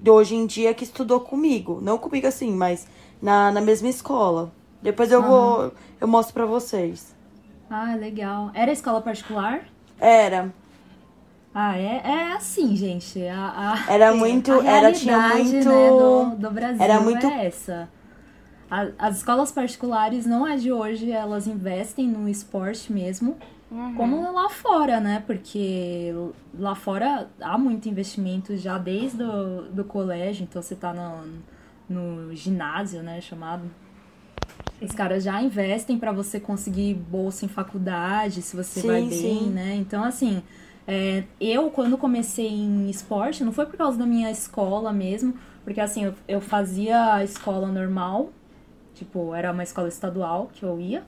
de 0.00 0.10
hoje 0.10 0.34
em 0.34 0.46
dia 0.46 0.72
que 0.74 0.84
estudou 0.84 1.20
comigo. 1.20 1.78
Não 1.82 1.98
comigo 1.98 2.26
assim, 2.26 2.50
mas 2.52 2.86
na, 3.20 3.50
na 3.52 3.60
mesma 3.60 3.88
escola. 3.88 4.52
Depois 4.82 5.12
eu 5.12 5.22
vou. 5.22 5.72
Eu 6.00 6.08
mostro 6.08 6.32
pra 6.34 6.46
vocês. 6.46 7.14
Ah, 7.68 7.94
legal. 7.94 8.50
Era 8.54 8.72
escola 8.72 9.00
particular? 9.00 9.60
Era. 10.00 10.52
Ah, 11.54 11.76
é, 11.76 12.00
é 12.04 12.32
assim, 12.32 12.74
gente. 12.76 13.20
A, 13.26 13.74
a- 13.88 13.92
Era 13.92 14.14
muito- 14.14 14.52
a 14.52 14.64
era- 14.64 14.92
tinha 14.92 15.18
realidade, 15.18 15.50
muito- 15.52 15.68
né, 15.68 15.88
do, 15.90 16.36
do 16.36 16.50
Brasil 16.50 16.82
era 16.82 17.00
muito- 17.00 17.26
é 17.26 17.46
essa. 17.46 17.88
A- 18.70 18.88
as 18.98 19.16
escolas 19.18 19.50
particulares 19.52 20.24
não 20.26 20.46
é 20.46 20.56
de 20.56 20.72
hoje, 20.72 21.10
elas 21.10 21.46
investem 21.48 22.06
no 22.06 22.28
esporte 22.28 22.92
mesmo, 22.92 23.36
Uhum. 23.70 23.94
como 23.94 24.32
lá 24.32 24.48
fora, 24.50 25.00
né? 25.00 25.22
Porque 25.26 26.12
lá 26.58 26.74
fora 26.74 27.30
há 27.40 27.56
muito 27.56 27.88
investimento 27.88 28.56
já 28.56 28.76
desde 28.78 29.22
o 29.22 29.62
do 29.70 29.84
colégio, 29.84 30.42
então 30.42 30.60
você 30.60 30.74
tá 30.74 30.92
no, 30.92 31.24
no 31.88 32.34
ginásio, 32.34 33.02
né, 33.02 33.20
chamado. 33.20 33.70
Os 34.82 34.92
caras 34.92 35.22
já 35.22 35.40
investem 35.42 35.98
pra 35.98 36.10
você 36.10 36.40
conseguir 36.40 36.94
bolsa 36.94 37.44
em 37.44 37.48
faculdade, 37.48 38.40
se 38.42 38.56
você 38.56 38.80
Sim, 38.80 38.86
vai 38.88 39.02
bem, 39.02 39.18
sim. 39.18 39.50
né? 39.50 39.74
Então, 39.76 40.02
assim, 40.02 40.42
é, 40.88 41.24
eu, 41.40 41.70
quando 41.70 41.98
comecei 41.98 42.48
em 42.48 42.88
esporte, 42.88 43.44
não 43.44 43.52
foi 43.52 43.66
por 43.66 43.76
causa 43.76 43.98
da 43.98 44.06
minha 44.06 44.30
escola 44.30 44.90
mesmo, 44.92 45.34
porque, 45.64 45.80
assim, 45.80 46.04
eu, 46.04 46.14
eu 46.26 46.40
fazia 46.40 47.14
a 47.14 47.22
escola 47.22 47.68
normal, 47.68 48.30
tipo, 48.94 49.34
era 49.34 49.52
uma 49.52 49.62
escola 49.62 49.88
estadual 49.88 50.50
que 50.52 50.64
eu 50.64 50.80
ia, 50.80 51.04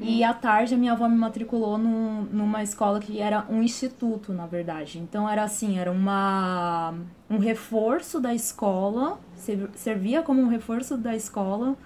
e 0.00 0.22
à 0.22 0.32
tarde 0.32 0.74
a 0.74 0.76
minha 0.78 0.92
avó 0.92 1.08
me 1.08 1.16
matriculou 1.16 1.76
num, 1.76 2.22
numa 2.32 2.62
escola 2.62 3.00
que 3.00 3.20
era 3.20 3.44
um 3.50 3.62
instituto, 3.62 4.32
na 4.32 4.46
verdade. 4.46 4.98
Então, 4.98 5.28
era 5.28 5.42
assim, 5.42 5.78
era 5.78 5.90
uma, 5.90 6.94
um 7.28 7.38
reforço 7.38 8.20
da 8.20 8.32
escola, 8.34 9.18
ser- 9.34 9.70
servia 9.74 10.22
como 10.22 10.40
um 10.40 10.48
reforço 10.48 10.96
da 10.96 11.16
escola, 11.16 11.76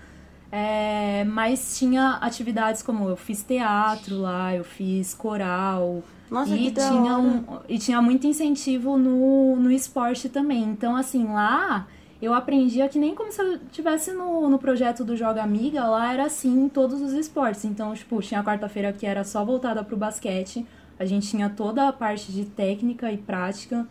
é, 0.51 1.25
mas 1.25 1.79
tinha 1.79 2.19
atividades 2.21 2.83
como 2.83 3.09
eu 3.09 3.17
fiz 3.17 3.43
teatro 3.43 4.19
lá, 4.21 4.55
eu 4.55 4.65
fiz 4.65 5.15
coral. 5.15 6.03
Nossa, 6.31 6.55
e 6.57 6.71
tinha 6.71 7.17
um, 7.19 7.45
E 7.69 7.79
tinha 7.79 8.01
muito 8.03 8.27
incentivo 8.27 8.97
no, 8.99 9.57
no 9.57 9.71
esporte 9.71 10.29
também. 10.29 10.63
Então, 10.65 10.97
assim, 10.97 11.27
lá 11.27 11.87
eu 12.23 12.33
aprendia 12.33 12.89
que 12.89 13.01
nem 13.01 13.17
como 13.17 13.33
se 13.33 13.43
eu 13.43 13.55
estivesse 13.57 14.13
no, 14.13 14.49
no 14.49 14.57
projeto 14.57 15.05
do 15.05 15.17
Joga 15.17 15.43
Amiga, 15.43 15.85
lá 15.85 16.13
era 16.13 16.27
assim 16.27 16.65
em 16.65 16.69
todos 16.69 17.03
os 17.03 17.13
esportes. 17.13 17.65
Então, 17.65 17.93
tipo, 17.95 18.23
tinha 18.23 18.39
a 18.39 18.45
quarta-feira 18.45 18.93
que 18.93 19.05
era 19.05 19.25
só 19.25 19.45
voltada 19.45 19.83
pro 19.83 19.97
basquete. 19.97 20.65
A 21.01 21.05
gente 21.05 21.29
tinha 21.29 21.51
toda 21.51 21.89
a 21.89 21.93
parte 21.93 22.31
de 22.31 22.45
técnica 22.45 23.11
e 23.11 23.17
prática. 23.19 23.85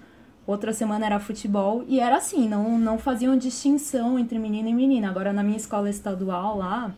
Outra 0.48 0.72
semana 0.72 1.06
era 1.06 1.20
futebol. 1.20 1.84
E 1.90 2.00
era 2.00 2.16
assim, 2.16 2.48
não, 2.48 2.78
não 2.78 2.98
faziam 2.98 3.36
distinção 3.38 4.18
entre 4.18 4.40
menino 4.40 4.70
e 4.70 4.74
menina. 4.74 5.10
Agora, 5.10 5.34
na 5.34 5.44
minha 5.44 5.58
escola 5.58 5.90
estadual 5.90 6.58
lá, 6.58 6.96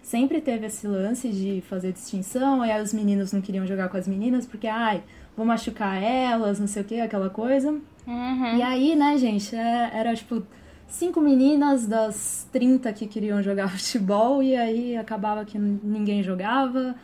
sempre 0.00 0.40
teve 0.40 0.66
esse 0.66 0.86
lance 0.86 1.28
de 1.30 1.64
fazer 1.68 1.92
distinção. 1.92 2.62
Aí 2.62 2.80
os 2.80 2.94
meninos 2.94 3.32
não 3.32 3.40
queriam 3.40 3.66
jogar 3.66 3.88
com 3.88 3.96
as 3.96 4.06
meninas 4.06 4.46
porque, 4.46 4.68
ai, 4.68 5.02
vou 5.36 5.44
machucar 5.44 6.00
elas, 6.00 6.60
não 6.60 6.68
sei 6.68 6.82
o 6.82 6.84
que, 6.84 7.00
aquela 7.00 7.28
coisa. 7.28 7.72
Uhum. 8.06 8.56
E 8.56 8.62
aí, 8.62 8.94
né, 8.94 9.18
gente, 9.18 9.54
é- 9.56 9.90
era 9.92 10.14
tipo 10.14 10.44
cinco 10.88 11.20
meninas 11.20 11.86
das 11.86 12.48
30 12.52 12.92
que 12.92 13.06
queriam 13.06 13.42
jogar 13.42 13.68
futebol 13.76 14.42
e 14.42 14.56
aí 14.56 14.96
acabava 14.96 15.44
que 15.44 15.58
ninguém 15.58 16.22
jogava. 16.22 16.94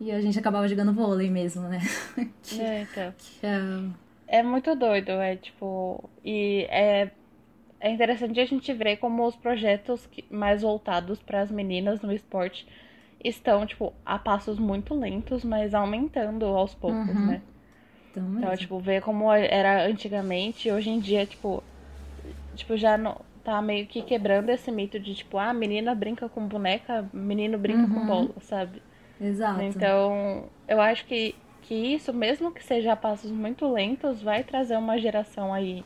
E 0.00 0.10
a 0.10 0.20
gente 0.20 0.38
acabava 0.38 0.66
jogando 0.68 0.92
vôlei 0.92 1.30
mesmo, 1.30 1.62
né? 1.68 1.80
que, 2.42 2.60
É, 2.60 2.82
então. 2.82 3.14
que 3.16 3.46
é- 3.46 4.38
É 4.38 4.42
muito 4.42 4.74
doido, 4.74 5.10
é 5.12 5.36
tipo. 5.36 6.08
E 6.24 6.66
é, 6.68 7.10
é 7.80 7.90
interessante 7.90 8.40
a 8.40 8.44
gente 8.44 8.72
ver 8.72 8.96
como 8.96 9.24
os 9.26 9.36
projetos 9.36 10.08
mais 10.30 10.62
voltados 10.62 11.20
para 11.22 11.40
as 11.42 11.50
meninas 11.50 12.00
no 12.02 12.12
esporte 12.12 12.66
estão, 13.22 13.64
tipo, 13.64 13.92
a 14.04 14.18
passos 14.18 14.58
muito 14.58 14.94
lentos, 14.94 15.44
mas 15.44 15.72
aumentando 15.74 16.44
aos 16.46 16.74
poucos, 16.74 17.14
Uhum. 17.14 17.26
né? 17.26 17.42
Então, 18.10 18.38
Então, 18.38 18.56
tipo, 18.56 18.78
ver 18.80 19.00
como 19.02 19.32
era 19.32 19.86
antigamente, 19.86 20.70
hoje 20.70 20.90
em 20.90 20.98
dia, 21.00 21.24
tipo, 21.24 21.62
tipo, 22.54 22.76
já 22.76 22.96
não 22.96 23.20
tá 23.44 23.60
meio 23.60 23.86
que 23.86 24.02
quebrando 24.02 24.48
esse 24.50 24.70
mito 24.70 24.98
de, 24.98 25.14
tipo, 25.14 25.36
ah, 25.38 25.52
menina 25.52 25.94
brinca 25.94 26.28
com 26.28 26.46
boneca, 26.46 27.08
menino 27.12 27.58
brinca 27.58 27.86
com 27.86 28.00
Uhum. 28.00 28.06
bola, 28.06 28.34
sabe? 28.40 28.82
Exato. 29.20 29.62
Então, 29.62 30.44
eu 30.66 30.80
acho 30.80 31.04
que, 31.06 31.34
que 31.62 31.74
isso, 31.74 32.12
mesmo 32.12 32.50
que 32.52 32.64
seja 32.64 32.92
a 32.92 32.96
passos 32.96 33.30
muito 33.30 33.70
lentos, 33.70 34.22
vai 34.22 34.42
trazer 34.44 34.76
uma 34.76 34.98
geração 34.98 35.52
aí 35.52 35.84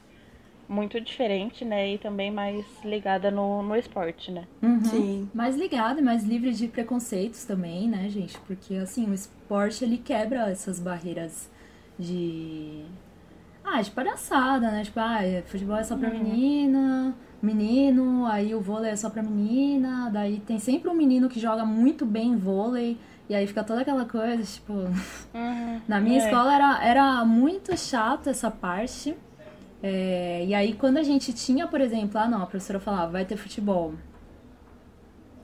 muito 0.69 1.01
diferente, 1.01 1.65
né? 1.65 1.95
E 1.95 1.99
também 1.99 2.31
mais 2.31 2.65
ligada 2.85 3.31
no, 3.31 3.63
no 3.63 3.75
esporte, 3.75 4.31
né? 4.31 4.45
Uhum. 4.63 4.85
Sim. 4.85 5.31
Mais 5.35 5.57
ligado 5.57 5.99
e 5.99 6.03
mais 6.03 6.25
livre 6.25 6.53
de 6.53 6.69
preconceitos 6.69 7.45
também, 7.45 7.89
né, 7.89 8.09
gente? 8.09 8.39
Porque, 8.41 8.75
assim, 8.77 9.09
o 9.11 9.15
esporte, 9.15 9.83
ele 9.85 9.99
quebra 9.99 10.49
essas 10.51 10.79
barreiras 10.79 11.51
de... 11.99 12.85
Ah, 13.71 13.83
de 13.83 13.91
palhaçada, 13.91 14.71
né? 14.71 14.83
Tipo, 14.85 14.99
ah, 15.01 15.19
futebol 15.47 15.77
é 15.77 15.85
só 15.85 15.97
pra 15.97 16.09
menina, 16.11 17.15
menino, 17.43 18.27
aí 18.27 18.55
o 18.55 18.61
vôlei 18.61 18.91
é 18.93 18.97
só 18.97 19.11
pra 19.11 19.23
menina, 19.23 20.09
daí 20.11 20.41
tem 20.41 20.59
sempre 20.59 20.89
um 20.91 20.95
menino 20.95 21.29
que 21.29 21.39
joga 21.39 21.65
muito 21.65 22.07
bem 22.07 22.37
vôlei, 22.37 22.99
e 23.29 23.35
aí 23.35 23.47
fica 23.47 23.63
toda 23.63 23.83
aquela 23.83 24.05
coisa, 24.07 24.43
tipo... 24.43 24.73
Uhum. 24.73 25.81
Na 25.87 26.01
minha 26.01 26.19
É. 26.21 26.25
escola 26.25 26.55
era, 26.55 26.85
era 26.85 27.25
muito 27.25 27.77
chato 27.77 28.29
essa 28.31 28.51
parte. 28.51 29.15
É, 29.83 30.45
e 30.47 30.55
aí, 30.55 30.73
quando 30.75 30.97
a 30.97 31.03
gente 31.03 31.33
tinha, 31.33 31.67
por 31.69 31.81
exemplo, 31.81 32.19
ah, 32.19 32.27
não, 32.27 32.43
a 32.43 32.47
professora 32.47 32.81
falava, 32.81 33.13
vai 33.13 33.25
ter 33.25 33.37
futebol. 33.37 33.95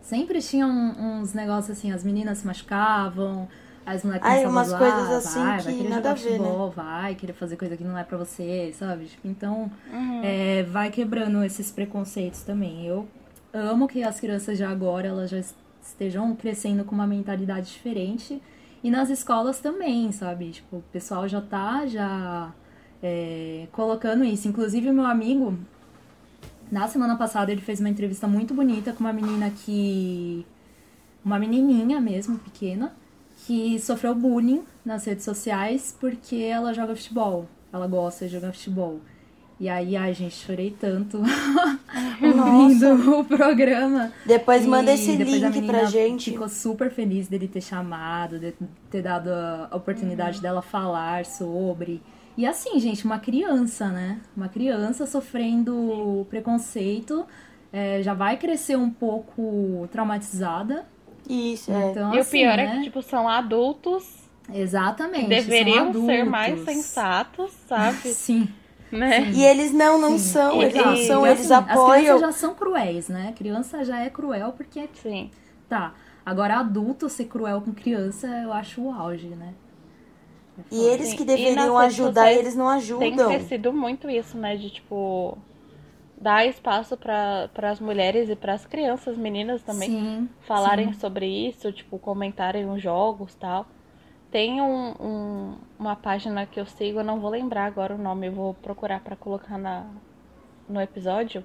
Sempre 0.00 0.40
tinha 0.40 0.66
um- 0.66 1.20
uns 1.20 1.32
negócios 1.32 1.76
assim, 1.78 1.92
as 1.92 2.02
meninas 2.04 2.38
se 2.38 2.46
machucavam, 2.46 3.48
as 3.86 4.02
moleques 4.02 4.28
Ai, 4.28 4.46
umas 4.46 4.72
a 4.72 4.78
coisas 4.78 5.00
zoar, 5.08 5.16
assim 5.16 5.40
vai, 5.40 5.58
que 5.58 5.64
vai 5.64 5.74
querer 5.74 5.88
nada 5.90 6.08
jogar 6.08 6.14
ver, 6.14 6.30
né? 6.30 6.36
futebol, 6.38 6.70
vai 6.70 7.14
querer 7.14 7.32
fazer 7.34 7.56
coisa 7.56 7.76
que 7.76 7.84
não 7.84 7.98
é 7.98 8.04
pra 8.04 8.16
você, 8.18 8.72
sabe? 8.78 9.06
Tipo, 9.06 9.28
Então, 9.28 9.70
Uhum. 9.92 10.20
é, 10.22 10.62
vai 10.64 10.90
quebrando 10.90 11.42
esses 11.44 11.70
preconceitos 11.70 12.42
também. 12.42 12.86
Eu 12.86 13.06
amo 13.52 13.86
que 13.86 14.02
as 14.02 14.18
crianças 14.18 14.58
já 14.58 14.70
agora 14.70 15.08
elas 15.08 15.30
já 15.30 15.38
es- 15.38 15.54
estejam 15.82 16.34
crescendo 16.34 16.84
com 16.84 16.94
uma 16.94 17.06
mentalidade 17.06 17.70
diferente 17.70 18.40
e 18.82 18.90
nas 18.90 19.10
escolas 19.10 19.58
também, 19.60 20.10
sabe? 20.12 20.50
Tipo, 20.50 20.76
o 20.78 20.84
pessoal 20.92 21.28
já 21.28 21.40
tá 21.40 21.86
já 21.86 22.50
é, 23.02 23.66
colocando 23.72 24.24
isso. 24.24 24.48
Inclusive, 24.48 24.88
o 24.88 24.94
meu 24.94 25.04
amigo, 25.04 25.54
na 26.70 26.88
semana 26.88 27.16
passada, 27.16 27.52
ele 27.52 27.60
fez 27.60 27.80
uma 27.80 27.88
entrevista 27.88 28.26
muito 28.26 28.54
bonita 28.54 28.92
com 28.92 29.00
uma 29.00 29.12
menina 29.12 29.50
que. 29.50 30.46
Uma 31.24 31.38
menininha 31.38 32.00
mesmo, 32.02 32.38
pequena, 32.38 32.92
que 33.46 33.78
sofreu 33.78 34.14
bullying 34.14 34.62
nas 34.84 35.04
redes 35.04 35.24
sociais 35.24 35.96
porque 35.98 36.36
ela 36.36 36.72
joga 36.72 36.96
futebol. 36.96 37.46
Ela 37.72 37.86
gosta 37.86 38.26
de 38.26 38.32
jogar 38.32 38.52
futebol. 38.52 39.00
E 39.58 39.68
aí, 39.68 39.96
ai, 39.96 40.12
gente, 40.14 40.34
chorei 40.34 40.76
tanto 40.78 41.18
ouvindo 42.22 43.18
o 43.20 43.24
programa. 43.24 44.12
Depois 44.26 44.64
E 44.64 44.68
manda 44.68 44.92
esse 44.92 45.16
depois 45.16 45.42
a 45.42 45.48
link 45.48 45.66
pra 45.66 45.84
gente. 45.84 46.32
Ficou 46.32 46.48
super 46.48 46.90
feliz 46.90 47.28
dele 47.28 47.46
ter 47.46 47.60
chamado, 47.60 48.38
de 48.38 48.52
ter 48.90 49.02
dado 49.02 49.28
a 49.28 49.76
oportunidade 49.76 50.40
dela 50.40 50.60
falar 50.60 51.24
sobre. 51.24 52.02
E 52.36 52.44
assim, 52.44 52.80
gente, 52.80 53.04
uma 53.04 53.20
criança, 53.20 53.88
né? 53.88 54.20
Uma 54.36 54.48
criança 54.48 55.06
sofrendo 55.06 56.26
preconceito, 56.28 57.24
é, 57.72 58.02
já 58.02 58.12
vai 58.12 58.36
crescer 58.36 58.76
um 58.76 58.90
pouco 58.90 59.88
traumatizada. 59.92 60.84
Isso, 61.28 61.72
é. 61.72 61.90
Então, 61.90 62.14
E 62.14 62.18
o 62.18 62.20
assim, 62.20 62.38
pior 62.38 62.58
é 62.58 62.66
né? 62.66 62.76
que, 62.78 62.84
tipo, 62.84 63.02
são 63.02 63.28
adultos 63.28 64.04
Exatamente. 64.52 65.22
que 65.24 65.28
deveriam 65.28 65.92
são 65.92 66.06
ser 66.06 66.24
mais 66.24 66.52
adultos. 66.52 66.74
sensatos, 66.74 67.50
sabe? 67.66 68.08
Sim. 68.12 68.48
né? 68.92 69.30
E 69.32 69.42
eles 69.44 69.72
não, 69.72 69.98
não 69.98 70.18
são, 70.18 70.62
eles 70.62 70.74
não 70.74 70.96
são, 70.96 71.26
Então, 71.26 71.26
eles 71.26 71.50
assim, 71.50 71.64
As 71.64 71.70
apoiam. 71.70 72.00
crianças 72.02 72.20
já 72.20 72.32
são 72.32 72.54
cruéis, 72.54 73.08
né? 73.08 73.32
Criança 73.36 73.84
já 73.84 74.00
é 74.00 74.10
cruel 74.10 74.52
porque 74.52 74.88
Sim. 74.94 75.30
Tá. 75.68 75.94
Agora, 76.24 76.58
adulto 76.58 77.08
ser 77.08 77.24
cruel 77.26 77.60
com 77.60 77.72
criança, 77.72 78.26
eu 78.26 78.52
acho 78.52 78.80
o 78.82 78.90
auge, 78.92 79.28
né? 79.28 79.52
É 80.58 80.62
E 80.70 80.80
eles 80.86 81.08
Sim. 81.08 81.16
que 81.16 81.24
deveriam 81.24 81.76
ajudar, 81.78 82.20
sociais 82.22 82.38
eles 82.38 82.54
não 82.54 82.66
Tem 82.66 82.74
ajudam. 82.76 83.28
crescido 83.30 83.72
muito 83.72 84.08
isso, 84.08 84.36
né? 84.38 84.56
De, 84.56 84.70
tipo, 84.70 85.36
dar 86.24 86.46
espaço 86.46 86.96
para 86.96 87.50
as 87.70 87.80
mulheres 87.80 88.28
e 88.30 88.36
para 88.36 88.54
as 88.54 88.66
crianças, 88.66 89.16
meninas 89.18 89.62
também, 89.62 89.92
Sim, 89.92 90.28
falarem 90.42 90.92
sim. 90.92 90.94
sobre 90.94 91.26
isso, 91.48 91.72
tipo, 91.72 91.98
comentarem 91.98 92.68
os 92.70 92.82
jogos 92.82 93.34
tal. 93.36 93.66
Tem 94.30 94.60
um, 94.62 94.90
um- 95.00 95.58
uma 95.78 95.96
página 95.96 96.46
que 96.46 96.60
eu 96.60 96.66
sigo, 96.66 97.00
eu 97.00 97.04
não 97.04 97.20
vou 97.20 97.30
lembrar 97.30 97.66
agora 97.66 97.94
o 97.94 97.98
nome, 97.98 98.28
eu 98.28 98.32
vou 98.32 98.54
procurar 98.54 99.00
para 99.00 99.16
colocar 99.16 99.58
na, 99.58 99.86
no 100.68 100.80
episódio, 100.80 101.44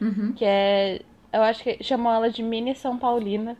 Uhum. 0.00 0.36
que 0.36 0.44
é. 0.44 1.02
Eu 1.32 1.42
acho 1.42 1.62
que 1.62 1.82
chamam 1.82 2.12
ela 2.12 2.30
de 2.30 2.42
Mini 2.42 2.74
São 2.74 2.98
Paulina. 2.98 3.56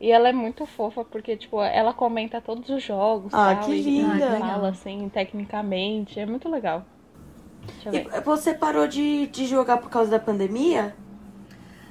E 0.00 0.10
ela 0.12 0.28
é 0.28 0.32
muito 0.32 0.64
fofa, 0.66 1.04
porque, 1.04 1.36
tipo, 1.36 1.62
ela 1.62 1.92
comenta 1.94 2.40
todos 2.40 2.68
os 2.70 2.82
jogos 2.82 3.32
Ah, 3.32 3.38
tal, 3.38 3.64
que 3.64 3.72
e- 3.74 3.82
linda. 3.82 4.14
Ah, 4.14 4.18
que 4.18 4.28
legal. 4.30 4.58
fala, 4.58 4.68
assim, 4.70 5.08
tecnicamente. 5.08 6.20
É 6.20 6.26
muito 6.26 6.48
legal. 6.48 6.84
E 7.92 8.20
você 8.20 8.54
parou 8.54 8.86
de, 8.86 9.26
de 9.28 9.46
jogar 9.46 9.78
por 9.78 9.90
causa 9.90 10.10
da 10.10 10.18
pandemia? 10.18 10.94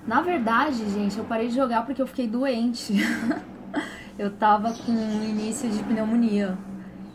Na 0.05 0.21
verdade, 0.21 0.89
gente, 0.89 1.17
eu 1.17 1.25
parei 1.25 1.49
de 1.49 1.55
jogar 1.55 1.86
porque 1.86 2.01
eu 2.01 2.07
fiquei 2.07 2.28
doente. 2.28 2.93
eu 4.17 4.32
tava 4.32 4.73
com 4.73 4.91
início 4.91 5.69
de 5.69 5.84
pneumonia. 5.84 6.57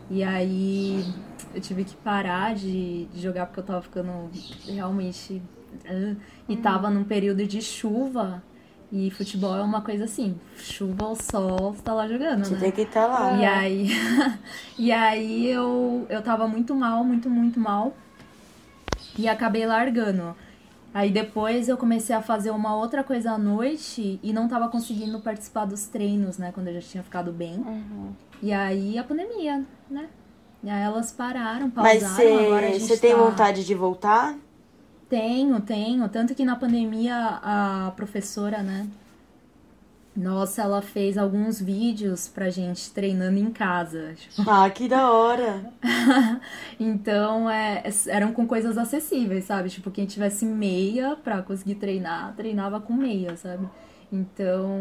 E 0.09 0.23
aí 0.23 1.03
eu 1.53 1.61
tive 1.61 1.83
que 1.83 1.95
parar 1.95 2.53
de, 2.53 3.05
de 3.05 3.21
jogar 3.21 3.47
porque 3.47 3.59
eu 3.59 3.63
tava 3.63 3.81
ficando 3.81 4.29
realmente. 4.67 5.41
ah, 5.87 6.15
E 6.47 6.57
tava 6.57 6.89
num 6.89 7.03
período 7.03 7.45
de 7.47 7.61
chuva. 7.61 8.43
E 8.91 9.09
futebol 9.09 9.55
é 9.57 9.61
uma 9.63 9.81
coisa 9.81 10.03
assim: 10.03 10.39
chuva 10.55 11.07
ou 11.07 11.15
sol, 11.15 11.73
você 11.73 11.81
tá 11.81 11.93
lá 11.95 12.07
jogando, 12.07 12.45
Você 12.45 12.53
né? 12.53 12.59
tem 12.59 12.71
que 12.71 12.81
estar 12.81 13.07
lá. 13.07 13.35
E 13.35 13.43
aí, 13.43 13.87
e 14.77 14.91
aí 14.91 15.49
eu, 15.49 16.05
eu 16.09 16.21
tava 16.21 16.47
muito 16.47 16.75
mal, 16.75 17.03
muito, 17.03 17.27
muito 17.27 17.59
mal. 17.59 17.97
E 19.17 19.27
acabei 19.27 19.65
largando. 19.65 20.35
Aí 20.93 21.09
depois 21.11 21.67
eu 21.67 21.75
comecei 21.77 22.15
a 22.15 22.21
fazer 22.21 22.51
uma 22.51 22.75
outra 22.75 23.03
coisa 23.03 23.31
à 23.31 23.37
noite 23.37 24.19
e 24.21 24.31
não 24.31 24.47
tava 24.47 24.67
conseguindo 24.69 25.19
participar 25.19 25.65
dos 25.65 25.87
treinos, 25.87 26.37
né? 26.37 26.51
Quando 26.53 26.67
eu 26.67 26.75
já 26.75 26.81
tinha 26.81 27.03
ficado 27.03 27.31
bem. 27.31 27.55
Uhum. 27.57 28.11
E 28.41 28.53
aí 28.53 28.97
a 28.97 29.03
pandemia, 29.03 29.63
né? 29.89 30.07
E 30.63 30.69
aí 30.69 30.83
elas 30.83 31.11
pararam, 31.11 31.71
Mas 31.75 32.03
pausaram. 32.03 32.39
agora 32.45 32.67
a 32.67 32.69
você 32.69 32.79
gente 32.79 32.87
você 32.87 32.97
tem 32.97 33.11
tá- 33.15 33.17
vontade 33.21 33.65
de 33.65 33.73
voltar? 33.75 34.35
tenho, 35.09 35.59
tenho. 35.61 36.07
Tanto 36.09 36.33
que 36.33 36.43
na 36.45 36.55
pandemia 36.55 37.15
a 37.43 37.91
professora, 37.95 38.63
né? 38.63 38.87
Nossa, 40.15 40.61
ela 40.61 40.81
fez 40.81 41.17
alguns 41.17 41.59
vídeos 41.59 42.27
pra 42.27 42.49
gente 42.49 42.91
treinando 42.91 43.39
em 43.39 43.51
casa. 43.51 44.13
Tipo, 44.13 44.43
Ah, 44.49 44.69
que 44.69 44.87
da 44.87 45.11
hora. 45.11 45.71
então, 46.79 47.49
é, 47.49 47.83
eram 48.07 48.31
com 48.31 48.45
coisas 48.45 48.77
acessíveis, 48.77 49.45
sabe? 49.45 49.69
Tipo, 49.69 49.89
quem 49.89 50.05
tivesse 50.05 50.45
meia 50.45 51.15
pra 51.15 51.41
conseguir 51.41 51.75
treinar, 51.75 52.33
treinava 52.35 52.79
com 52.79 52.93
meia, 52.93 53.35
sabe? 53.35 53.67
Então, 54.11 54.79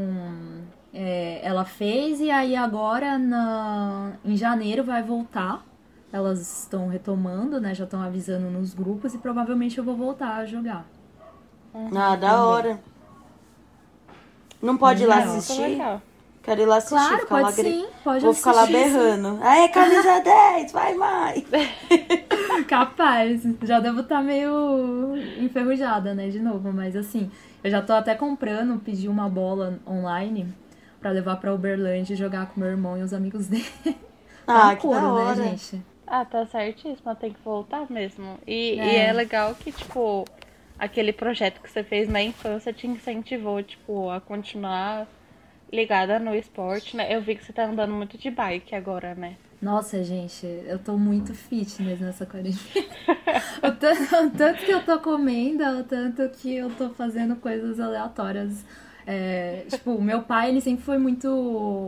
é, 0.93 1.41
ela 1.43 1.65
fez 1.65 2.21
e 2.21 2.31
aí 2.31 2.55
agora 2.55 3.17
na, 3.19 4.13
em 4.23 4.37
janeiro 4.37 4.85
vai 4.85 5.03
voltar. 5.03 5.65
Elas 6.13 6.61
estão 6.61 6.89
retomando, 6.89 7.59
né? 7.59 7.75
Já 7.75 7.85
estão 7.85 8.03
avisando 8.03 8.51
nos 8.51 8.75
grupos 8.75 9.15
e 9.15 9.19
provavelmente 9.19 9.79
eu 9.79 9.85
vou 9.85 9.97
voltar 9.97 10.37
a 10.37 10.45
jogar. 10.45 10.85
Ah, 11.97 12.17
da 12.17 12.45
hora. 12.45 12.79
Não 14.63 14.77
pode 14.79 15.03
ir 15.03 15.07
lá 15.07 15.19
assistir? 15.19 15.61
legal. 15.63 16.01
Quero 16.43 16.61
ir 16.63 16.67
lá 16.67 16.77
assistir, 16.79 16.97
Claro, 16.97 17.21
ficar 17.21 17.35
lá 17.37 17.43
pode 17.43 17.57
gri- 17.63 17.71
sim, 17.71 17.87
pode 18.03 18.25
Vou 18.25 18.35
ficar 18.35 18.53
lá 18.53 18.67
sim. 18.67 18.73
berrando. 18.73 19.39
Aê, 19.43 19.69
camisa 19.69 20.21
10, 20.23 20.73
vai 20.73 20.95
mais. 20.95 21.45
Capaz, 22.67 23.43
já 23.63 23.81
devo 23.81 24.01
estar 24.01 24.23
meio 24.23 25.15
enferrujada, 25.39 26.15
né, 26.15 26.29
de 26.29 26.41
novo, 26.41 26.73
mas 26.73 26.97
assim, 26.97 27.31
eu 27.63 27.71
já 27.71 27.81
tô 27.83 27.93
até 27.93 28.15
comprando, 28.15 28.79
pedi 28.81 29.09
uma 29.09 29.29
bola 29.29 29.79
online 29.87 30.53
pra 31.01 31.11
levar 31.11 31.37
pra 31.37 31.55
Uberlândia 31.55 32.15
e 32.15 32.17
jogar 32.17 32.47
com 32.47 32.61
meu 32.61 32.69
irmão 32.69 32.97
e 32.99 33.03
os 33.03 33.13
amigos 33.13 33.47
dele. 33.47 33.67
Ah, 34.45 34.73
É 34.73 34.75
um 34.75 34.77
que 34.77 34.89
da 34.89 35.01
couro, 35.01 35.07
hora. 35.07 35.35
né, 35.37 35.51
gente? 35.51 35.81
Ah, 36.05 36.25
tá 36.25 36.45
certíssimo, 36.47 37.15
tem 37.15 37.33
que 37.33 37.39
voltar 37.45 37.87
mesmo. 37.89 38.37
E 38.45 38.73
É. 38.81 38.85
e 38.85 38.97
é 38.97 39.13
legal 39.13 39.55
que, 39.55 39.71
tipo, 39.71 40.25
aquele 40.83 41.13
projeto 41.13 41.61
que 41.63 41.71
você 41.71 41.85
fez 41.85 42.09
na 42.09 42.21
infância 42.21 42.73
te 42.73 42.89
incentivou, 42.89 43.63
tipo, 43.63 44.11
a 44.11 44.21
continuar 44.21 45.07
ligada 45.73 46.19
no 46.19 46.35
esporte, 46.35 46.97
né? 46.97 47.15
Eu 47.15 47.23
vi 47.23 47.37
que 47.37 47.45
você 47.45 47.53
tá 47.53 47.67
andando 47.67 47.95
muito 47.95 48.19
de 48.19 48.29
bike 48.29 48.75
agora, 48.75 49.15
né? 49.15 49.37
Nossa, 49.61 50.03
gente, 50.03 50.45
eu 50.45 50.81
tô 50.81 50.99
muito 50.99 51.33
fitness 51.35 52.01
nessa 52.01 52.27
quarentena. 52.27 52.85
o, 53.63 53.71
tanto, 53.71 54.27
o 54.27 54.31
tanto 54.31 54.65
que 54.65 54.73
eu 54.73 54.85
tô 54.85 54.99
comendo, 54.99 55.63
o 55.63 55.85
tanto 55.85 56.29
que 56.31 56.57
eu 56.57 56.69
tô 56.71 56.91
fazendo 56.91 57.37
coisas 57.37 57.79
aleatórias. 57.79 58.65
É, 59.07 59.65
tipo, 59.69 60.03
meu 60.03 60.23
pai, 60.23 60.49
ele 60.49 60.61
sempre 60.61 60.85
foi 60.85 60.99
muito 60.99 61.29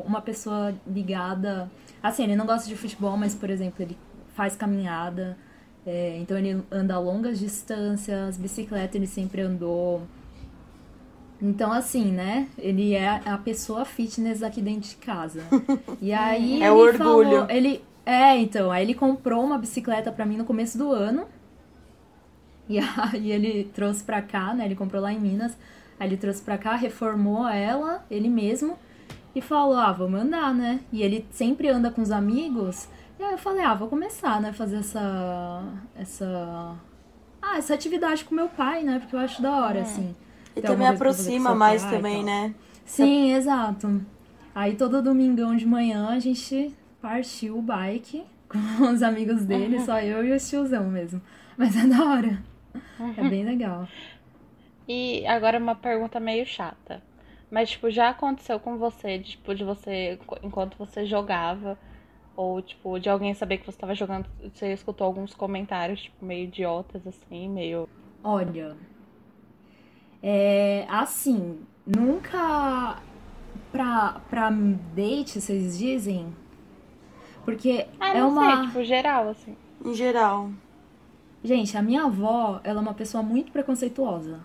uma 0.07 0.22
pessoa 0.22 0.72
ligada. 0.86 1.68
Assim, 2.01 2.22
ele 2.22 2.36
não 2.36 2.47
gosta 2.47 2.68
de 2.68 2.76
futebol, 2.76 3.16
mas, 3.16 3.34
por 3.34 3.51
exemplo, 3.51 3.82
ele 3.82 3.99
faz 4.36 4.55
caminhada. 4.55 5.36
É, 5.87 6.16
então, 6.18 6.39
ele 6.39 6.62
anda 6.70 6.99
longas 6.99 7.39
distâncias, 7.39 8.37
bicicleta 8.37 8.97
ele 8.97 9.07
sempre 9.07 9.43
andou. 9.43 10.03
Então, 11.43 11.72
assim, 11.72 12.11
né? 12.12 12.49
Ele 12.57 12.95
é 12.95 13.20
a 13.26 13.37
pessoa 13.37 13.85
fitness 13.85 14.43
aqui 14.43 14.62
dentro 14.62 14.89
de 14.89 14.97
casa. 14.97 15.43
E 16.01 16.12
aí. 16.14 16.62
É 16.62 16.72
o 16.72 16.89
ele 16.89 16.97
orgulho. 16.97 17.30
falou- 17.30 17.51
ele, 17.51 17.85
é, 18.07 18.37
então. 18.39 18.70
Aí 18.70 18.82
ele 18.85 18.95
comprou 18.95 19.45
uma 19.45 19.59
bicicleta 19.59 20.11
pra 20.11 20.24
mim 20.24 20.37
no 20.39 20.45
começo 20.45 20.78
do 20.78 20.91
ano. 20.91 21.26
E 22.68 22.78
aí 22.78 23.30
ele 23.32 23.64
trouxe 23.74 24.03
pra 24.03 24.22
cá, 24.22 24.55
né? 24.55 24.64
Ele 24.64 24.74
comprou 24.76 25.03
lá 25.03 25.12
em 25.12 25.20
Minas. 25.20 25.57
Aí 26.01 26.09
ele 26.09 26.16
trouxe 26.16 26.41
pra 26.43 26.57
cá, 26.57 26.74
reformou 26.76 27.47
ela, 27.47 28.05
ele 28.11 28.28
mesmo, 28.28 28.76
e 29.35 29.41
falou, 29.41 29.76
ah, 29.76 29.93
vamos 29.93 30.20
andar, 30.20 30.53
né? 30.53 30.80
E 30.93 31.03
ele 31.03 31.24
sempre 31.30 31.68
anda 31.68 31.91
com 31.91 32.01
os 32.03 32.11
amigos. 32.11 32.89
E 33.18 33.22
aí 33.22 33.32
eu 33.32 33.38
falei, 33.38 33.62
ah, 33.62 33.74
vou 33.74 33.88
começar, 33.88 34.40
né? 34.40 34.52
Fazer 34.52 34.78
essa. 34.78 35.62
essa. 35.96 36.76
Ah, 37.40 37.58
essa 37.58 37.74
atividade 37.74 38.24
com 38.24 38.34
meu 38.34 38.48
pai, 38.48 38.82
né? 38.82 38.98
Porque 38.98 39.14
eu 39.14 39.20
acho 39.20 39.40
da 39.40 39.64
hora, 39.64 39.82
assim. 39.82 40.14
E 40.56 40.60
também 40.60 40.86
aproxima 40.86 41.54
mais 41.54 41.82
pai 41.82 41.92
também, 41.92 42.24
né? 42.24 42.54
Sim, 42.84 43.32
exato. 43.32 44.00
Aí 44.54 44.76
todo 44.76 45.02
domingão 45.02 45.56
de 45.56 45.66
manhã 45.66 46.08
a 46.08 46.18
gente 46.18 46.74
partiu 47.02 47.58
o 47.58 47.62
bike 47.62 48.24
com 48.48 48.92
os 48.92 49.02
amigos 49.02 49.44
dele, 49.44 49.80
só 49.80 50.00
eu 50.00 50.24
e 50.24 50.32
o 50.32 50.38
tiozão 50.38 50.84
mesmo. 50.84 51.20
Mas 51.56 51.76
é 51.76 51.86
da 51.86 52.04
hora. 52.04 52.42
É 53.16 53.28
bem 53.28 53.44
legal. 53.44 53.88
E 54.88 55.26
agora 55.26 55.58
uma 55.58 55.74
pergunta 55.74 56.20
meio 56.20 56.44
chata. 56.46 57.02
Mas, 57.50 57.70
tipo, 57.70 57.90
já 57.90 58.08
aconteceu 58.08 58.58
com 58.58 58.76
você, 58.76 59.18
tipo, 59.18 59.54
de 59.54 59.64
você, 59.64 60.18
enquanto 60.42 60.76
você 60.76 61.06
jogava, 61.06 61.78
ou, 62.37 62.61
tipo, 62.62 62.99
de 62.99 63.09
alguém 63.09 63.35
saber 63.35 63.59
que 63.59 63.66
você 63.66 63.78
tava 63.78 63.95
jogando, 63.95 64.26
você 64.43 64.72
escutou 64.72 65.07
alguns 65.07 65.35
comentários, 65.35 66.03
tipo, 66.03 66.24
meio 66.24 66.45
idiotas, 66.45 67.07
assim, 67.07 67.49
meio. 67.49 67.89
Olha, 68.22 68.76
é 70.22 70.87
assim, 70.89 71.59
nunca 71.87 72.99
pra, 73.70 74.20
pra 74.30 74.51
date, 74.95 75.41
vocês 75.41 75.76
dizem? 75.78 76.35
Porque 77.45 77.87
Ah, 78.01 78.16
é 78.16 78.20
não 78.20 78.30
uma. 78.30 78.57
sei, 78.57 78.66
tipo, 78.66 78.85
geral, 78.85 79.28
assim. 79.28 79.57
Em 79.85 79.95
geral. 79.95 80.51
Gente, 81.43 81.76
a 81.76 81.82
minha 81.82 82.05
avó, 82.05 82.61
ela 82.64 82.80
é 82.80 82.82
uma 82.82 82.95
pessoa 82.95 83.22
muito 83.22 83.53
preconceituosa. 83.53 84.41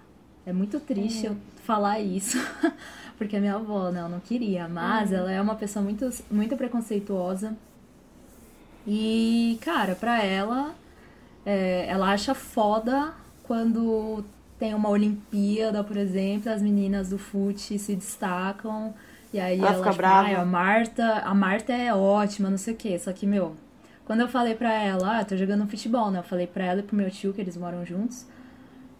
É 0.46 0.52
muito 0.52 0.80
triste 0.80 1.28
eu 1.28 1.38
falar 1.64 2.00
isso, 2.00 2.38
porque 3.18 3.38
a 3.38 3.40
minha 3.40 3.56
avó, 3.56 3.90
né, 3.90 4.00
ela 4.00 4.10
não 4.10 4.20
queria, 4.20 4.68
mas 4.68 5.12
ela 5.14 5.32
é 5.32 5.40
uma 5.40 5.56
pessoa 5.56 5.84
muito, 5.84 6.10
muito 6.30 6.58
preconceituosa. 6.58 7.56
E, 8.92 9.60
cara, 9.62 9.94
pra 9.94 10.24
ela, 10.24 10.74
é, 11.46 11.86
ela 11.88 12.12
acha 12.12 12.34
foda 12.34 13.14
quando 13.44 14.24
tem 14.58 14.74
uma 14.74 14.90
Olimpíada, 14.90 15.84
por 15.84 15.96
exemplo, 15.96 16.52
as 16.52 16.60
meninas 16.60 17.10
do 17.10 17.20
fute 17.20 17.78
se 17.78 17.96
destacam. 17.96 18.92
E 19.32 19.40
aí 19.40 19.60
Ela 19.60 19.74
ela, 19.74 19.78
fica 19.84 19.94
brava. 19.96 20.28
"Ai, 20.28 20.34
a 20.34 20.44
Marta, 20.44 21.20
a 21.20 21.36
Marta 21.36 21.72
é 21.72 21.94
ótima, 21.94 22.50
não 22.50 22.58
sei 22.58 22.74
o 22.74 22.78
quê. 22.78 22.98
Só 22.98 23.14
que, 23.14 23.28
meu, 23.28 23.56
quando 24.06 24.22
eu 24.22 24.28
falei 24.28 24.56
pra 24.56 24.74
ela, 24.74 25.20
ah, 25.20 25.24
tô 25.24 25.38
jogando 25.38 25.68
futebol, 25.68 26.10
né? 26.10 26.18
Eu 26.20 26.24
falei 26.24 26.48
pra 26.48 26.66
ela 26.66 26.80
e 26.80 26.84
pro 26.84 26.96
meu 26.96 27.12
tio, 27.12 27.32
que 27.32 27.40
eles 27.42 27.56
moram 27.56 27.86
juntos. 27.86 28.26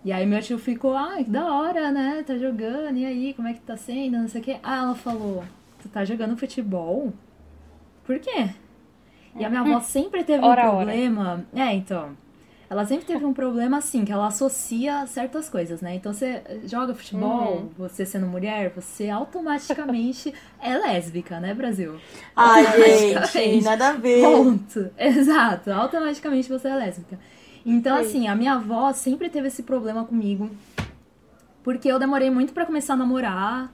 E 0.06 0.12
aí 0.12 0.24
meu 0.26 0.40
tio 0.42 0.60
ficou, 0.60 0.96
ah, 0.96 1.16
que 1.18 1.30
da 1.32 1.52
hora, 1.52 1.92
né? 1.92 2.24
Tá 2.26 2.38
jogando, 2.38 2.96
e 2.98 3.06
aí, 3.08 3.34
como 3.34 3.48
é 3.48 3.54
que 3.54 3.60
tá 3.62 3.76
sendo? 3.76 4.18
Não 4.20 4.28
sei 4.30 4.40
o 4.40 4.44
quê. 4.44 4.58
Ah, 4.62 4.78
ela 4.84 4.96
falou, 4.96 5.44
tu 5.82 5.90
tá 5.90 6.06
jogando 6.06 6.38
futebol? 6.38 7.12
Por 8.06 8.20
quê? 8.20 8.50
E 9.36 9.46
a 9.46 9.50
minha 9.50 9.62
avó 9.62 9.80
sempre 9.82 10.24
teve 10.24 10.44
um 10.44 10.48
Ora, 10.48 10.72
ora. 10.72 10.86
problema. 10.86 11.46
É, 11.54 11.74
então. 11.74 12.10
Ela 12.70 12.86
sempre 12.86 13.06
teve 13.06 13.26
um 13.26 13.34
problema 13.34 13.78
assim, 13.78 14.06
que 14.06 14.12
ela 14.12 14.28
associa 14.28 15.08
certas 15.08 15.50
coisas, 15.50 15.82
né? 15.82 15.96
Então 15.96 16.14
você 16.14 16.44
joga 16.66 16.94
futebol, 16.94 17.54
Uhum. 17.58 17.70
você 17.76 18.06
sendo 18.06 18.28
mulher, 18.28 18.72
você 18.76 19.10
automaticamente 19.10 20.32
é 20.62 20.78
lésbica, 20.78 21.40
né, 21.40 21.52
Brasil? 21.56 21.96
Ai, 22.36 22.64
gente, 23.34 23.64
nada 23.64 23.90
a 23.90 23.94
ver. 23.94 24.22
Ponto. 24.22 24.88
Exato. 25.00 25.72
Automaticamente 25.72 26.48
você 26.48 26.68
é 26.68 26.76
lésbica. 26.76 27.18
Então, 27.66 27.98
assim, 27.98 28.28
a 28.28 28.36
minha 28.36 28.54
avó 28.54 28.94
sempre 28.94 29.30
teve 29.30 29.48
esse 29.48 29.64
problema 29.64 30.06
comigo. 30.06 30.50
Porque 31.64 31.88
eu 31.92 31.98
demorei 32.00 32.30
muito 32.30 32.54
pra 32.54 32.66
começar 32.66 32.94
a 32.94 32.98
namorar. 32.98 33.72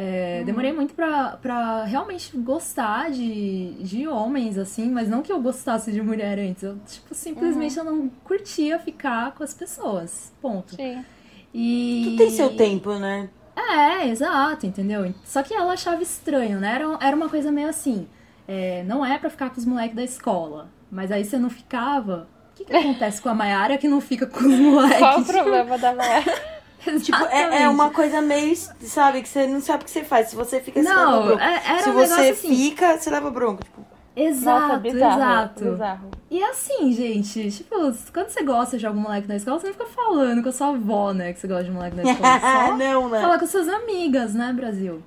É, 0.00 0.44
Demorei 0.44 0.72
muito 0.72 0.94
pra, 0.94 1.36
pra 1.42 1.82
realmente 1.82 2.36
gostar 2.36 3.10
de, 3.10 3.72
de 3.80 4.06
homens, 4.06 4.56
assim. 4.56 4.88
Mas 4.88 5.08
não 5.08 5.22
que 5.22 5.32
eu 5.32 5.42
gostasse 5.42 5.90
de 5.90 6.00
mulher 6.00 6.38
antes. 6.38 6.62
Eu, 6.62 6.78
tipo, 6.86 7.12
simplesmente 7.16 7.76
eu 7.76 7.82
não 7.82 8.08
curtia 8.22 8.78
ficar 8.78 9.32
com 9.32 9.42
as 9.42 9.52
pessoas. 9.52 10.32
Ponto. 10.40 10.76
Sim. 10.76 11.04
E... 11.52 12.10
Tu 12.12 12.16
tem 12.16 12.30
seu 12.30 12.54
tempo, 12.56 12.94
né? 12.94 13.28
É, 13.56 14.06
exato, 14.06 14.66
entendeu? 14.66 15.12
Só 15.24 15.42
que 15.42 15.52
ela 15.52 15.72
achava 15.72 16.00
estranho, 16.00 16.60
né? 16.60 16.76
Era, 16.76 16.98
era 17.00 17.16
uma 17.16 17.28
coisa 17.28 17.50
meio 17.50 17.68
assim. 17.68 18.06
é, 18.46 18.84
não 18.84 19.04
é 19.04 19.18
pra 19.18 19.28
ficar 19.28 19.50
com 19.50 19.58
os 19.58 19.64
moleques 19.64 19.96
da 19.96 20.04
escola. 20.04 20.68
Mas 20.92 21.10
aí 21.10 21.24
você 21.24 21.36
não 21.36 21.50
ficava. 21.50 22.28
O 22.52 22.54
que, 22.54 22.64
que 22.64 22.76
acontece 22.76 23.20
com 23.20 23.28
a 23.30 23.34
Mayara 23.34 23.76
que 23.76 23.88
não 23.88 24.00
fica 24.00 24.28
com 24.28 24.38
os 24.38 24.58
moleques? 24.60 24.98
Qual 25.00 25.20
o 25.20 25.24
problema 25.24 25.76
da 25.76 25.92
Maia? 25.92 26.24
Tipo, 27.02 27.24
é, 27.26 27.62
é 27.62 27.68
uma 27.68 27.90
coisa 27.90 28.20
meio, 28.20 28.54
sabe, 28.56 29.20
que 29.22 29.28
você 29.28 29.46
não 29.46 29.60
sabe 29.60 29.82
o 29.82 29.84
que 29.84 29.90
você 29.90 30.04
faz. 30.04 30.28
Se 30.28 30.36
você 30.36 30.60
fica, 30.60 30.80
você 30.82 30.88
Não, 30.88 31.10
leva 31.12 31.26
bronca. 31.26 31.44
é- 31.44 31.62
era 31.72 31.82
Se 31.82 31.90
um 31.90 31.92
você 31.92 32.20
assim. 32.30 32.48
fica, 32.56 32.96
você 32.98 33.10
leva 33.10 33.30
bronca. 33.30 33.64
Tipo, 33.64 33.84
Exato, 34.16 34.60
Nossa, 34.68 34.76
bizarro. 34.80 35.14
exato. 35.20 35.64
Bizarro. 35.64 36.10
E 36.28 36.42
assim, 36.42 36.92
gente, 36.92 37.50
tipo, 37.52 37.74
quando 38.12 38.28
você 38.28 38.42
gosta 38.42 38.76
de 38.76 38.84
algum 38.86 38.98
moleque 39.00 39.28
da 39.28 39.36
escola, 39.36 39.60
você 39.60 39.66
não 39.68 39.72
fica 39.74 39.86
falando 39.86 40.42
com 40.42 40.48
a 40.48 40.52
sua 40.52 40.68
avó, 40.70 41.12
né? 41.12 41.32
Que 41.32 41.38
você 41.38 41.46
gosta 41.46 41.64
de 41.64 41.70
moleque 41.70 41.96
da 41.96 42.02
escola. 42.10 42.40
Só 42.40 42.76
não, 42.76 43.08
né? 43.08 43.20
falar 43.20 43.38
com 43.38 43.46
suas 43.46 43.68
amigas, 43.68 44.34
né, 44.34 44.52
Brasil? 44.52 45.00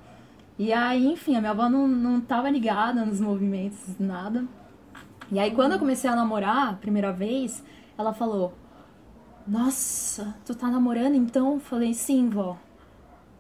E 0.58 0.72
aí, 0.72 1.08
enfim, 1.12 1.36
a 1.36 1.40
minha 1.42 1.52
avó 1.52 1.68
não, 1.68 1.88
não 1.88 2.22
tava 2.22 2.50
ligada 2.50 3.04
nos 3.04 3.20
movimentos, 3.20 3.80
nada. 4.00 4.46
E 5.30 5.40
aí, 5.40 5.52
quando 5.52 5.74
eu 5.74 5.80
comecei 5.80 6.10
a 6.10 6.16
namorar, 6.16 6.70
a 6.70 6.74
primeira 6.74 7.12
vez, 7.12 7.62
ela 7.98 8.14
falou: 8.14 8.54
Nossa, 9.52 10.34
tu 10.46 10.56
tá 10.56 10.68
namorando 10.68 11.14
então? 11.16 11.60
Falei: 11.60 11.94
Sim, 11.94 12.30
vó. 12.30 12.58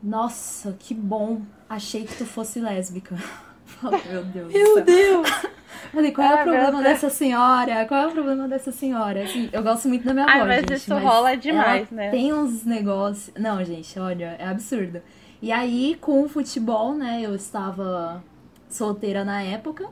Nossa, 0.03 0.75
que 0.77 0.93
bom. 0.93 1.41
Achei 1.69 2.03
que 2.03 2.17
tu 2.17 2.25
fosse 2.25 2.59
lésbica. 2.59 3.15
Falei, 3.65 4.01
meu 4.11 4.25
Deus. 4.25 4.53
Meu 4.53 4.83
Deus! 4.83 5.29
Falei, 5.93 6.11
qual 6.11 6.27
é 6.27 6.41
o 6.41 6.43
problema 6.43 6.71
Deus. 6.71 6.83
dessa 6.83 7.09
senhora? 7.09 7.85
Qual 7.85 8.01
é 8.01 8.07
o 8.07 8.11
problema 8.11 8.47
dessa 8.47 8.71
senhora? 8.73 9.23
Assim, 9.23 9.49
eu 9.53 9.63
gosto 9.63 9.87
muito 9.87 10.03
da 10.05 10.13
minha 10.13 10.25
avó, 10.25 10.45
mas 10.45 10.59
gente, 10.59 10.73
isso 10.73 10.97
rola 10.97 11.35
demais, 11.35 11.89
né? 11.89 12.11
Tem 12.11 12.33
uns 12.33 12.65
negócios... 12.65 13.33
Não, 13.37 13.63
gente, 13.63 13.97
olha, 13.97 14.35
é 14.37 14.47
absurdo. 14.47 15.01
E 15.41 15.51
aí, 15.51 15.97
com 15.99 16.23
o 16.23 16.29
futebol, 16.29 16.93
né, 16.93 17.21
eu 17.21 17.33
estava 17.33 18.23
solteira 18.69 19.23
na 19.23 19.41
época, 19.41 19.89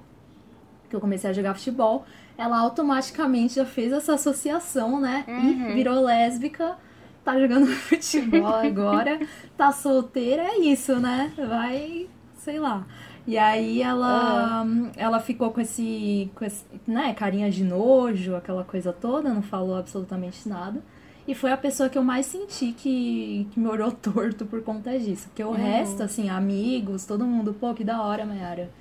que 0.89 0.95
eu 0.95 0.99
comecei 0.99 1.29
a 1.29 1.33
jogar 1.33 1.53
futebol, 1.53 2.05
ela 2.39 2.57
automaticamente 2.59 3.55
já 3.55 3.65
fez 3.65 3.91
essa 3.91 4.13
associação, 4.15 4.99
né, 4.99 5.25
Uhum. 5.27 5.71
e 5.71 5.73
virou 5.73 6.01
lésbica, 6.01 6.77
tá 7.23 7.37
jogando 7.39 7.67
futebol 7.89 8.55
agora, 8.55 9.19
tá 9.57 9.71
solteira, 9.71 10.43
é 10.43 10.59
isso, 10.59 10.95
né, 10.99 11.31
vai, 11.37 12.07
sei 12.37 12.57
lá. 12.59 12.85
E 13.27 13.37
aí 13.37 13.81
ela, 13.83 14.65
ela 14.97 15.19
ficou 15.19 15.51
com 15.51 15.61
esse, 15.61 16.31
com 16.33 16.43
esse, 16.45 16.65
né, 16.87 17.13
carinha 17.13 17.51
de 17.51 17.63
nojo, 17.63 18.35
aquela 18.35 18.63
coisa 18.63 18.91
toda, 18.91 19.31
não 19.31 19.41
falou 19.43 19.77
absolutamente 19.77 20.47
nada. 20.49 20.81
E 21.27 21.35
foi 21.35 21.51
a 21.51 21.57
pessoa 21.57 21.89
que 21.89 21.97
eu 21.97 22.03
mais 22.03 22.25
senti 22.25 22.71
que, 22.71 23.47
que 23.51 23.59
me 23.59 23.67
olhou 23.67 23.91
torto 24.01 24.47
por 24.47 24.63
conta 24.63 24.97
disso. 24.97 25.27
Porque 25.27 25.43
o 25.43 25.51
resto, 25.51 26.01
assim, 26.01 26.27
amigos, 26.27 27.05
todo 27.05 27.23
mundo, 27.23 27.53
pô, 27.53 27.71
que 27.75 27.83
da 27.83 28.01
hora, 28.01 28.25
Mayara. 28.25 28.71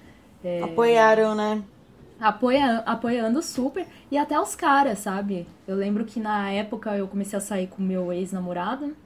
É, 0.43 0.63
Apoiaram, 0.63 1.35
né? 1.35 1.63
Apoia, 2.21 2.79
apoiando 2.87 3.43
super. 3.43 3.87
E 4.11 4.19
até 4.19 4.39
os 4.39 4.55
caras, 4.55 4.99
sabe? 4.99 5.47
Eu 5.67 5.77
lembro 5.77 6.05
que 6.05 6.21
na 6.21 6.51
época 6.51 6.97
eu 6.97 7.09
comecei 7.09 7.37
a 7.37 7.41
sair 7.41 7.67
com 7.67 7.83
meu 7.83 8.13
ex-namorado. 8.13 8.97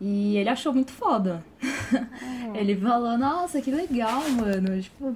E 0.00 0.36
ele 0.36 0.48
achou 0.48 0.72
muito 0.72 0.92
foda. 0.92 1.44
ele 2.54 2.76
falou, 2.76 3.18
nossa, 3.18 3.60
que 3.60 3.70
legal, 3.70 4.22
mano. 4.30 4.80
Tipo, 4.80 5.14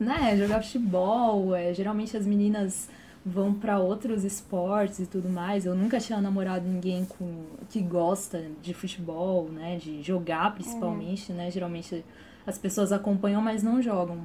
né, 0.00 0.36
jogar 0.36 0.62
futebol. 0.62 1.54
É, 1.54 1.74
geralmente 1.74 2.16
as 2.16 2.26
meninas 2.26 2.88
vão 3.24 3.54
pra 3.54 3.78
outros 3.78 4.24
esportes 4.24 5.00
e 5.00 5.06
tudo 5.06 5.28
mais. 5.28 5.64
Eu 5.66 5.74
nunca 5.74 6.00
tinha 6.00 6.20
namorado 6.20 6.66
ninguém 6.66 7.04
com 7.04 7.44
que 7.68 7.80
gosta 7.80 8.42
de 8.62 8.74
futebol, 8.74 9.48
né? 9.48 9.76
De 9.76 10.02
jogar 10.02 10.54
principalmente, 10.54 11.32
né? 11.32 11.50
Geralmente 11.50 12.04
as 12.46 12.58
pessoas 12.58 12.90
acompanham, 12.90 13.40
mas 13.40 13.62
não 13.62 13.80
jogam. 13.80 14.24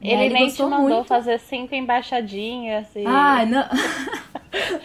E 0.00 0.12
aí 0.14 0.26
Ele 0.26 0.34
nem 0.34 0.48
te 0.48 0.62
mandou 0.62 0.80
muito. 0.88 1.08
fazer 1.08 1.38
cinco 1.40 1.74
embaixadinhas 1.74 2.86
e... 2.94 3.04
Ah, 3.06 3.44
não. 3.44 3.64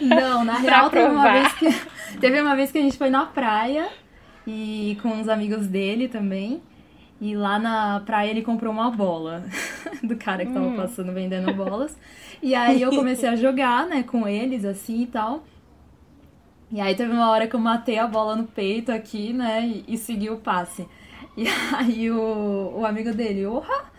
não, 0.00 0.44
na 0.44 0.54
real 0.54 0.90
teve 0.90 1.08
uma, 1.08 1.32
vez 1.32 1.52
que, 1.54 2.18
teve 2.18 2.40
uma 2.40 2.56
vez 2.56 2.72
que 2.72 2.78
a 2.78 2.82
gente 2.82 2.98
foi 2.98 3.10
na 3.10 3.24
praia 3.26 3.88
e 4.46 4.98
com 5.02 5.08
uns 5.08 5.28
amigos 5.28 5.66
dele 5.68 6.08
também. 6.08 6.62
E 7.20 7.34
lá 7.36 7.58
na 7.60 8.02
praia 8.04 8.30
ele 8.30 8.42
comprou 8.42 8.72
uma 8.72 8.90
bola 8.90 9.44
do 10.02 10.16
cara 10.16 10.44
que 10.44 10.52
tava 10.52 10.66
Hum. 10.66 10.76
passando 10.76 11.12
vendendo 11.12 11.52
bolas. 11.54 11.96
E 12.42 12.54
aí 12.54 12.82
eu 12.82 12.90
comecei 12.90 13.28
a 13.28 13.36
jogar, 13.36 13.86
né, 13.86 14.02
com 14.02 14.26
eles 14.26 14.64
assim 14.64 15.02
e 15.02 15.06
tal. 15.06 15.44
E 16.72 16.80
aí 16.80 16.94
teve 16.96 17.12
uma 17.12 17.30
hora 17.30 17.46
que 17.46 17.54
eu 17.54 17.60
matei 17.60 17.98
a 17.98 18.06
bola 18.06 18.34
no 18.34 18.44
peito 18.44 18.90
aqui, 18.90 19.32
né, 19.32 19.64
e, 19.64 19.84
e 19.94 19.96
segui 19.96 20.28
o 20.28 20.38
passe. 20.38 20.88
E 21.36 21.44
aí 21.76 22.10
o, 22.10 22.74
o 22.78 22.84
amigo 22.84 23.12
dele, 23.14 23.46
orra, 23.46 23.92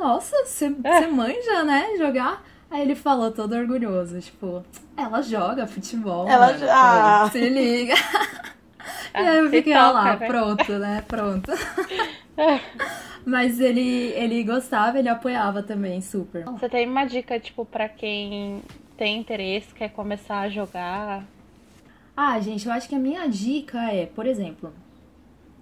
nossa, 0.00 0.34
você 0.46 0.70
você 0.70 1.06
manja, 1.06 1.62
né, 1.62 1.94
jogar? 1.98 2.42
Aí 2.70 2.82
ele 2.82 2.94
falou 2.94 3.30
todo 3.30 3.54
orgulhoso, 3.54 4.18
tipo, 4.20 4.64
ela 4.96 5.20
joga 5.20 5.66
futebol. 5.66 6.26
Ela 6.26 6.52
mano, 6.52 6.66
ah. 6.70 7.28
Se 7.30 7.48
liga. 7.48 7.94
e 9.14 9.18
aí 9.18 9.38
eu 9.38 9.50
fiquei 9.50 9.74
toca, 9.74 9.90
lá, 9.90 10.16
né? 10.16 10.26
pronto, 10.26 10.72
né? 10.78 11.04
Pronto. 11.06 11.52
Mas 13.26 13.60
ele, 13.60 14.12
ele 14.14 14.42
gostava, 14.42 14.98
ele 14.98 15.08
apoiava 15.08 15.62
também, 15.62 16.00
super. 16.00 16.44
Você 16.44 16.68
tem 16.68 16.88
uma 16.88 17.04
dica, 17.04 17.38
tipo, 17.38 17.66
pra 17.66 17.88
quem 17.88 18.62
tem 18.96 19.18
interesse, 19.18 19.74
quer 19.74 19.90
começar 19.90 20.40
a 20.40 20.48
jogar? 20.48 21.24
Ah, 22.16 22.40
gente, 22.40 22.66
eu 22.66 22.72
acho 22.72 22.88
que 22.88 22.94
a 22.94 22.98
minha 22.98 23.28
dica 23.28 23.78
é, 23.92 24.06
por 24.06 24.26
exemplo, 24.26 24.72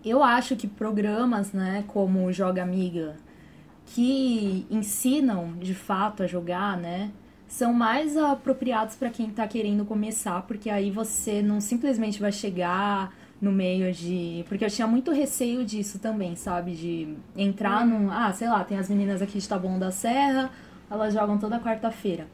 eu 0.04 0.22
acho 0.22 0.54
que 0.54 0.68
programas, 0.68 1.52
né, 1.52 1.84
como 1.88 2.32
Joga 2.32 2.62
Amiga, 2.62 3.16
que 3.94 4.66
ensinam 4.70 5.54
de 5.58 5.74
fato 5.74 6.22
a 6.22 6.26
jogar, 6.26 6.76
né, 6.76 7.10
são 7.46 7.72
mais 7.72 8.16
apropriados 8.16 8.94
para 8.96 9.10
quem 9.10 9.30
tá 9.30 9.46
querendo 9.48 9.84
começar, 9.84 10.42
porque 10.42 10.68
aí 10.68 10.90
você 10.90 11.40
não 11.42 11.60
simplesmente 11.60 12.20
vai 12.20 12.30
chegar 12.30 13.12
no 13.40 13.50
meio 13.52 13.92
de. 13.92 14.44
Porque 14.48 14.64
eu 14.64 14.70
tinha 14.70 14.86
muito 14.86 15.12
receio 15.12 15.64
disso 15.64 15.98
também, 15.98 16.36
sabe? 16.36 16.72
De 16.72 17.16
entrar 17.36 17.86
num. 17.86 18.10
Ah, 18.10 18.32
sei 18.32 18.48
lá, 18.48 18.62
tem 18.64 18.78
as 18.78 18.88
meninas 18.88 19.22
aqui 19.22 19.38
de 19.38 19.48
Taboão 19.48 19.78
da 19.78 19.90
Serra, 19.90 20.50
elas 20.90 21.14
jogam 21.14 21.38
toda 21.38 21.58
quarta-feira. 21.60 22.26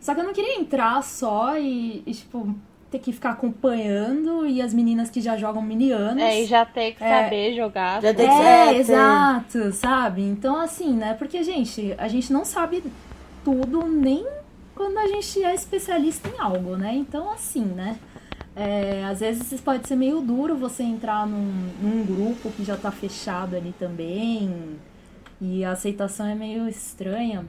Só 0.00 0.14
que 0.14 0.20
eu 0.20 0.24
não 0.24 0.32
queria 0.32 0.58
entrar 0.58 1.02
só 1.02 1.58
e, 1.58 2.02
e, 2.06 2.12
tipo, 2.12 2.54
ter 2.96 2.98
que 3.04 3.12
ficar 3.12 3.30
acompanhando 3.30 4.46
e 4.46 4.60
as 4.62 4.72
meninas 4.72 5.10
que 5.10 5.20
já 5.20 5.36
jogam 5.36 5.62
mini 5.62 5.92
anos. 5.92 6.22
É, 6.22 6.42
e 6.42 6.46
já 6.46 6.64
tem 6.64 6.94
que 6.94 7.02
É. 7.04 7.24
saber 7.24 7.54
jogar. 7.54 8.00
Já 8.02 8.14
tem 8.14 8.26
que- 8.28 8.34
É, 8.34 8.66
É, 8.74 8.78
exato, 8.78 9.72
sabe? 9.72 10.22
Então, 10.22 10.56
assim, 10.60 10.92
né? 10.94 11.14
Porque, 11.14 11.42
gente, 11.42 11.94
a 11.98 12.08
gente 12.08 12.32
não 12.32 12.44
sabe 12.44 12.82
tudo 13.44 13.86
nem 13.86 14.26
quando 14.74 14.98
a 14.98 15.06
gente 15.06 15.42
é 15.42 15.54
especialista 15.54 16.28
em 16.28 16.40
algo, 16.40 16.76
né? 16.76 16.94
Então, 16.94 17.30
assim, 17.30 17.64
né? 17.64 17.96
É, 18.54 19.04
às 19.04 19.20
vezes 19.20 19.60
pode 19.60 19.86
ser 19.86 19.96
meio 19.96 20.20
duro 20.22 20.56
você 20.56 20.82
entrar 20.82 21.26
num, 21.26 21.68
num 21.82 22.04
grupo 22.04 22.50
que 22.50 22.64
já 22.64 22.76
tá 22.76 22.90
fechado 22.90 23.54
ali 23.54 23.74
também. 23.78 24.78
E 25.40 25.62
a 25.64 25.72
aceitação 25.72 26.26
é 26.26 26.34
meio 26.34 26.66
estranha. 26.66 27.44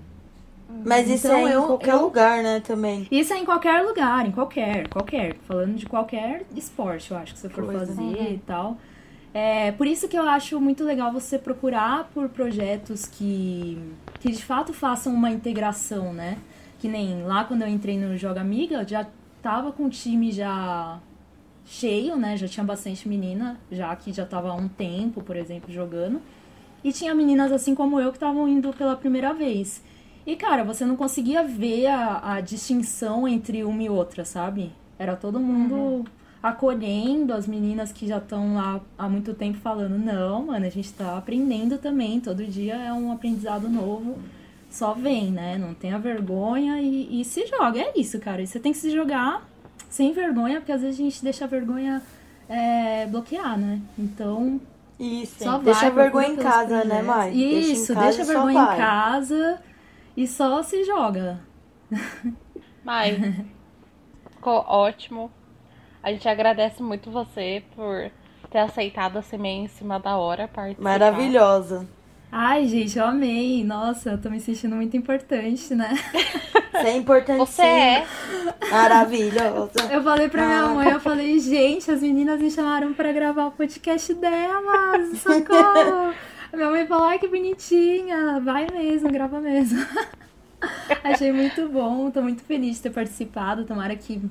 Mas 0.85 1.09
isso 1.09 1.27
Então, 1.27 1.37
é 1.39 1.43
em 1.49 1.53
eu- 1.53 1.63
qualquer 1.63 1.93
eu- 1.93 2.01
lugar, 2.01 2.43
né, 2.43 2.59
também. 2.59 3.07
Isso 3.09 3.33
é 3.33 3.37
em 3.37 3.45
qualquer 3.45 3.81
lugar, 3.83 4.25
em 4.27 4.31
qualquer, 4.31 4.87
qualquer. 4.89 5.35
Falando 5.47 5.75
de 5.75 5.85
qualquer 5.85 6.45
esporte, 6.55 7.11
eu 7.11 7.17
acho 7.17 7.33
que 7.33 7.39
você 7.39 7.49
for 7.49 7.65
Coisa. 7.65 7.85
fazer 7.85 8.33
e 8.33 8.41
tal. 8.45 8.77
É, 9.33 9.71
por 9.71 9.85
isso 9.87 10.07
que 10.07 10.17
eu 10.17 10.27
acho 10.27 10.59
muito 10.59 10.83
legal 10.83 11.11
você 11.11 11.37
procurar 11.37 12.09
por 12.13 12.27
projetos 12.29 13.05
que, 13.05 13.77
que 14.19 14.31
de 14.31 14.43
fato 14.43 14.73
façam 14.73 15.13
uma 15.13 15.29
integração, 15.31 16.11
né? 16.13 16.37
Que 16.79 16.87
nem 16.87 17.23
lá 17.23 17.43
quando 17.43 17.61
eu 17.61 17.67
entrei 17.67 17.97
no 17.97 18.17
Joga 18.17 18.41
Amiga, 18.41 18.81
eu 18.81 18.87
já 18.87 19.05
tava 19.41 19.71
com 19.71 19.85
o 19.85 19.89
time 19.89 20.31
já 20.31 20.99
cheio, 21.65 22.15
né? 22.15 22.35
Já 22.37 22.47
tinha 22.47 22.63
bastante 22.63 23.07
menina, 23.07 23.59
já 23.71 23.95
que 23.95 24.11
já 24.11 24.25
tava 24.25 24.49
há 24.49 24.55
um 24.55 24.67
tempo, 24.67 25.21
por 25.21 25.35
exemplo, 25.35 25.71
jogando. 25.71 26.21
E 26.83 26.91
tinha 26.91 27.13
meninas 27.13 27.51
assim 27.51 27.75
como 27.75 27.99
eu 27.99 28.09
que 28.11 28.17
estavam 28.17 28.47
indo 28.47 28.71
pela 28.73 28.95
primeira 28.95 29.33
vez. 29.33 29.83
E, 30.27 30.35
cara, 30.35 30.61
você 30.61 30.83
não 30.85 30.97
conseguia 30.97 31.41
ver 31.41 31.87
a, 31.87 32.33
a 32.33 32.41
distinção 32.41 33.25
entre 33.25 33.63
uma 33.63 33.81
e 33.81 33.89
outra, 33.89 34.25
sabe? 34.25 34.73
Era 34.99 35.15
todo 35.15 35.39
mundo 35.39 36.03
acolhendo 36.43 37.33
as 37.33 37.47
meninas 37.47 37.93
que 37.93 38.05
já 38.05 38.17
estão 38.17 38.55
lá 38.55 38.81
há 38.97 39.07
muito 39.07 39.33
tempo 39.33 39.57
falando, 39.59 39.97
não, 39.97 40.47
mano, 40.47 40.65
a 40.65 40.69
gente 40.69 40.91
tá 40.91 41.17
aprendendo 41.17 41.77
também, 41.77 42.19
todo 42.19 42.45
dia 42.45 42.75
é 42.75 42.91
um 42.91 43.09
aprendizado 43.09 43.69
novo. 43.69 44.17
Só 44.69 44.93
vem, 44.93 45.31
né? 45.31 45.57
Não 45.57 45.73
tenha 45.73 45.97
vergonha 45.97 46.81
e, 46.81 47.21
e 47.21 47.23
se 47.23 47.47
joga. 47.47 47.79
É 47.79 47.93
isso, 47.95 48.19
cara. 48.19 48.41
E 48.41 48.47
você 48.47 48.59
tem 48.59 48.73
que 48.73 48.77
se 48.77 48.91
jogar 48.91 49.47
sem 49.89 50.11
vergonha, 50.11 50.59
porque 50.59 50.73
às 50.73 50.81
vezes 50.81 50.99
a 50.99 51.03
gente 51.03 51.23
deixa 51.23 51.45
a 51.45 51.47
vergonha 51.47 52.01
é, 52.49 53.05
bloquear, 53.05 53.57
né? 53.57 53.79
Então, 53.97 54.59
Isso. 54.99 55.41
só 55.41 55.57
Deixa 55.57 55.89
vai, 55.89 55.89
a 55.89 55.93
vergonha 55.93 56.27
em 56.27 56.35
casa, 56.35 56.83
né. 56.83 57.01
Mai? 57.01 57.31
Isso, 57.33 57.93
em 57.93 57.95
casa 57.95 58.07
deixa 58.07 58.21
a 58.23 58.25
vergonha 58.25 58.61
em 58.61 58.65
vai. 58.65 58.77
casa 58.77 59.59
e 60.17 60.27
só 60.27 60.61
se 60.63 60.83
joga. 60.83 61.39
Mai, 62.83 63.45
ficou 64.31 64.65
ótimo. 64.67 65.31
A 66.03 66.11
gente 66.11 66.27
agradece 66.27 66.81
muito 66.83 67.09
você 67.11 67.63
por 67.75 68.09
ter 68.49 68.59
aceitado 68.59 69.17
assim 69.17 69.37
meio 69.37 69.63
em 69.63 69.67
cima 69.67 69.99
da 69.99 70.17
hora 70.17 70.47
participar. 70.47 70.83
Maravilhosa. 70.83 71.87
Ai, 72.31 72.67
gente, 72.67 72.97
eu 72.99 73.05
amei. 73.05 73.63
Nossa, 73.63 74.11
eu 74.11 74.21
tô 74.21 74.29
me 74.29 74.39
sentindo 74.39 74.75
muito 74.75 74.95
importante, 74.97 75.73
né? 75.73 75.89
Você 76.71 76.87
é 76.87 76.97
importante 76.97 77.37
Você 77.39 77.61
é. 77.61 78.05
Maravilhosa. 78.69 79.71
Eu 79.91 80.03
falei 80.03 80.27
pra 80.29 80.43
Ah. 80.43 80.47
minha 80.47 80.67
mãe, 80.67 80.89
eu 80.91 80.99
falei, 80.99 81.39
gente, 81.39 81.89
as 81.89 82.01
meninas 82.01 82.39
me 82.41 82.51
chamaram 82.51 82.93
pra 82.93 83.11
gravar 83.13 83.47
o 83.47 83.51
podcast 83.51 84.13
delas, 84.13 85.17
socorro! 85.19 86.13
A 86.51 86.55
minha 86.55 86.69
mãe 86.69 86.85
falou, 86.87 87.05
ai, 87.05 87.19
que 87.19 87.27
bonitinha, 87.27 88.39
vai 88.39 88.67
mesmo, 88.71 89.09
grava 89.11 89.39
mesmo. 89.39 89.85
Achei 91.03 91.31
muito 91.31 91.67
bom, 91.69 92.09
tô 92.09 92.21
muito 92.21 92.41
feliz 92.43 92.77
de 92.77 92.83
ter 92.83 92.89
participado, 92.91 93.65
tomara 93.65 93.95
que 93.95 94.21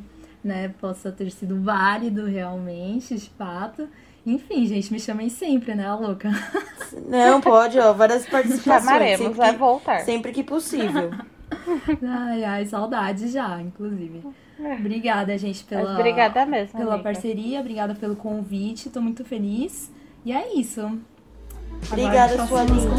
né, 0.42 0.68
possa 0.80 1.12
ter 1.12 1.30
sido 1.30 1.60
válido 1.62 2.24
realmente, 2.26 3.14
de 3.14 3.30
fato. 3.30 3.88
Enfim, 4.24 4.66
gente, 4.66 4.92
me 4.92 4.98
chamem 4.98 5.28
sempre, 5.28 5.74
né, 5.74 5.92
louca? 5.94 6.30
Não, 7.06 7.40
pode, 7.40 7.78
ó, 7.78 7.92
várias 7.92 8.26
participações. 8.26 8.84
Chamaremos, 8.84 9.18
sempre 9.18 9.38
vai 9.38 9.52
que- 9.52 9.58
voltar. 9.58 10.00
Sempre 10.00 10.32
que 10.32 10.42
possível. 10.42 11.10
Ai, 12.02 12.42
ai, 12.42 12.66
saudade 12.66 13.28
já, 13.28 13.60
inclusive. 13.62 14.20
Obrigada, 14.80 15.38
gente, 15.38 15.62
pela, 15.62 15.84
Mas 15.90 15.98
obrigada 16.00 16.44
mesmo, 16.44 16.76
pela 16.76 16.94
amiga. 16.94 17.04
parceria, 17.04 17.60
obrigada 17.60 17.94
pelo 17.94 18.16
convite, 18.16 18.90
tô 18.90 19.00
muito 19.00 19.24
feliz. 19.24 19.92
E 20.24 20.32
é 20.32 20.58
isso. 20.58 20.98
Obrigada, 21.90 22.42
Aguarde 22.42 22.80
sua. 22.80 22.96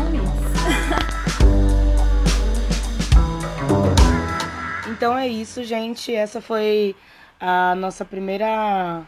Então 4.89 5.17
é 5.17 5.27
isso, 5.27 5.63
gente. 5.63 6.13
Essa 6.13 6.41
foi 6.41 6.95
a 7.39 7.75
nossa 7.75 8.03
primeira. 8.03 9.03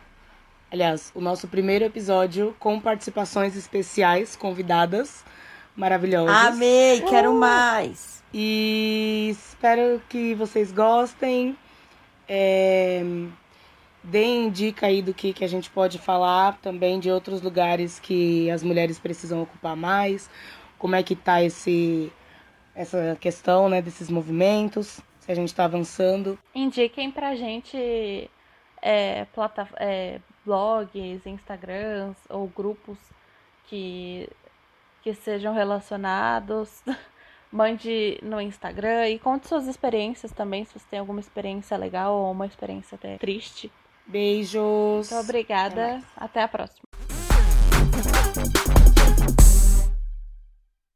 Aliás, 0.71 1.11
o 1.15 1.21
nosso 1.21 1.47
primeiro 1.47 1.85
episódio 1.85 2.55
com 2.59 2.79
participações 2.79 3.55
especiais, 3.55 4.35
convidadas 4.35 5.25
maravilhosas. 5.75 6.35
Amei, 6.35 7.01
quero 7.01 7.33
mais. 7.33 8.23
E 8.33 9.29
espero 9.31 10.01
que 10.07 10.35
vocês 10.35 10.71
gostem. 10.71 11.57
É, 12.27 13.01
Deem 14.03 14.49
dica 14.49 14.87
aí 14.87 15.01
do 15.01 15.13
que, 15.13 15.33
que 15.33 15.43
a 15.43 15.47
gente 15.47 15.69
pode 15.69 15.99
falar 15.99 16.57
também 16.61 16.99
de 16.99 17.11
outros 17.11 17.41
lugares 17.41 17.99
que 17.99 18.49
as 18.49 18.63
mulheres 18.63 18.97
precisam 18.97 19.41
ocupar 19.41 19.75
mais. 19.75 20.29
Como 20.77 20.95
é 20.95 21.03
que 21.03 21.15
tá 21.15 21.43
esse, 21.43 22.11
essa 22.73 23.17
questão 23.19 23.67
né, 23.67 23.81
desses 23.81 24.09
movimentos, 24.09 25.01
se 25.19 25.31
a 25.31 25.35
gente 25.35 25.49
está 25.49 25.65
avançando. 25.65 26.39
Indiquem 26.55 27.11
pra 27.11 27.35
gente 27.35 28.29
é, 28.81 29.25
plata 29.25 29.67
é, 29.77 30.21
blogs, 30.45 31.25
Instagrams 31.25 32.17
ou 32.29 32.47
grupos 32.47 32.97
que, 33.67 34.29
que 35.01 35.13
sejam 35.13 35.53
relacionados. 35.53 36.81
Mande 37.51 38.19
no 38.21 38.39
Instagram 38.39 39.09
e 39.09 39.17
conte 39.17 39.47
suas 39.47 39.67
experiências 39.67 40.31
também, 40.31 40.65
se 40.65 40.77
você 40.77 40.85
tem 40.87 40.99
alguma 40.99 41.19
experiência 41.19 41.75
legal 41.75 42.13
ou 42.13 42.31
uma 42.31 42.45
experiência 42.45 42.95
até 42.95 43.17
triste. 43.17 43.71
Beijos. 44.09 45.07
Então, 45.07 45.21
obrigada. 45.21 46.01
Até 46.17 46.41
a 46.41 46.47
próxima. 46.47 46.83